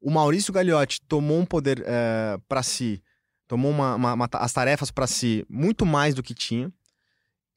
O 0.00 0.10
Maurício 0.10 0.52
Gagliotti 0.52 1.02
tomou 1.02 1.38
um 1.38 1.44
poder 1.44 1.80
é, 1.80 1.84
eh, 1.86 2.38
para 2.48 2.62
si, 2.62 3.02
tomou 3.46 3.70
uma, 3.70 3.94
uma, 3.94 4.14
uma, 4.14 4.28
as 4.32 4.52
tarefas 4.52 4.90
para 4.90 5.06
si 5.06 5.44
muito 5.50 5.84
mais 5.84 6.14
do 6.14 6.22
que 6.22 6.32
tinha. 6.32 6.72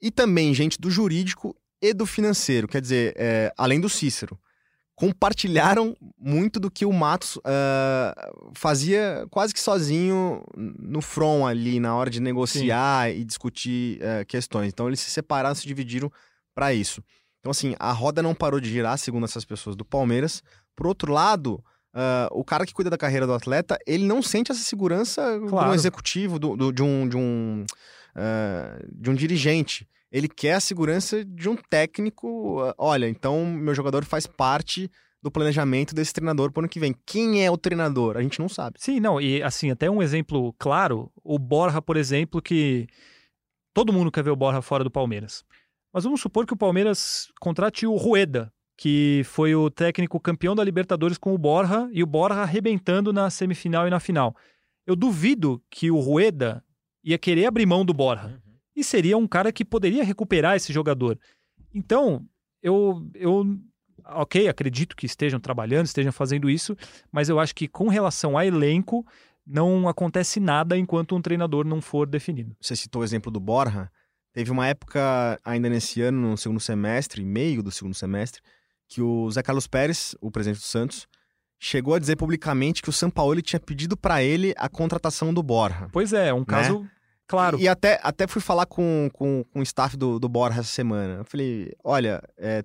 E 0.02 0.12
também 0.12 0.54
gente 0.54 0.80
do 0.80 0.92
jurídico 0.92 1.56
e 1.82 1.94
do 1.94 2.06
financeiro, 2.06 2.68
quer 2.68 2.82
dizer, 2.82 3.14
é, 3.16 3.54
além 3.58 3.80
do 3.80 3.90
Cícero 3.90 4.38
compartilharam 5.02 5.98
muito 6.16 6.60
do 6.60 6.70
que 6.70 6.86
o 6.86 6.94
Matos 6.94 7.36
uh, 7.38 7.42
fazia 8.54 9.26
quase 9.32 9.52
que 9.52 9.60
sozinho 9.60 10.44
no 10.56 11.02
front 11.02 11.46
ali, 11.50 11.80
na 11.80 11.96
hora 11.96 12.08
de 12.08 12.20
negociar 12.20 13.10
Sim. 13.10 13.18
e 13.18 13.24
discutir 13.24 14.00
uh, 14.00 14.24
questões. 14.28 14.68
Então 14.68 14.88
eles 14.88 15.00
se 15.00 15.10
separaram, 15.10 15.56
se 15.56 15.66
dividiram 15.66 16.12
para 16.54 16.72
isso. 16.72 17.04
Então, 17.40 17.50
assim, 17.50 17.74
a 17.80 17.92
roda 17.92 18.22
não 18.22 18.36
parou 18.36 18.60
de 18.60 18.70
girar, 18.70 18.96
segundo 19.00 19.24
essas 19.26 19.44
pessoas 19.44 19.76
do 19.76 19.84
Palmeiras. 19.84 20.44
Por 20.76 20.86
outro 20.86 21.12
lado, 21.12 21.54
uh, 21.96 22.30
o 22.30 22.44
cara 22.44 22.64
que 22.64 22.74
cuida 22.74 22.92
da 22.92 22.98
carreira 22.98 23.26
do 23.26 23.34
atleta, 23.34 23.80
ele 23.88 24.06
não 24.06 24.22
sente 24.22 24.52
essa 24.52 24.64
segurança 24.64 25.40
claro. 25.50 25.70
do 25.70 25.74
executivo, 25.74 26.38
do, 26.38 26.56
do, 26.56 26.72
de 26.72 26.84
um, 26.84 27.10
de 27.10 27.18
um, 27.18 27.66
de 29.00 29.10
um 29.10 29.16
dirigente 29.16 29.88
ele 30.12 30.28
quer 30.28 30.54
a 30.56 30.60
segurança 30.60 31.24
de 31.24 31.48
um 31.48 31.56
técnico. 31.56 32.60
Ah, 32.62 32.76
olha, 32.78 33.08
então 33.08 33.46
meu 33.46 33.74
jogador 33.74 34.04
faz 34.04 34.28
parte 34.28 34.92
do 35.24 35.32
planejamento 35.32 35.96
desse 35.96 36.14
treinador 36.14 36.52
para 36.52 36.62
o 36.62 36.64
ano 36.64 36.70
que 36.70 36.80
vem. 36.80 36.96
Quem 37.06 37.46
é 37.46 37.50
o 37.50 37.58
treinador? 37.58 38.18
A 38.18 38.22
gente 38.22 38.40
não 38.40 38.50
sabe. 38.50 38.78
Sim, 38.80 39.00
não, 39.00 39.22
e 39.22 39.42
assim, 39.42 39.72
até 39.72 39.90
um 39.90 40.02
exemplo 40.02 40.54
claro, 40.60 41.12
o 41.24 41.40
Borja, 41.40 41.82
por 41.82 41.96
exemplo, 41.96 42.42
que 42.42 42.88
todo 43.74 43.94
mundo 43.94 44.12
quer 44.12 44.24
ver 44.24 44.32
o 44.32 44.36
Borja 44.36 44.62
fora 44.62 44.84
do 44.84 44.92
Palmeiras. 44.92 45.46
Mas 45.94 46.04
vamos 46.04 46.22
supor 46.22 46.46
que 46.46 46.54
o 46.54 46.58
Palmeiras 46.58 47.32
contrate 47.40 47.86
o 47.86 47.96
Rueda, 47.96 48.52
que 48.78 49.22
foi 49.26 49.54
o 49.54 49.70
técnico 49.70 50.20
campeão 50.20 50.56
da 50.56 50.64
Libertadores 50.64 51.18
com 51.18 51.34
o 51.34 51.38
Borja 51.38 51.88
e 51.94 52.02
o 52.02 52.08
Borja 52.08 52.42
arrebentando 52.42 53.14
na 53.14 53.30
semifinal 53.30 53.88
e 53.88 53.92
na 53.92 54.00
final. 54.00 54.36
Eu 54.88 54.96
duvido 54.96 55.62
que 55.70 55.92
o 55.92 56.00
Rueda 56.00 56.64
ia 57.04 57.18
querer 57.18 57.46
abrir 57.46 57.66
mão 57.66 57.86
do 57.86 57.94
Borja. 57.94 58.28
Uhum 58.28 58.51
e 58.76 58.84
seria 58.84 59.18
um 59.18 59.28
cara 59.28 59.52
que 59.52 59.66
poderia 59.66 60.04
recuperar 60.04 60.56
esse 60.56 60.72
jogador. 60.72 61.20
Então, 61.74 62.26
eu, 62.62 63.08
eu 63.14 63.60
ok, 64.06 64.48
acredito 64.48 64.96
que 64.96 65.06
estejam 65.06 65.40
trabalhando, 65.40 65.86
estejam 65.86 66.12
fazendo 66.12 66.50
isso, 66.50 66.76
mas 67.12 67.30
eu 67.30 67.40
acho 67.40 67.56
que 67.56 67.68
com 67.68 67.88
relação 67.88 68.38
a 68.38 68.46
elenco, 68.46 69.06
não 69.46 69.88
acontece 69.88 70.40
nada 70.40 70.78
enquanto 70.78 71.16
um 71.16 71.22
treinador 71.22 71.66
não 71.66 71.82
for 71.82 72.08
definido. 72.08 72.56
Você 72.62 72.76
citou 72.76 73.02
o 73.02 73.06
exemplo 73.06 73.32
do 73.32 73.40
Borja. 73.40 73.90
Teve 74.34 74.52
uma 74.52 74.68
época, 74.68 75.38
ainda 75.44 75.70
nesse 75.70 76.02
ano, 76.02 76.32
no 76.32 76.38
segundo 76.38 76.60
semestre, 76.60 77.24
meio 77.26 77.62
do 77.62 77.72
segundo 77.72 77.94
semestre, 77.94 78.42
que 78.88 79.02
o 79.02 79.30
Zé 79.30 79.44
Carlos 79.44 79.68
Pérez, 79.68 80.16
o 80.22 80.32
presidente 80.32 80.60
do 80.60 80.66
Santos, 80.66 81.06
chegou 81.60 81.94
a 81.94 82.00
dizer 82.00 82.16
publicamente 82.16 82.82
que 82.82 82.90
o 82.90 82.94
São 82.94 83.10
Paulo 83.10 83.42
tinha 83.42 83.60
pedido 83.60 83.98
para 83.98 84.24
ele 84.24 84.54
a 84.58 84.70
contratação 84.70 85.34
do 85.34 85.44
Borja. 85.44 85.90
Pois 85.92 86.14
é, 86.14 86.34
um 86.34 86.46
né? 86.82 86.90
Claro. 87.32 87.58
E, 87.58 87.66
até, 87.66 87.98
até 88.04 88.28
fui 88.28 88.42
falar 88.42 88.66
com, 88.66 89.10
com, 89.14 89.46
com 89.54 89.60
o 89.62 89.64
staff 89.64 89.96
do, 89.96 90.20
do 90.20 90.28
Borja 90.28 90.60
essa 90.60 90.68
semana. 90.68 91.20
Eu 91.20 91.24
falei, 91.24 91.72
olha, 91.82 92.22
é, 92.38 92.62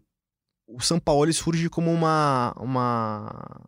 o 0.67 0.81
São 0.81 0.99
Paulo 0.99 1.33
surge 1.33 1.71
como 1.71 1.93
uma. 1.93 2.53
uma 2.59 3.63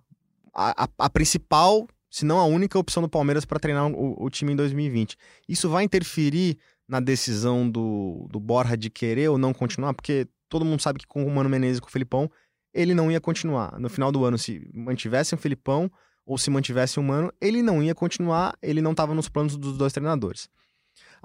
a, 0.53 0.85
a, 0.85 0.89
a, 0.99 1.09
principal, 1.09 1.87
se 2.11 2.25
não 2.25 2.41
a 2.41 2.45
única 2.45 2.77
opção 2.77 3.01
do 3.01 3.09
Palmeiras 3.09 3.45
para 3.45 3.61
treinar 3.61 3.87
o, 3.87 4.21
o, 4.21 4.29
time 4.29 4.55
em 4.55 4.57
2020. 4.57 5.17
Isso 5.49 5.69
vai 5.69 5.85
interferir 5.85 6.59
na 6.89 6.99
decisão 6.99 7.71
do, 7.71 8.27
do 8.29 8.41
Borja 8.41 8.77
de 8.77 8.91
querer 8.91 9.29
ou 9.29 9.39
não 9.39 9.55
continuar? 9.55 9.95
Porque 9.95 10.27
todo 10.49 10.65
mundo 10.65 10.83
sabe 10.83 10.99
que 10.99 11.07
com 11.07 11.25
o 11.25 11.31
Mano 11.31 11.49
Menezes 11.49 11.79
e 11.79 11.81
com 11.81 11.87
o 11.87 11.93
Filipão, 11.93 12.29
ele 12.75 12.93
não 12.93 13.09
ia 13.09 13.21
continuar. 13.21 13.79
No 13.79 13.89
final 13.89 14.11
do 14.11 14.25
ano, 14.25 14.37
se 14.37 14.69
mantivesse 14.75 15.33
o 15.33 15.39
Filipão 15.39 15.89
ou 16.27 16.37
se 16.37 16.51
mantivesse 16.51 16.99
o 16.99 17.05
Mano, 17.05 17.33
ele 17.41 17.63
não 17.63 17.81
ia 17.81 17.95
continuar, 17.95 18.59
ele 18.61 18.83
não 18.83 18.91
estava 18.91 19.15
nos 19.15 19.29
planos 19.29 19.57
dos 19.57 19.79
dois 19.79 19.93
treinadores. 19.93 20.49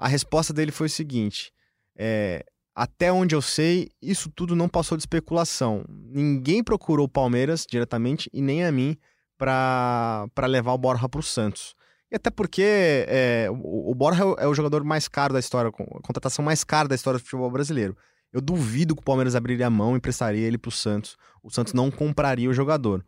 A 0.04 0.06
resposta 0.06 0.52
dele 0.52 0.70
foi 0.70 0.86
o 0.86 0.90
seguinte: 0.90 1.50
é, 1.96 2.44
até 2.74 3.10
onde 3.10 3.34
eu 3.34 3.40
sei, 3.40 3.88
isso 4.02 4.30
tudo 4.30 4.54
não 4.54 4.68
passou 4.68 4.98
de 4.98 5.02
especulação. 5.02 5.82
Ninguém 5.88 6.62
procurou 6.62 7.06
o 7.06 7.08
Palmeiras 7.08 7.64
diretamente 7.66 8.28
e 8.30 8.42
nem 8.42 8.66
a 8.66 8.70
mim 8.70 8.98
para 9.38 10.28
levar 10.46 10.74
o 10.74 10.78
Borja 10.78 11.08
para 11.08 11.20
o 11.20 11.22
Santos. 11.22 11.74
E 12.12 12.16
até 12.16 12.30
porque 12.30 13.06
é, 13.08 13.48
o, 13.50 13.92
o 13.92 13.94
Borja 13.94 14.24
é 14.36 14.46
o 14.46 14.52
jogador 14.52 14.84
mais 14.84 15.08
caro 15.08 15.32
da 15.32 15.40
história, 15.40 15.70
a 15.70 16.02
contratação 16.02 16.44
mais 16.44 16.62
cara 16.64 16.86
da 16.86 16.94
história 16.94 17.18
do 17.18 17.24
futebol 17.24 17.50
brasileiro. 17.50 17.96
Eu 18.30 18.42
duvido 18.42 18.94
que 18.94 19.00
o 19.00 19.04
Palmeiras 19.04 19.34
abriria 19.34 19.68
a 19.68 19.70
mão 19.70 19.94
e 19.94 19.96
emprestaria 19.96 20.46
ele 20.46 20.58
pro 20.58 20.70
Santos. 20.70 21.16
O 21.42 21.50
Santos 21.50 21.72
não 21.72 21.90
compraria 21.90 22.50
o 22.50 22.52
jogador. 22.52 23.02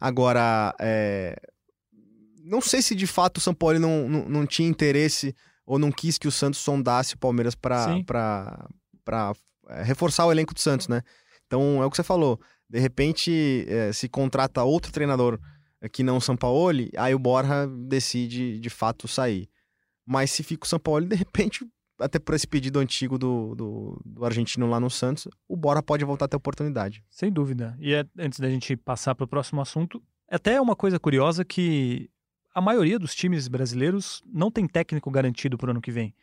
Agora, 0.00 0.74
é, 0.80 1.38
não 2.42 2.62
sei 2.62 2.80
se 2.80 2.94
de 2.94 3.06
fato 3.06 3.36
o 3.36 3.40
São 3.40 3.52
Paulo 3.52 3.78
não, 3.78 4.08
não, 4.08 4.28
não, 4.30 4.46
tinha 4.46 4.66
interesse 4.66 5.34
ou 5.68 5.78
não 5.78 5.92
quis 5.92 6.16
que 6.16 6.26
o 6.26 6.32
Santos 6.32 6.58
sondasse 6.60 7.14
o 7.14 7.18
Palmeiras 7.18 7.54
para 7.54 7.94
é, 9.68 9.82
reforçar 9.82 10.24
o 10.24 10.32
elenco 10.32 10.54
do 10.54 10.60
Santos, 10.60 10.88
né? 10.88 11.02
Então 11.46 11.82
é 11.82 11.86
o 11.86 11.90
que 11.90 11.96
você 11.96 12.02
falou. 12.02 12.40
De 12.68 12.78
repente, 12.78 13.66
é, 13.68 13.92
se 13.92 14.08
contrata 14.08 14.64
outro 14.64 14.90
treinador 14.90 15.38
que 15.92 16.02
não 16.02 16.16
o 16.16 16.20
São 16.22 16.36
Paulo, 16.36 16.70
aí 16.96 17.14
o 17.14 17.18
Borja 17.18 17.66
decide 17.86 18.58
de 18.58 18.70
fato 18.70 19.06
sair. 19.06 19.48
Mas 20.06 20.30
se 20.30 20.42
fica 20.42 20.64
o 20.64 20.68
São 20.68 20.78
Paulo, 20.78 21.04
de 21.04 21.14
repente, 21.14 21.66
até 22.00 22.18
por 22.18 22.34
esse 22.34 22.46
pedido 22.46 22.78
antigo 22.78 23.18
do, 23.18 23.54
do, 23.54 24.02
do, 24.04 24.24
argentino 24.24 24.70
lá 24.70 24.80
no 24.80 24.88
Santos, 24.88 25.28
o 25.46 25.54
Borja 25.54 25.82
pode 25.82 26.02
voltar 26.02 26.24
a 26.24 26.28
ter 26.28 26.36
oportunidade. 26.36 27.04
Sem 27.10 27.30
dúvida. 27.30 27.76
E 27.78 27.92
é, 27.92 28.06
antes 28.18 28.40
da 28.40 28.48
gente 28.48 28.74
passar 28.74 29.14
para 29.14 29.24
o 29.24 29.28
próximo 29.28 29.60
assunto, 29.60 30.02
é 30.30 30.36
até 30.36 30.58
uma 30.58 30.74
coisa 30.74 30.98
curiosa 30.98 31.44
que 31.44 32.10
a 32.54 32.60
maioria 32.60 32.98
dos 32.98 33.14
times 33.14 33.48
brasileiros 33.48 34.22
não 34.26 34.50
tem 34.50 34.66
técnico 34.66 35.10
garantido 35.10 35.56
para 35.56 35.68
o 35.68 35.70
ano 35.70 35.80
que 35.80 35.90
vem. 35.90 36.14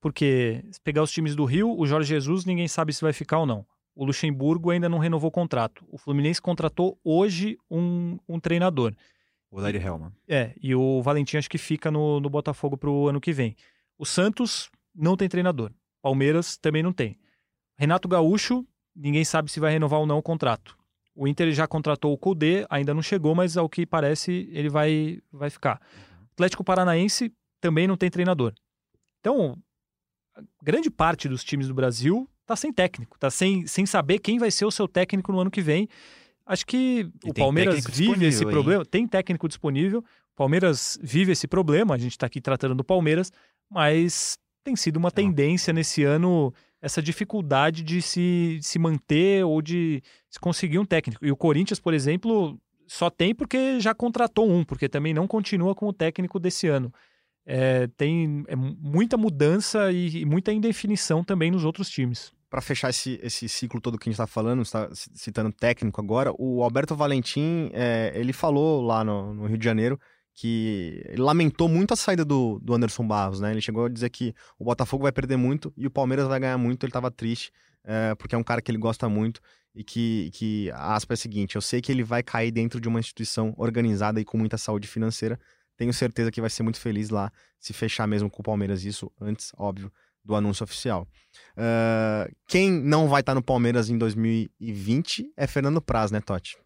Porque 0.00 0.64
se 0.70 0.80
pegar 0.80 1.02
os 1.02 1.12
times 1.12 1.36
do 1.36 1.44
Rio, 1.44 1.76
o 1.78 1.86
Jorge 1.86 2.08
Jesus 2.08 2.44
ninguém 2.44 2.66
sabe 2.66 2.92
se 2.92 3.02
vai 3.02 3.12
ficar 3.12 3.38
ou 3.38 3.46
não. 3.46 3.66
O 3.94 4.04
Luxemburgo 4.04 4.70
ainda 4.70 4.88
não 4.88 4.98
renovou 4.98 5.28
o 5.28 5.32
contrato. 5.32 5.84
O 5.88 5.98
Fluminense 5.98 6.40
contratou 6.40 6.98
hoje 7.04 7.58
um, 7.70 8.18
um 8.28 8.40
treinador. 8.40 8.94
O 9.50 9.60
Larry 9.60 9.78
Hellman. 9.78 10.12
É, 10.28 10.54
e 10.62 10.74
o 10.74 11.02
Valentim 11.02 11.36
acho 11.36 11.50
que 11.50 11.58
fica 11.58 11.90
no, 11.90 12.20
no 12.20 12.30
Botafogo 12.30 12.76
para 12.76 12.88
o 12.88 13.08
ano 13.08 13.20
que 13.20 13.32
vem. 13.32 13.56
O 13.98 14.06
Santos 14.06 14.70
não 14.94 15.16
tem 15.16 15.28
treinador. 15.28 15.72
Palmeiras 16.00 16.56
também 16.56 16.82
não 16.82 16.92
tem. 16.92 17.18
Renato 17.76 18.08
Gaúcho, 18.08 18.66
ninguém 18.94 19.24
sabe 19.24 19.50
se 19.50 19.60
vai 19.60 19.72
renovar 19.72 20.00
ou 20.00 20.06
não 20.06 20.18
o 20.18 20.22
contrato. 20.22 20.78
O 21.20 21.28
Inter 21.28 21.52
já 21.52 21.66
contratou 21.66 22.14
o 22.14 22.16
Cudê, 22.16 22.64
ainda 22.70 22.94
não 22.94 23.02
chegou, 23.02 23.34
mas 23.34 23.54
ao 23.54 23.68
que 23.68 23.84
parece 23.84 24.48
ele 24.52 24.70
vai, 24.70 25.18
vai 25.30 25.50
ficar. 25.50 25.78
Atlético 26.32 26.64
Paranaense 26.64 27.30
também 27.60 27.86
não 27.86 27.94
tem 27.94 28.08
treinador. 28.08 28.54
Então, 29.20 29.54
grande 30.62 30.90
parte 30.90 31.28
dos 31.28 31.44
times 31.44 31.68
do 31.68 31.74
Brasil 31.74 32.26
está 32.40 32.56
sem 32.56 32.72
técnico, 32.72 33.18
está 33.18 33.28
sem, 33.28 33.66
sem 33.66 33.84
saber 33.84 34.18
quem 34.20 34.38
vai 34.38 34.50
ser 34.50 34.64
o 34.64 34.70
seu 34.70 34.88
técnico 34.88 35.30
no 35.30 35.40
ano 35.40 35.50
que 35.50 35.60
vem. 35.60 35.90
Acho 36.46 36.64
que 36.64 37.06
e 37.22 37.30
o 37.30 37.34
Palmeiras 37.34 37.84
vive 37.84 38.24
esse 38.24 38.42
hein? 38.42 38.50
problema. 38.50 38.82
Tem 38.86 39.06
técnico 39.06 39.46
disponível. 39.46 39.98
O 39.98 40.36
Palmeiras 40.36 40.98
vive 41.02 41.32
esse 41.32 41.46
problema. 41.46 41.96
A 41.96 41.98
gente 41.98 42.12
está 42.12 42.24
aqui 42.24 42.40
tratando 42.40 42.76
do 42.76 42.82
Palmeiras, 42.82 43.30
mas 43.68 44.38
tem 44.64 44.74
sido 44.74 44.96
uma 44.96 45.10
tendência 45.10 45.70
nesse 45.70 46.02
ano 46.02 46.50
essa 46.80 47.02
dificuldade 47.02 47.82
de 47.82 48.00
se, 48.00 48.58
se 48.62 48.78
manter 48.78 49.44
ou 49.44 49.60
de 49.60 50.02
se 50.28 50.38
conseguir 50.38 50.78
um 50.78 50.84
técnico. 50.84 51.24
E 51.24 51.30
o 51.30 51.36
Corinthians, 51.36 51.78
por 51.78 51.92
exemplo, 51.92 52.58
só 52.86 53.10
tem 53.10 53.34
porque 53.34 53.78
já 53.80 53.94
contratou 53.94 54.50
um, 54.50 54.64
porque 54.64 54.88
também 54.88 55.12
não 55.12 55.26
continua 55.26 55.74
com 55.74 55.88
o 55.88 55.92
técnico 55.92 56.38
desse 56.38 56.68
ano. 56.68 56.92
É, 57.44 57.86
tem 57.96 58.44
é, 58.48 58.56
muita 58.56 59.16
mudança 59.16 59.92
e, 59.92 60.18
e, 60.18 60.24
muita 60.24 60.52
indefinição 60.52 61.24
também 61.24 61.50
nos 61.50 61.64
outros 61.64 61.90
times. 61.90 62.32
Para 62.48 62.60
fechar 62.60 62.90
esse, 62.90 63.18
esse 63.22 63.48
ciclo 63.48 63.80
todo 63.80 63.98
que 63.98 64.08
a 64.08 64.10
gente 64.10 64.14
está 64.14 64.26
falando, 64.26 64.62
está 64.62 64.88
citando 64.92 65.52
técnico 65.52 66.00
agora, 66.00 66.32
o 66.36 66.62
Alberto 66.62 66.96
Valentim, 66.96 67.70
é, 67.72 68.12
ele 68.14 68.32
falou 68.32 68.82
lá 68.82 69.04
no, 69.04 69.34
no 69.34 69.46
Rio 69.46 69.58
de 69.58 69.64
Janeiro 69.64 69.98
que 70.34 71.02
lamentou 71.16 71.68
muito 71.68 71.92
a 71.92 71.96
saída 71.96 72.24
do, 72.24 72.58
do 72.60 72.74
Anderson 72.74 73.06
Barros, 73.06 73.40
né? 73.40 73.50
Ele 73.50 73.60
chegou 73.60 73.84
a 73.84 73.88
dizer 73.88 74.10
que 74.10 74.34
o 74.58 74.64
Botafogo 74.64 75.02
vai 75.02 75.12
perder 75.12 75.36
muito 75.36 75.72
e 75.76 75.86
o 75.86 75.90
Palmeiras 75.90 76.26
vai 76.26 76.40
ganhar 76.40 76.56
muito. 76.58 76.84
Ele 76.84 76.90
estava 76.90 77.10
triste, 77.10 77.52
é, 77.84 78.14
porque 78.14 78.34
é 78.34 78.38
um 78.38 78.42
cara 78.42 78.62
que 78.62 78.70
ele 78.70 78.78
gosta 78.78 79.08
muito 79.08 79.40
e 79.74 79.84
que, 79.84 80.30
que 80.32 80.70
a 80.72 80.94
aspa 80.94 81.12
é 81.12 81.14
a 81.14 81.16
seguinte: 81.16 81.56
eu 81.56 81.62
sei 81.62 81.80
que 81.80 81.92
ele 81.92 82.02
vai 82.02 82.22
cair 82.22 82.50
dentro 82.50 82.80
de 82.80 82.88
uma 82.88 83.00
instituição 83.00 83.54
organizada 83.56 84.20
e 84.20 84.24
com 84.24 84.38
muita 84.38 84.56
saúde 84.56 84.88
financeira. 84.88 85.38
Tenho 85.76 85.92
certeza 85.94 86.30
que 86.30 86.40
vai 86.40 86.50
ser 86.50 86.62
muito 86.62 86.78
feliz 86.78 87.08
lá 87.08 87.32
se 87.58 87.72
fechar 87.72 88.06
mesmo 88.06 88.30
com 88.30 88.40
o 88.40 88.44
Palmeiras, 88.44 88.84
isso 88.84 89.10
antes, 89.20 89.50
óbvio, 89.56 89.90
do 90.22 90.34
anúncio 90.34 90.64
oficial. 90.64 91.08
Uh, 91.56 92.34
quem 92.46 92.70
não 92.70 93.08
vai 93.08 93.20
estar 93.20 93.34
no 93.34 93.42
Palmeiras 93.42 93.88
em 93.88 93.96
2020 93.96 95.32
é 95.36 95.46
Fernando 95.46 95.80
Praz, 95.80 96.10
né, 96.10 96.20
Totti? 96.20 96.58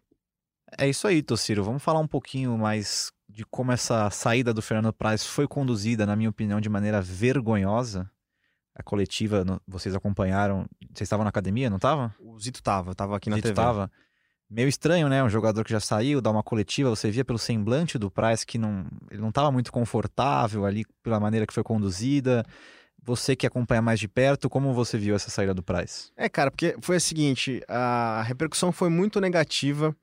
É 0.77 0.89
isso 0.89 1.07
aí, 1.07 1.21
Tociro. 1.21 1.63
Vamos 1.63 1.81
falar 1.81 1.99
um 1.99 2.07
pouquinho 2.07 2.57
mais 2.57 3.11
de 3.35 3.45
como 3.45 3.73
essa 3.73 4.09
saída 4.11 4.53
do 4.53 4.61
Fernando 4.61 4.93
Praz 4.93 5.25
foi 5.25 5.45
conduzida, 5.45 6.05
na 6.05 6.15
minha 6.15 6.29
opinião, 6.29 6.61
de 6.61 6.69
maneira 6.69 7.01
vergonhosa. 7.01 8.09
A 8.73 8.81
coletiva, 8.81 9.43
vocês 9.67 9.93
acompanharam. 9.93 10.65
Vocês 10.93 11.01
estavam 11.01 11.25
na 11.25 11.29
academia, 11.29 11.69
não 11.69 11.75
estavam? 11.75 12.09
O 12.17 12.39
Zito 12.39 12.63
tava, 12.63 12.95
tava 12.95 13.17
aqui 13.17 13.29
na 13.29 13.35
Zito 13.35 13.49
TV. 13.49 13.55
Tava. 13.55 13.91
Meio 14.49 14.69
estranho, 14.69 15.09
né? 15.09 15.21
Um 15.21 15.27
jogador 15.27 15.65
que 15.65 15.71
já 15.71 15.81
saiu, 15.81 16.21
dar 16.21 16.31
uma 16.31 16.43
coletiva, 16.43 16.89
você 16.89 17.11
via 17.11 17.25
pelo 17.25 17.37
semblante 17.37 17.97
do 17.97 18.09
Praz 18.09 18.45
que 18.45 18.57
não, 18.57 18.85
ele 19.11 19.19
não 19.19 19.29
estava 19.29 19.51
muito 19.51 19.69
confortável 19.69 20.65
ali 20.65 20.85
pela 21.03 21.19
maneira 21.19 21.45
que 21.45 21.53
foi 21.53 21.63
conduzida. 21.63 22.45
Você 23.03 23.35
que 23.35 23.45
acompanha 23.45 23.81
mais 23.81 23.99
de 23.99 24.07
perto, 24.07 24.49
como 24.49 24.73
você 24.73 24.97
viu 24.97 25.13
essa 25.13 25.29
saída 25.29 25.53
do 25.53 25.61
Praz? 25.61 26.09
É, 26.15 26.29
cara, 26.29 26.49
porque 26.49 26.77
foi 26.79 26.95
o 26.95 27.01
seguinte, 27.01 27.61
a 27.67 28.23
repercussão 28.25 28.71
foi 28.71 28.89
muito 28.89 29.19
negativa. 29.19 29.93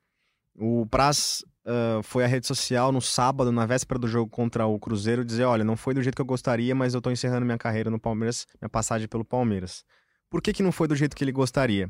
O 0.55 0.85
Praz 0.85 1.43
uh, 1.65 2.03
foi 2.03 2.23
à 2.23 2.27
rede 2.27 2.47
social 2.47 2.91
no 2.91 3.01
sábado, 3.01 3.51
na 3.51 3.65
véspera 3.65 3.99
do 3.99 4.07
jogo 4.07 4.29
contra 4.29 4.65
o 4.65 4.79
Cruzeiro, 4.79 5.25
dizer: 5.25 5.43
olha, 5.43 5.63
não 5.63 5.75
foi 5.75 5.93
do 5.93 6.01
jeito 6.01 6.15
que 6.15 6.21
eu 6.21 6.25
gostaria, 6.25 6.73
mas 6.75 6.93
eu 6.93 7.01
tô 7.01 7.11
encerrando 7.11 7.45
minha 7.45 7.57
carreira 7.57 7.89
no 7.89 7.99
Palmeiras, 7.99 8.45
minha 8.61 8.69
passagem 8.69 9.07
pelo 9.07 9.25
Palmeiras. 9.25 9.83
Por 10.29 10.41
que, 10.41 10.53
que 10.53 10.63
não 10.63 10.71
foi 10.71 10.87
do 10.87 10.95
jeito 10.95 11.15
que 11.15 11.23
ele 11.23 11.31
gostaria? 11.31 11.87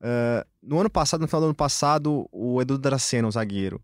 Uh, 0.00 0.46
no 0.62 0.80
ano 0.80 0.90
passado, 0.90 1.20
no 1.20 1.28
final 1.28 1.42
do 1.42 1.46
ano 1.46 1.54
passado, 1.54 2.28
o 2.32 2.60
Edu 2.60 2.76
Dracena, 2.76 3.28
o 3.28 3.30
zagueiro, 3.30 3.80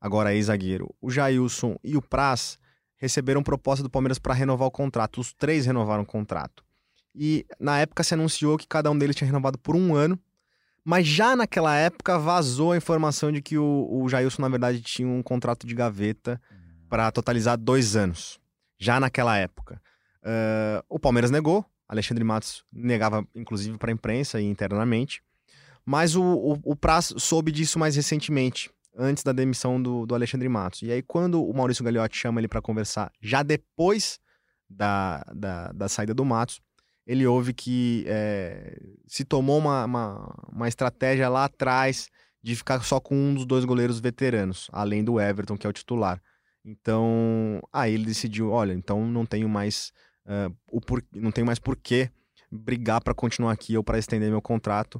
agora 0.00 0.34
ex-zagueiro, 0.34 0.94
o 1.00 1.10
Jailson 1.10 1.76
e 1.82 1.96
o 1.96 2.02
Praz 2.02 2.58
receberam 2.96 3.42
proposta 3.42 3.82
do 3.82 3.90
Palmeiras 3.90 4.18
para 4.18 4.34
renovar 4.34 4.68
o 4.68 4.70
contrato. 4.70 5.20
Os 5.20 5.32
três 5.32 5.66
renovaram 5.66 6.02
o 6.02 6.06
contrato. 6.06 6.64
E 7.14 7.46
na 7.58 7.78
época 7.78 8.02
se 8.02 8.14
anunciou 8.14 8.56
que 8.56 8.66
cada 8.66 8.90
um 8.90 8.98
deles 8.98 9.16
tinha 9.16 9.26
renovado 9.26 9.58
por 9.58 9.74
um 9.74 9.94
ano 9.94 10.18
mas 10.86 11.04
já 11.04 11.34
naquela 11.34 11.76
época 11.76 12.16
vazou 12.16 12.70
a 12.70 12.76
informação 12.76 13.32
de 13.32 13.42
que 13.42 13.58
o, 13.58 13.88
o 13.90 14.08
Jailson, 14.08 14.40
na 14.40 14.48
verdade, 14.48 14.80
tinha 14.80 15.08
um 15.08 15.20
contrato 15.20 15.66
de 15.66 15.74
gaveta 15.74 16.40
para 16.88 17.10
totalizar 17.10 17.58
dois 17.58 17.96
anos. 17.96 18.38
Já 18.78 19.00
naquela 19.00 19.36
época. 19.36 19.82
Uh, 20.22 20.80
o 20.88 20.96
Palmeiras 20.96 21.32
negou, 21.32 21.66
Alexandre 21.88 22.22
Matos 22.22 22.64
negava, 22.72 23.26
inclusive, 23.34 23.76
para 23.78 23.90
a 23.90 23.94
imprensa 23.94 24.40
e 24.40 24.44
internamente. 24.44 25.24
Mas 25.84 26.14
o, 26.14 26.22
o, 26.22 26.60
o 26.62 26.76
Praz 26.76 27.12
soube 27.18 27.50
disso 27.50 27.80
mais 27.80 27.96
recentemente, 27.96 28.70
antes 28.96 29.24
da 29.24 29.32
demissão 29.32 29.82
do, 29.82 30.06
do 30.06 30.14
Alexandre 30.14 30.48
Matos. 30.48 30.82
E 30.82 30.92
aí, 30.92 31.02
quando 31.02 31.44
o 31.44 31.52
Maurício 31.52 31.82
Gagliotti 31.82 32.16
chama 32.16 32.40
ele 32.40 32.46
para 32.46 32.62
conversar, 32.62 33.10
já 33.20 33.42
depois 33.42 34.20
da, 34.70 35.24
da, 35.34 35.72
da 35.72 35.88
saída 35.88 36.14
do 36.14 36.24
Matos, 36.24 36.60
ele 37.06 37.26
ouve 37.26 37.54
que 37.54 38.04
é, 38.08 38.78
se 39.06 39.24
tomou 39.24 39.58
uma, 39.58 39.84
uma, 39.84 40.34
uma, 40.52 40.68
estratégia 40.68 41.28
lá 41.28 41.44
atrás 41.44 42.10
de 42.42 42.56
ficar 42.56 42.82
só 42.82 42.98
com 42.98 43.14
um 43.14 43.34
dos 43.34 43.46
dois 43.46 43.64
goleiros 43.64 44.00
veteranos, 44.00 44.68
além 44.72 45.04
do 45.04 45.20
Everton, 45.20 45.56
que 45.56 45.66
é 45.66 45.70
o 45.70 45.72
titular. 45.72 46.20
Então, 46.64 47.62
aí 47.72 47.94
ele 47.94 48.04
decidiu, 48.04 48.50
olha, 48.50 48.72
então 48.72 49.06
não 49.06 49.24
tenho 49.24 49.48
mais 49.48 49.92
uh, 50.26 50.52
o 50.70 50.80
por, 50.80 51.02
não 51.14 51.30
tenho 51.30 51.46
mais 51.46 51.60
porquê 51.60 52.10
brigar 52.50 53.00
para 53.00 53.14
continuar 53.14 53.52
aqui 53.52 53.76
ou 53.76 53.84
para 53.84 53.98
estender 53.98 54.28
meu 54.28 54.42
contrato. 54.42 54.96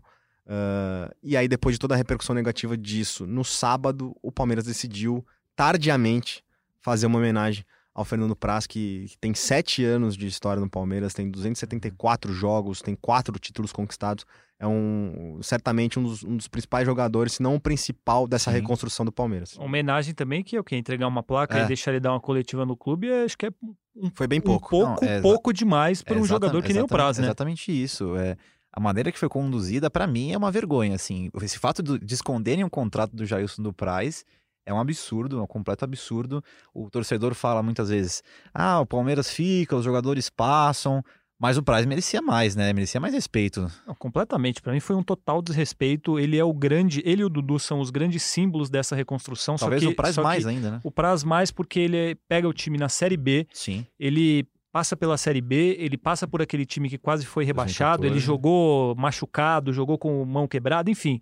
Uh, 0.47 1.13
e 1.23 1.37
aí, 1.37 1.49
depois 1.49 1.75
de 1.75 1.81
toda 1.81 1.95
a 1.95 1.97
repercussão 1.97 2.35
negativa 2.35 2.77
disso, 2.77 3.27
no 3.27 3.45
sábado, 3.45 4.17
o 4.23 4.31
Palmeiras 4.31 4.65
decidiu 4.65 5.27
tardiamente 5.57 6.45
fazer 6.81 7.07
uma 7.07 7.19
homenagem 7.19 7.65
ao 7.97 8.05
Fernando 8.05 8.37
Praz, 8.37 8.67
que, 8.67 9.07
que, 9.09 9.17
tem 9.19 9.33
sete 9.33 9.83
anos 9.83 10.19
de 10.19 10.27
história 10.27 10.61
no 10.61 10.69
Palmeiras, 10.69 11.15
tem 11.15 11.31
274 11.31 12.31
jogos, 12.31 12.83
tem 12.83 12.95
quatro 12.95 13.39
títulos 13.39 13.73
conquistados. 13.73 14.27
É 14.61 14.67
um 14.67 15.39
certamente 15.43 15.99
um 15.99 16.03
dos, 16.03 16.23
um 16.23 16.37
dos 16.37 16.47
principais 16.47 16.85
jogadores, 16.85 17.33
se 17.33 17.43
não 17.43 17.55
o 17.55 17.61
principal 17.61 18.29
dessa 18.29 18.51
Sim. 18.51 18.59
reconstrução 18.59 19.07
do 19.07 19.11
Palmeiras. 19.11 19.55
Uma 19.57 19.65
homenagem 19.65 20.13
também 20.13 20.45
que 20.45 20.57
é 20.57 20.61
o 20.61 20.65
que 20.65 20.77
entregar 20.77 21.09
uma 21.09 21.23
placa 21.23 21.59
é. 21.59 21.65
e 21.65 21.67
deixar 21.67 21.91
ele 21.93 22.01
dar 22.01 22.13
uma 22.13 22.21
coletiva 22.21 22.67
no 22.67 22.77
clube, 22.77 23.11
acho 23.11 23.37
que 23.37 23.47
é 23.47 23.51
um, 23.97 24.11
foi 24.15 24.27
bem 24.27 24.43
pouco. 24.43 24.67
Um 24.77 24.81
pouco, 24.81 25.05
não, 25.05 25.11
é 25.11 25.21
pouco 25.23 25.51
demais 25.51 26.03
para 26.03 26.19
um 26.19 26.25
jogador 26.27 26.63
que 26.63 26.75
nem 26.75 26.83
o 26.83 26.87
Praz, 26.87 27.17
né? 27.17 27.25
Exatamente 27.25 27.73
isso. 27.73 28.15
É, 28.15 28.37
a 28.71 28.79
maneira 28.79 29.11
que 29.11 29.19
foi 29.19 29.31
conduzida, 29.31 29.89
para 29.89 30.07
mim, 30.07 30.33
é 30.33 30.37
uma 30.37 30.51
vergonha. 30.51 30.97
Assim, 30.97 31.31
esse 31.41 31.59
fato 31.59 31.83
de 31.83 32.15
esconderem 32.15 32.63
um 32.63 32.69
contrato 32.69 33.17
do 33.17 33.25
Jailson 33.25 33.63
do 33.63 33.73
Praz 33.73 34.23
é 34.67 34.75
um 34.75 34.81
absurdo, 34.81 35.39
é 35.39 35.43
um 35.43 35.47
completo 35.47 35.85
absurdo. 35.85 36.43
O 36.75 36.91
torcedor 36.91 37.35
fala 37.35 37.63
muitas 37.63 37.89
vezes: 37.89 38.23
ah, 38.53 38.81
o 38.81 38.87
Palmeiras 38.87 39.31
fica, 39.31 39.77
os 39.77 39.85
jogadores 39.85 40.29
passam. 40.29 41.03
Mas 41.39 41.59
o 41.59 41.63
Praz 41.63 41.85
merecia 41.85 42.23
mais, 42.23 42.57
né? 42.57 42.73
Merecia 42.73 42.99
mais 42.99 43.13
respeito. 43.13 43.71
Não, 43.87 43.95
completamente. 43.95 44.63
Para 44.63 44.73
mim 44.73 44.81
foi 44.81 44.97
um 44.97 45.03
total 45.03 45.43
desrespeito. 45.43 46.19
Ele 46.19 46.39
é 46.39 46.45
o 46.45 46.53
grande. 46.53 47.03
Ele 47.05 47.21
e 47.21 47.25
o 47.27 47.29
Dudu 47.29 47.59
são 47.59 47.79
os 47.79 47.91
grandes 47.91 48.23
símbolos 48.23 48.71
dessa 48.71 48.97
reconstrução. 48.97 49.57
Talvez 49.57 49.83
que, 49.83 49.89
o 49.89 49.95
Praz 49.95 50.17
mais 50.17 50.47
ainda, 50.47 50.71
né? 50.71 50.81
O 50.83 50.91
Praz 50.91 51.23
mais 51.23 51.51
porque 51.51 51.79
ele 51.79 52.15
pega 52.27 52.49
o 52.49 52.55
time 52.55 52.79
na 52.79 52.89
Série 52.89 53.19
B. 53.19 53.47
Sim. 53.53 53.85
Ele 54.01 54.49
passa 54.73 54.97
pela 54.97 55.19
Série 55.19 55.43
B, 55.43 55.77
ele 55.79 55.99
passa 55.99 56.27
por 56.27 56.41
aquele 56.41 56.65
time 56.65 56.89
que 56.89 56.99
quase 56.99 57.25
foi 57.27 57.45
rebaixado, 57.45 58.03
2014. 58.03 58.13
ele 58.13 58.21
jogou 58.21 58.95
machucado, 58.95 59.73
jogou 59.73 59.99
com 59.99 60.25
mão 60.25 60.49
quebrada, 60.49 60.91
enfim. 60.91 61.21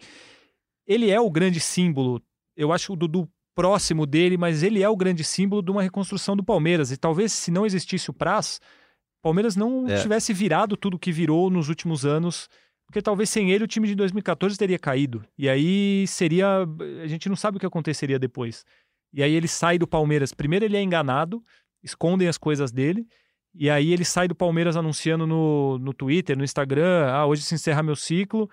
Ele 0.86 1.10
é 1.10 1.20
o 1.20 1.30
grande 1.30 1.60
símbolo, 1.60 2.20
eu 2.56 2.72
acho 2.72 2.92
o 2.92 2.96
Dudu 2.96 3.28
próximo 3.54 4.04
dele, 4.06 4.36
mas 4.36 4.62
ele 4.62 4.82
é 4.82 4.88
o 4.88 4.96
grande 4.96 5.22
símbolo 5.22 5.62
de 5.62 5.70
uma 5.70 5.82
reconstrução 5.82 6.36
do 6.36 6.42
Palmeiras. 6.42 6.90
E 6.90 6.96
talvez 6.96 7.32
se 7.32 7.50
não 7.50 7.64
existisse 7.64 8.10
o 8.10 8.12
Praz, 8.12 8.60
Palmeiras 9.22 9.56
não 9.56 9.88
É. 9.88 10.00
tivesse 10.00 10.32
virado 10.32 10.76
tudo 10.76 10.98
que 10.98 11.12
virou 11.12 11.48
nos 11.50 11.68
últimos 11.68 12.04
anos, 12.04 12.48
porque 12.86 13.00
talvez 13.00 13.30
sem 13.30 13.50
ele 13.50 13.64
o 13.64 13.68
time 13.68 13.86
de 13.88 13.94
2014 13.94 14.58
teria 14.58 14.78
caído. 14.78 15.24
E 15.38 15.48
aí 15.48 16.04
seria. 16.06 16.66
A 17.02 17.06
gente 17.06 17.28
não 17.28 17.36
sabe 17.36 17.56
o 17.56 17.60
que 17.60 17.66
aconteceria 17.66 18.18
depois. 18.18 18.64
E 19.12 19.22
aí 19.22 19.32
ele 19.32 19.48
sai 19.48 19.78
do 19.78 19.86
Palmeiras. 19.86 20.34
Primeiro 20.34 20.64
ele 20.64 20.76
é 20.76 20.82
enganado, 20.82 21.42
escondem 21.82 22.28
as 22.28 22.36
coisas 22.36 22.70
dele. 22.72 23.06
E 23.54 23.70
aí 23.70 23.92
ele 23.92 24.04
sai 24.04 24.26
do 24.26 24.34
Palmeiras 24.34 24.76
anunciando 24.76 25.26
no, 25.28 25.78
no 25.78 25.94
Twitter, 25.94 26.36
no 26.36 26.42
Instagram, 26.42 27.06
ah, 27.08 27.24
hoje 27.24 27.42
se 27.42 27.54
encerra 27.54 27.84
meu 27.84 27.94
ciclo. 27.94 28.50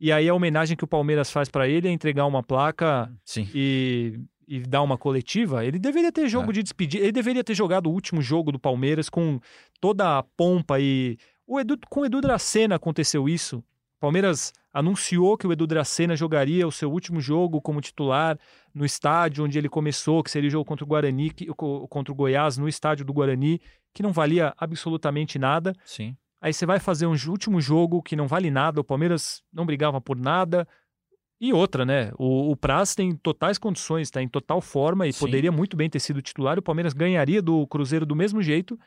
E 0.00 0.10
aí 0.10 0.26
a 0.28 0.32
homenagem 0.34 0.76
que 0.76 0.84
o 0.84 0.88
Palmeiras 0.88 1.30
faz 1.30 1.48
pra 1.50 1.68
ele 1.68 1.86
é 1.86 1.90
entregar 1.90 2.24
uma 2.24 2.42
placa 2.42 3.12
Sim. 3.24 3.46
e, 3.54 4.18
e 4.48 4.60
dar 4.60 4.82
uma 4.82 4.96
coletiva. 4.98 5.64
Ele 5.64 5.78
deveria 5.78 6.10
ter 6.10 6.26
jogo 6.28 6.50
É. 6.50 6.54
de 6.54 6.62
despedida, 6.62 7.02
ele 7.04 7.12
deveria 7.12 7.44
ter 7.44 7.54
jogado 7.54 7.86
o 7.88 7.92
último 7.92 8.22
jogo 8.22 8.50
do 8.50 8.58
Palmeiras 8.58 9.08
com 9.10 9.38
toda 9.80 10.18
a 10.18 10.22
pompa 10.22 10.80
e 10.80 11.18
o 11.46 11.60
Edu, 11.60 11.78
com 11.90 12.00
o 12.00 12.06
Edu 12.06 12.20
Dracena 12.20 12.74
aconteceu 12.76 13.28
isso. 13.28 13.58
O 13.58 14.00
Palmeiras 14.00 14.52
anunciou 14.72 15.36
que 15.36 15.46
o 15.46 15.52
Edu 15.52 15.66
Dracena 15.66 16.14
jogaria 16.16 16.66
o 16.66 16.72
seu 16.72 16.90
último 16.90 17.20
jogo 17.20 17.60
como 17.60 17.80
titular 17.80 18.38
no 18.72 18.84
estádio 18.84 19.44
onde 19.44 19.58
ele 19.58 19.68
começou, 19.68 20.22
que 20.22 20.30
seria 20.30 20.48
o 20.48 20.50
jogo 20.50 20.64
contra 20.64 20.84
o 20.84 20.88
Guarani, 20.88 21.30
que- 21.30 21.46
co- 21.46 21.86
contra 21.88 22.12
o 22.12 22.14
Goiás, 22.14 22.56
no 22.56 22.68
estádio 22.68 23.04
do 23.04 23.12
Guarani, 23.12 23.60
que 23.92 24.02
não 24.02 24.12
valia 24.12 24.54
absolutamente 24.56 25.38
nada. 25.38 25.74
Sim. 25.84 26.16
Aí 26.40 26.52
você 26.52 26.64
vai 26.64 26.78
fazer 26.78 27.06
um 27.06 27.16
último 27.28 27.60
jogo 27.60 28.00
que 28.00 28.14
não 28.14 28.28
vale 28.28 28.50
nada, 28.50 28.80
o 28.80 28.84
Palmeiras 28.84 29.42
não 29.52 29.66
brigava 29.66 30.00
por 30.00 30.16
nada. 30.16 30.66
E 31.40 31.52
outra, 31.52 31.84
né? 31.84 32.10
O, 32.18 32.50
o 32.50 32.56
Praz 32.56 32.94
tem 32.94 33.14
totais 33.14 33.58
condições, 33.58 34.08
está 34.08 34.20
em 34.20 34.28
total 34.28 34.60
forma 34.60 35.06
e 35.06 35.12
Sim. 35.12 35.20
poderia 35.20 35.52
muito 35.52 35.76
bem 35.76 35.88
ter 35.88 36.00
sido 36.00 36.20
titular. 36.20 36.58
O 36.58 36.62
Palmeiras 36.62 36.92
ganharia 36.92 37.40
do 37.40 37.66
Cruzeiro 37.68 38.04
do 38.04 38.16
mesmo 38.16 38.42
jeito. 38.42 38.78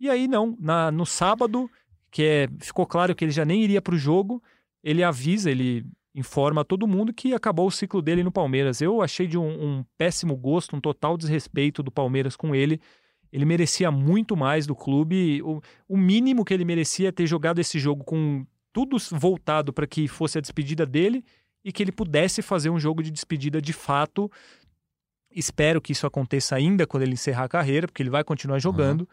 E 0.00 0.10
aí 0.10 0.26
não, 0.26 0.56
na, 0.58 0.90
no 0.90 1.06
sábado, 1.06 1.70
que 2.10 2.22
é, 2.22 2.48
ficou 2.58 2.84
claro 2.84 3.14
que 3.14 3.24
ele 3.24 3.30
já 3.30 3.44
nem 3.44 3.62
iria 3.62 3.80
para 3.80 3.94
o 3.94 3.98
jogo, 3.98 4.42
ele 4.82 5.04
avisa, 5.04 5.50
ele 5.50 5.86
informa 6.14 6.64
todo 6.64 6.86
mundo 6.86 7.12
que 7.12 7.32
acabou 7.32 7.66
o 7.66 7.70
ciclo 7.70 8.02
dele 8.02 8.24
no 8.24 8.32
Palmeiras. 8.32 8.80
Eu 8.80 9.00
achei 9.00 9.26
de 9.26 9.38
um, 9.38 9.48
um 9.48 9.84
péssimo 9.96 10.36
gosto, 10.36 10.74
um 10.74 10.80
total 10.80 11.16
desrespeito 11.16 11.82
do 11.82 11.92
Palmeiras 11.92 12.34
com 12.36 12.54
ele. 12.54 12.80
Ele 13.32 13.44
merecia 13.44 13.90
muito 13.90 14.36
mais 14.36 14.66
do 14.66 14.74
clube. 14.74 15.40
O, 15.42 15.60
o 15.88 15.96
mínimo 15.96 16.44
que 16.44 16.52
ele 16.52 16.64
merecia 16.64 17.08
é 17.08 17.12
ter 17.12 17.26
jogado 17.26 17.60
esse 17.60 17.78
jogo 17.78 18.04
com 18.04 18.44
tudo 18.72 18.96
voltado 19.12 19.72
para 19.72 19.86
que 19.86 20.08
fosse 20.08 20.38
a 20.38 20.40
despedida 20.40 20.84
dele 20.84 21.24
e 21.64 21.72
que 21.72 21.82
ele 21.82 21.92
pudesse 21.92 22.42
fazer 22.42 22.70
um 22.70 22.78
jogo 22.78 23.02
de 23.02 23.10
despedida 23.10 23.60
de 23.60 23.72
fato. 23.72 24.30
Espero 25.30 25.80
que 25.80 25.92
isso 25.92 26.06
aconteça 26.06 26.54
ainda 26.54 26.86
quando 26.86 27.02
ele 27.02 27.14
encerrar 27.14 27.44
a 27.44 27.48
carreira, 27.48 27.88
porque 27.88 28.02
ele 28.02 28.10
vai 28.10 28.22
continuar 28.22 28.58
jogando. 28.58 29.08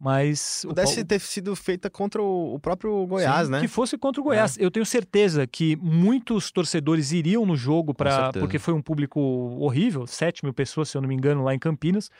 Mas 0.00 0.62
o 0.64 0.68
Pudesse 0.68 1.04
ter 1.04 1.18
sido 1.18 1.56
feita 1.56 1.90
contra 1.90 2.22
o, 2.22 2.56
próprio 2.60 3.04
Goiás, 3.04 3.46
Sim, 3.46 3.52
né? 3.52 3.60
Que 3.60 3.66
fosse 3.66 3.98
contra 3.98 4.20
o 4.20 4.24
Goiás. 4.24 4.56
Eu 4.56 4.70
tenho 4.70 4.86
certeza 4.86 5.44
que 5.44 5.74
muitos 5.74 6.52
torcedores 6.52 7.10
iriam 7.10 7.44
no 7.44 7.56
jogo 7.56 7.92
certeza. 7.98 8.38
porque 8.38 8.60
foi 8.60 8.72
um 8.72 8.80
público 8.80 9.20
horrível, 9.20 10.06
7 10.06 10.44
mil 10.44 10.54
pessoas, 10.54 10.88
se 10.88 10.96
eu 10.96 11.00
não 11.00 11.08
me 11.08 11.16
engano, 11.16 11.42
lá 11.42 11.52
em 11.52 11.58
Campinas. 11.58 12.10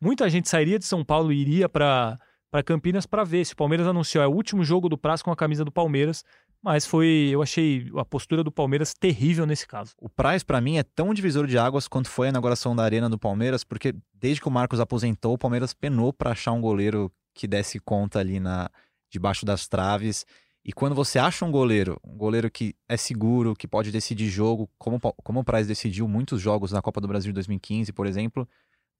Muita 0.00 0.28
gente 0.28 0.48
sairia 0.48 0.80
de 0.80 0.84
São 0.84 1.04
Paulo 1.04 1.32
e 1.32 1.40
iria 1.40 1.68
para 1.68 2.18
para 2.50 2.62
Campinas 2.62 3.04
para 3.06 3.24
ver 3.24 3.44
se 3.44 3.52
o 3.52 3.56
Palmeiras 3.56 3.86
anunciou. 3.86 4.24
É 4.24 4.26
o 4.26 4.32
último 4.32 4.64
jogo 4.64 4.88
do 4.88 4.96
Prazo 4.96 5.22
com 5.22 5.30
a 5.30 5.36
camisa 5.36 5.64
do 5.64 5.70
Palmeiras, 5.70 6.24
mas 6.62 6.84
foi, 6.84 7.28
eu 7.30 7.42
achei 7.42 7.90
a 7.96 8.04
postura 8.04 8.42
do 8.42 8.50
Palmeiras 8.50 8.92
terrível 8.92 9.46
nesse 9.46 9.66
caso. 9.66 9.92
O 9.98 10.08
Praz, 10.08 10.42
pra 10.42 10.60
mim, 10.60 10.76
é 10.76 10.82
tão 10.82 11.14
divisor 11.14 11.46
de 11.46 11.56
águas 11.56 11.86
quanto 11.86 12.10
foi 12.10 12.26
a 12.26 12.30
inauguração 12.30 12.74
da 12.74 12.82
Arena 12.82 13.08
do 13.08 13.18
Palmeiras, 13.18 13.62
porque 13.62 13.94
desde 14.12 14.40
que 14.40 14.48
o 14.48 14.50
Marcos 14.50 14.80
aposentou, 14.80 15.34
o 15.34 15.38
Palmeiras 15.38 15.72
penou 15.72 16.12
pra 16.12 16.32
achar 16.32 16.52
um 16.52 16.60
goleiro 16.60 17.12
que 17.34 17.46
desse 17.46 17.78
conta 17.78 18.18
ali 18.18 18.40
na 18.40 18.68
debaixo 19.10 19.46
das 19.46 19.68
traves. 19.68 20.26
E 20.64 20.72
quando 20.72 20.94
você 20.94 21.18
acha 21.18 21.44
um 21.44 21.50
goleiro, 21.50 21.98
um 22.04 22.16
goleiro 22.16 22.50
que 22.50 22.74
é 22.88 22.96
seguro, 22.96 23.54
que 23.54 23.66
pode 23.66 23.90
decidir 23.90 24.28
jogo, 24.28 24.68
como, 24.76 25.00
como 25.00 25.40
o 25.40 25.44
Praz 25.44 25.66
decidiu 25.66 26.06
muitos 26.08 26.40
jogos 26.40 26.72
na 26.72 26.82
Copa 26.82 27.00
do 27.00 27.08
Brasil 27.08 27.30
de 27.30 27.34
2015, 27.34 27.92
por 27.92 28.06
exemplo, 28.06 28.46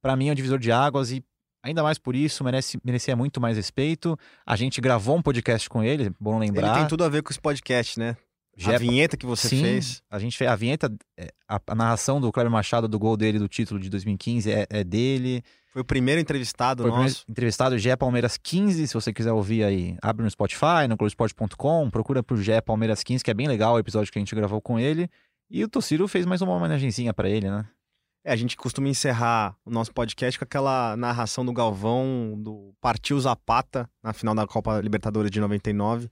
pra 0.00 0.16
mim 0.16 0.28
é 0.28 0.32
um 0.32 0.34
divisor 0.34 0.58
de 0.58 0.70
águas 0.70 1.10
e 1.10 1.24
ainda 1.68 1.82
mais 1.82 1.98
por 1.98 2.14
isso 2.14 2.42
merece, 2.42 2.78
merecia 2.84 3.14
muito 3.14 3.40
mais 3.40 3.56
respeito. 3.56 4.18
A 4.46 4.56
gente 4.56 4.80
gravou 4.80 5.16
um 5.16 5.22
podcast 5.22 5.68
com 5.68 5.82
ele, 5.82 6.10
bom 6.20 6.38
lembrar. 6.38 6.68
Ele 6.68 6.78
tem 6.80 6.88
tudo 6.88 7.04
a 7.04 7.08
ver 7.08 7.22
com 7.22 7.30
esse 7.30 7.40
podcast, 7.40 7.98
né? 7.98 8.16
Já 8.56 8.74
a 8.74 8.78
vinheta 8.78 9.16
que 9.16 9.24
você 9.24 9.48
Sim, 9.48 9.62
fez. 9.62 10.02
A 10.10 10.18
gente 10.18 10.36
fez 10.36 10.50
a 10.50 10.56
vinheta, 10.56 10.92
é, 11.16 11.28
a, 11.48 11.60
a 11.64 11.74
narração 11.76 12.20
do 12.20 12.32
Kleber 12.32 12.50
Machado 12.50 12.88
do 12.88 12.98
gol 12.98 13.16
dele 13.16 13.38
do 13.38 13.46
título 13.46 13.78
de 13.78 13.88
2015 13.88 14.50
é, 14.50 14.66
é 14.68 14.82
dele. 14.82 15.44
Foi 15.72 15.82
o 15.82 15.84
primeiro 15.84 16.20
entrevistado 16.20 16.82
Foi 16.82 16.90
o 16.90 16.92
primeiro 16.92 17.14
nosso. 17.14 17.24
entrevistado 17.28 17.78
Gé 17.78 17.94
Palmeiras 17.94 18.36
15, 18.36 18.88
se 18.88 18.94
você 18.94 19.12
quiser 19.12 19.32
ouvir 19.32 19.62
aí, 19.62 19.96
abre 20.02 20.24
no 20.24 20.30
Spotify, 20.30 20.88
no 20.88 20.96
Globoesporte.com, 20.96 21.88
procura 21.88 22.20
por 22.20 22.36
Gé 22.38 22.60
Palmeiras 22.60 23.04
15, 23.04 23.22
que 23.22 23.30
é 23.30 23.34
bem 23.34 23.46
legal 23.46 23.74
o 23.74 23.78
episódio 23.78 24.10
que 24.12 24.18
a 24.18 24.22
gente 24.22 24.34
gravou 24.34 24.60
com 24.60 24.76
ele. 24.76 25.08
E 25.48 25.62
o 25.62 25.68
Tociro 25.68 26.08
fez 26.08 26.26
mais 26.26 26.42
uma 26.42 26.52
homenagenzinha 26.52 27.14
pra 27.14 27.28
ele, 27.30 27.48
né? 27.48 27.64
É, 28.24 28.32
a 28.32 28.36
gente 28.36 28.56
costuma 28.56 28.88
encerrar 28.88 29.56
o 29.64 29.70
nosso 29.70 29.92
podcast 29.92 30.38
com 30.38 30.44
aquela 30.44 30.96
narração 30.96 31.44
do 31.44 31.52
Galvão 31.52 32.34
do 32.38 32.74
Partiu 32.80 33.18
Zapata 33.20 33.88
na 34.02 34.12
final 34.12 34.34
da 34.34 34.46
Copa 34.46 34.80
Libertadores 34.80 35.30
de 35.30 35.40
99. 35.40 36.10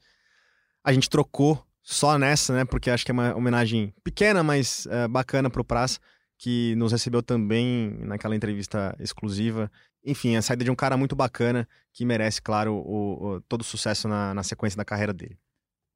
A 0.84 0.92
gente 0.92 1.11
trocou 1.11 1.62
só 1.82 2.16
nessa, 2.18 2.54
né? 2.54 2.64
Porque 2.64 2.90
acho 2.90 3.04
que 3.04 3.11
é 3.11 3.14
uma 3.14 3.34
homenagem 3.34 3.92
pequena, 4.04 4.42
mas 4.42 4.86
é, 4.86 5.07
bacana 5.09 5.50
pro 5.50 5.64
Praz, 5.64 6.00
que 6.38 6.74
nos 6.76 6.92
recebeu 6.92 7.22
também 7.22 7.90
naquela 8.00 8.36
entrevista 8.36 8.96
exclusiva. 9.00 9.70
Enfim, 10.04 10.36
a 10.36 10.42
saída 10.42 10.64
de 10.64 10.70
um 10.70 10.76
cara 10.76 10.96
muito 10.96 11.16
bacana 11.16 11.68
que 11.92 12.04
merece, 12.04 12.40
claro, 12.40 12.74
o, 12.74 13.26
o- 13.36 13.40
todo 13.42 13.62
o 13.62 13.64
sucesso 13.64 14.07
na, 14.07 14.32
na 14.32 14.42
sequência 14.44 14.76
da 14.76 14.84
carreira 14.84 15.12
dele. 15.12 15.36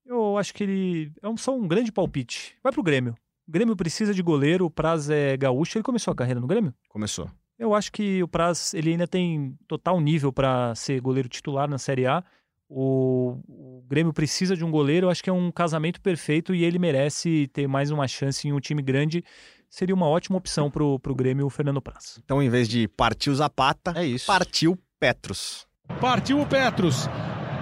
Eu 0.05 0.37
acho 0.37 0.53
que 0.53 0.65
ele 0.65 1.13
é 1.23 1.29
um- 1.29 1.37
só 1.37 1.57
um 1.57 1.69
grande 1.69 1.93
palpite. 1.93 2.57
Vai 2.65 2.73
pro 2.73 2.83
Grêmio. 2.83 3.15
O 3.51 3.53
Grêmio 3.53 3.75
precisa 3.75 4.15
de 4.15 4.23
goleiro, 4.23 4.67
o 4.67 4.71
Praz 4.71 5.11
é 5.11 5.37
gaúcho, 5.37 5.77
ele 5.77 5.83
começou 5.83 6.13
a 6.13 6.15
carreira 6.15 6.39
no 6.39 6.47
Grêmio? 6.47 6.73
Começou. 6.89 7.29
Eu 7.59 7.75
acho 7.75 7.91
que 7.91 8.23
o 8.23 8.29
Praz 8.29 8.73
ele 8.75 8.93
ainda 8.93 9.09
tem 9.09 9.59
total 9.67 10.01
nível 10.01 10.33
para 10.33 10.73
ser 10.77 11.01
goleiro 11.01 11.29
titular 11.29 11.69
na 11.69 11.77
Série 11.77 12.07
A. 12.07 12.23
O, 12.69 13.41
o 13.49 13.85
Grêmio 13.89 14.13
precisa 14.13 14.55
de 14.55 14.65
um 14.65 14.71
goleiro, 14.71 15.07
eu 15.07 15.11
acho 15.11 15.21
que 15.21 15.29
é 15.29 15.33
um 15.33 15.51
casamento 15.51 16.01
perfeito 16.01 16.55
e 16.55 16.63
ele 16.63 16.79
merece 16.79 17.49
ter 17.53 17.67
mais 17.67 17.91
uma 17.91 18.07
chance 18.07 18.47
em 18.47 18.53
um 18.53 18.61
time 18.61 18.81
grande. 18.81 19.25
Seria 19.69 19.97
uma 19.97 20.07
ótima 20.07 20.39
opção 20.39 20.71
pro, 20.71 21.01
pro 21.01 21.13
Grêmio 21.13 21.45
o 21.45 21.51
Fernando 21.51 21.83
Praz. 21.83 22.21
Então, 22.25 22.41
em 22.41 22.49
vez 22.49 22.69
de 22.69 22.87
partiu 22.87 23.35
Zapata, 23.35 23.95
É 23.97 24.07
isso. 24.07 24.27
partiu 24.29 24.79
Petros. 25.01 25.67
Partiu 26.01 26.41
o 26.41 26.47
Petros. 26.47 27.09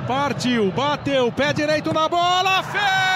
Partiu, 0.07 0.70
bateu, 0.70 1.32
pé 1.32 1.55
direito 1.55 1.95
na 1.95 2.11
bola, 2.11 2.62
fez! 2.64 3.09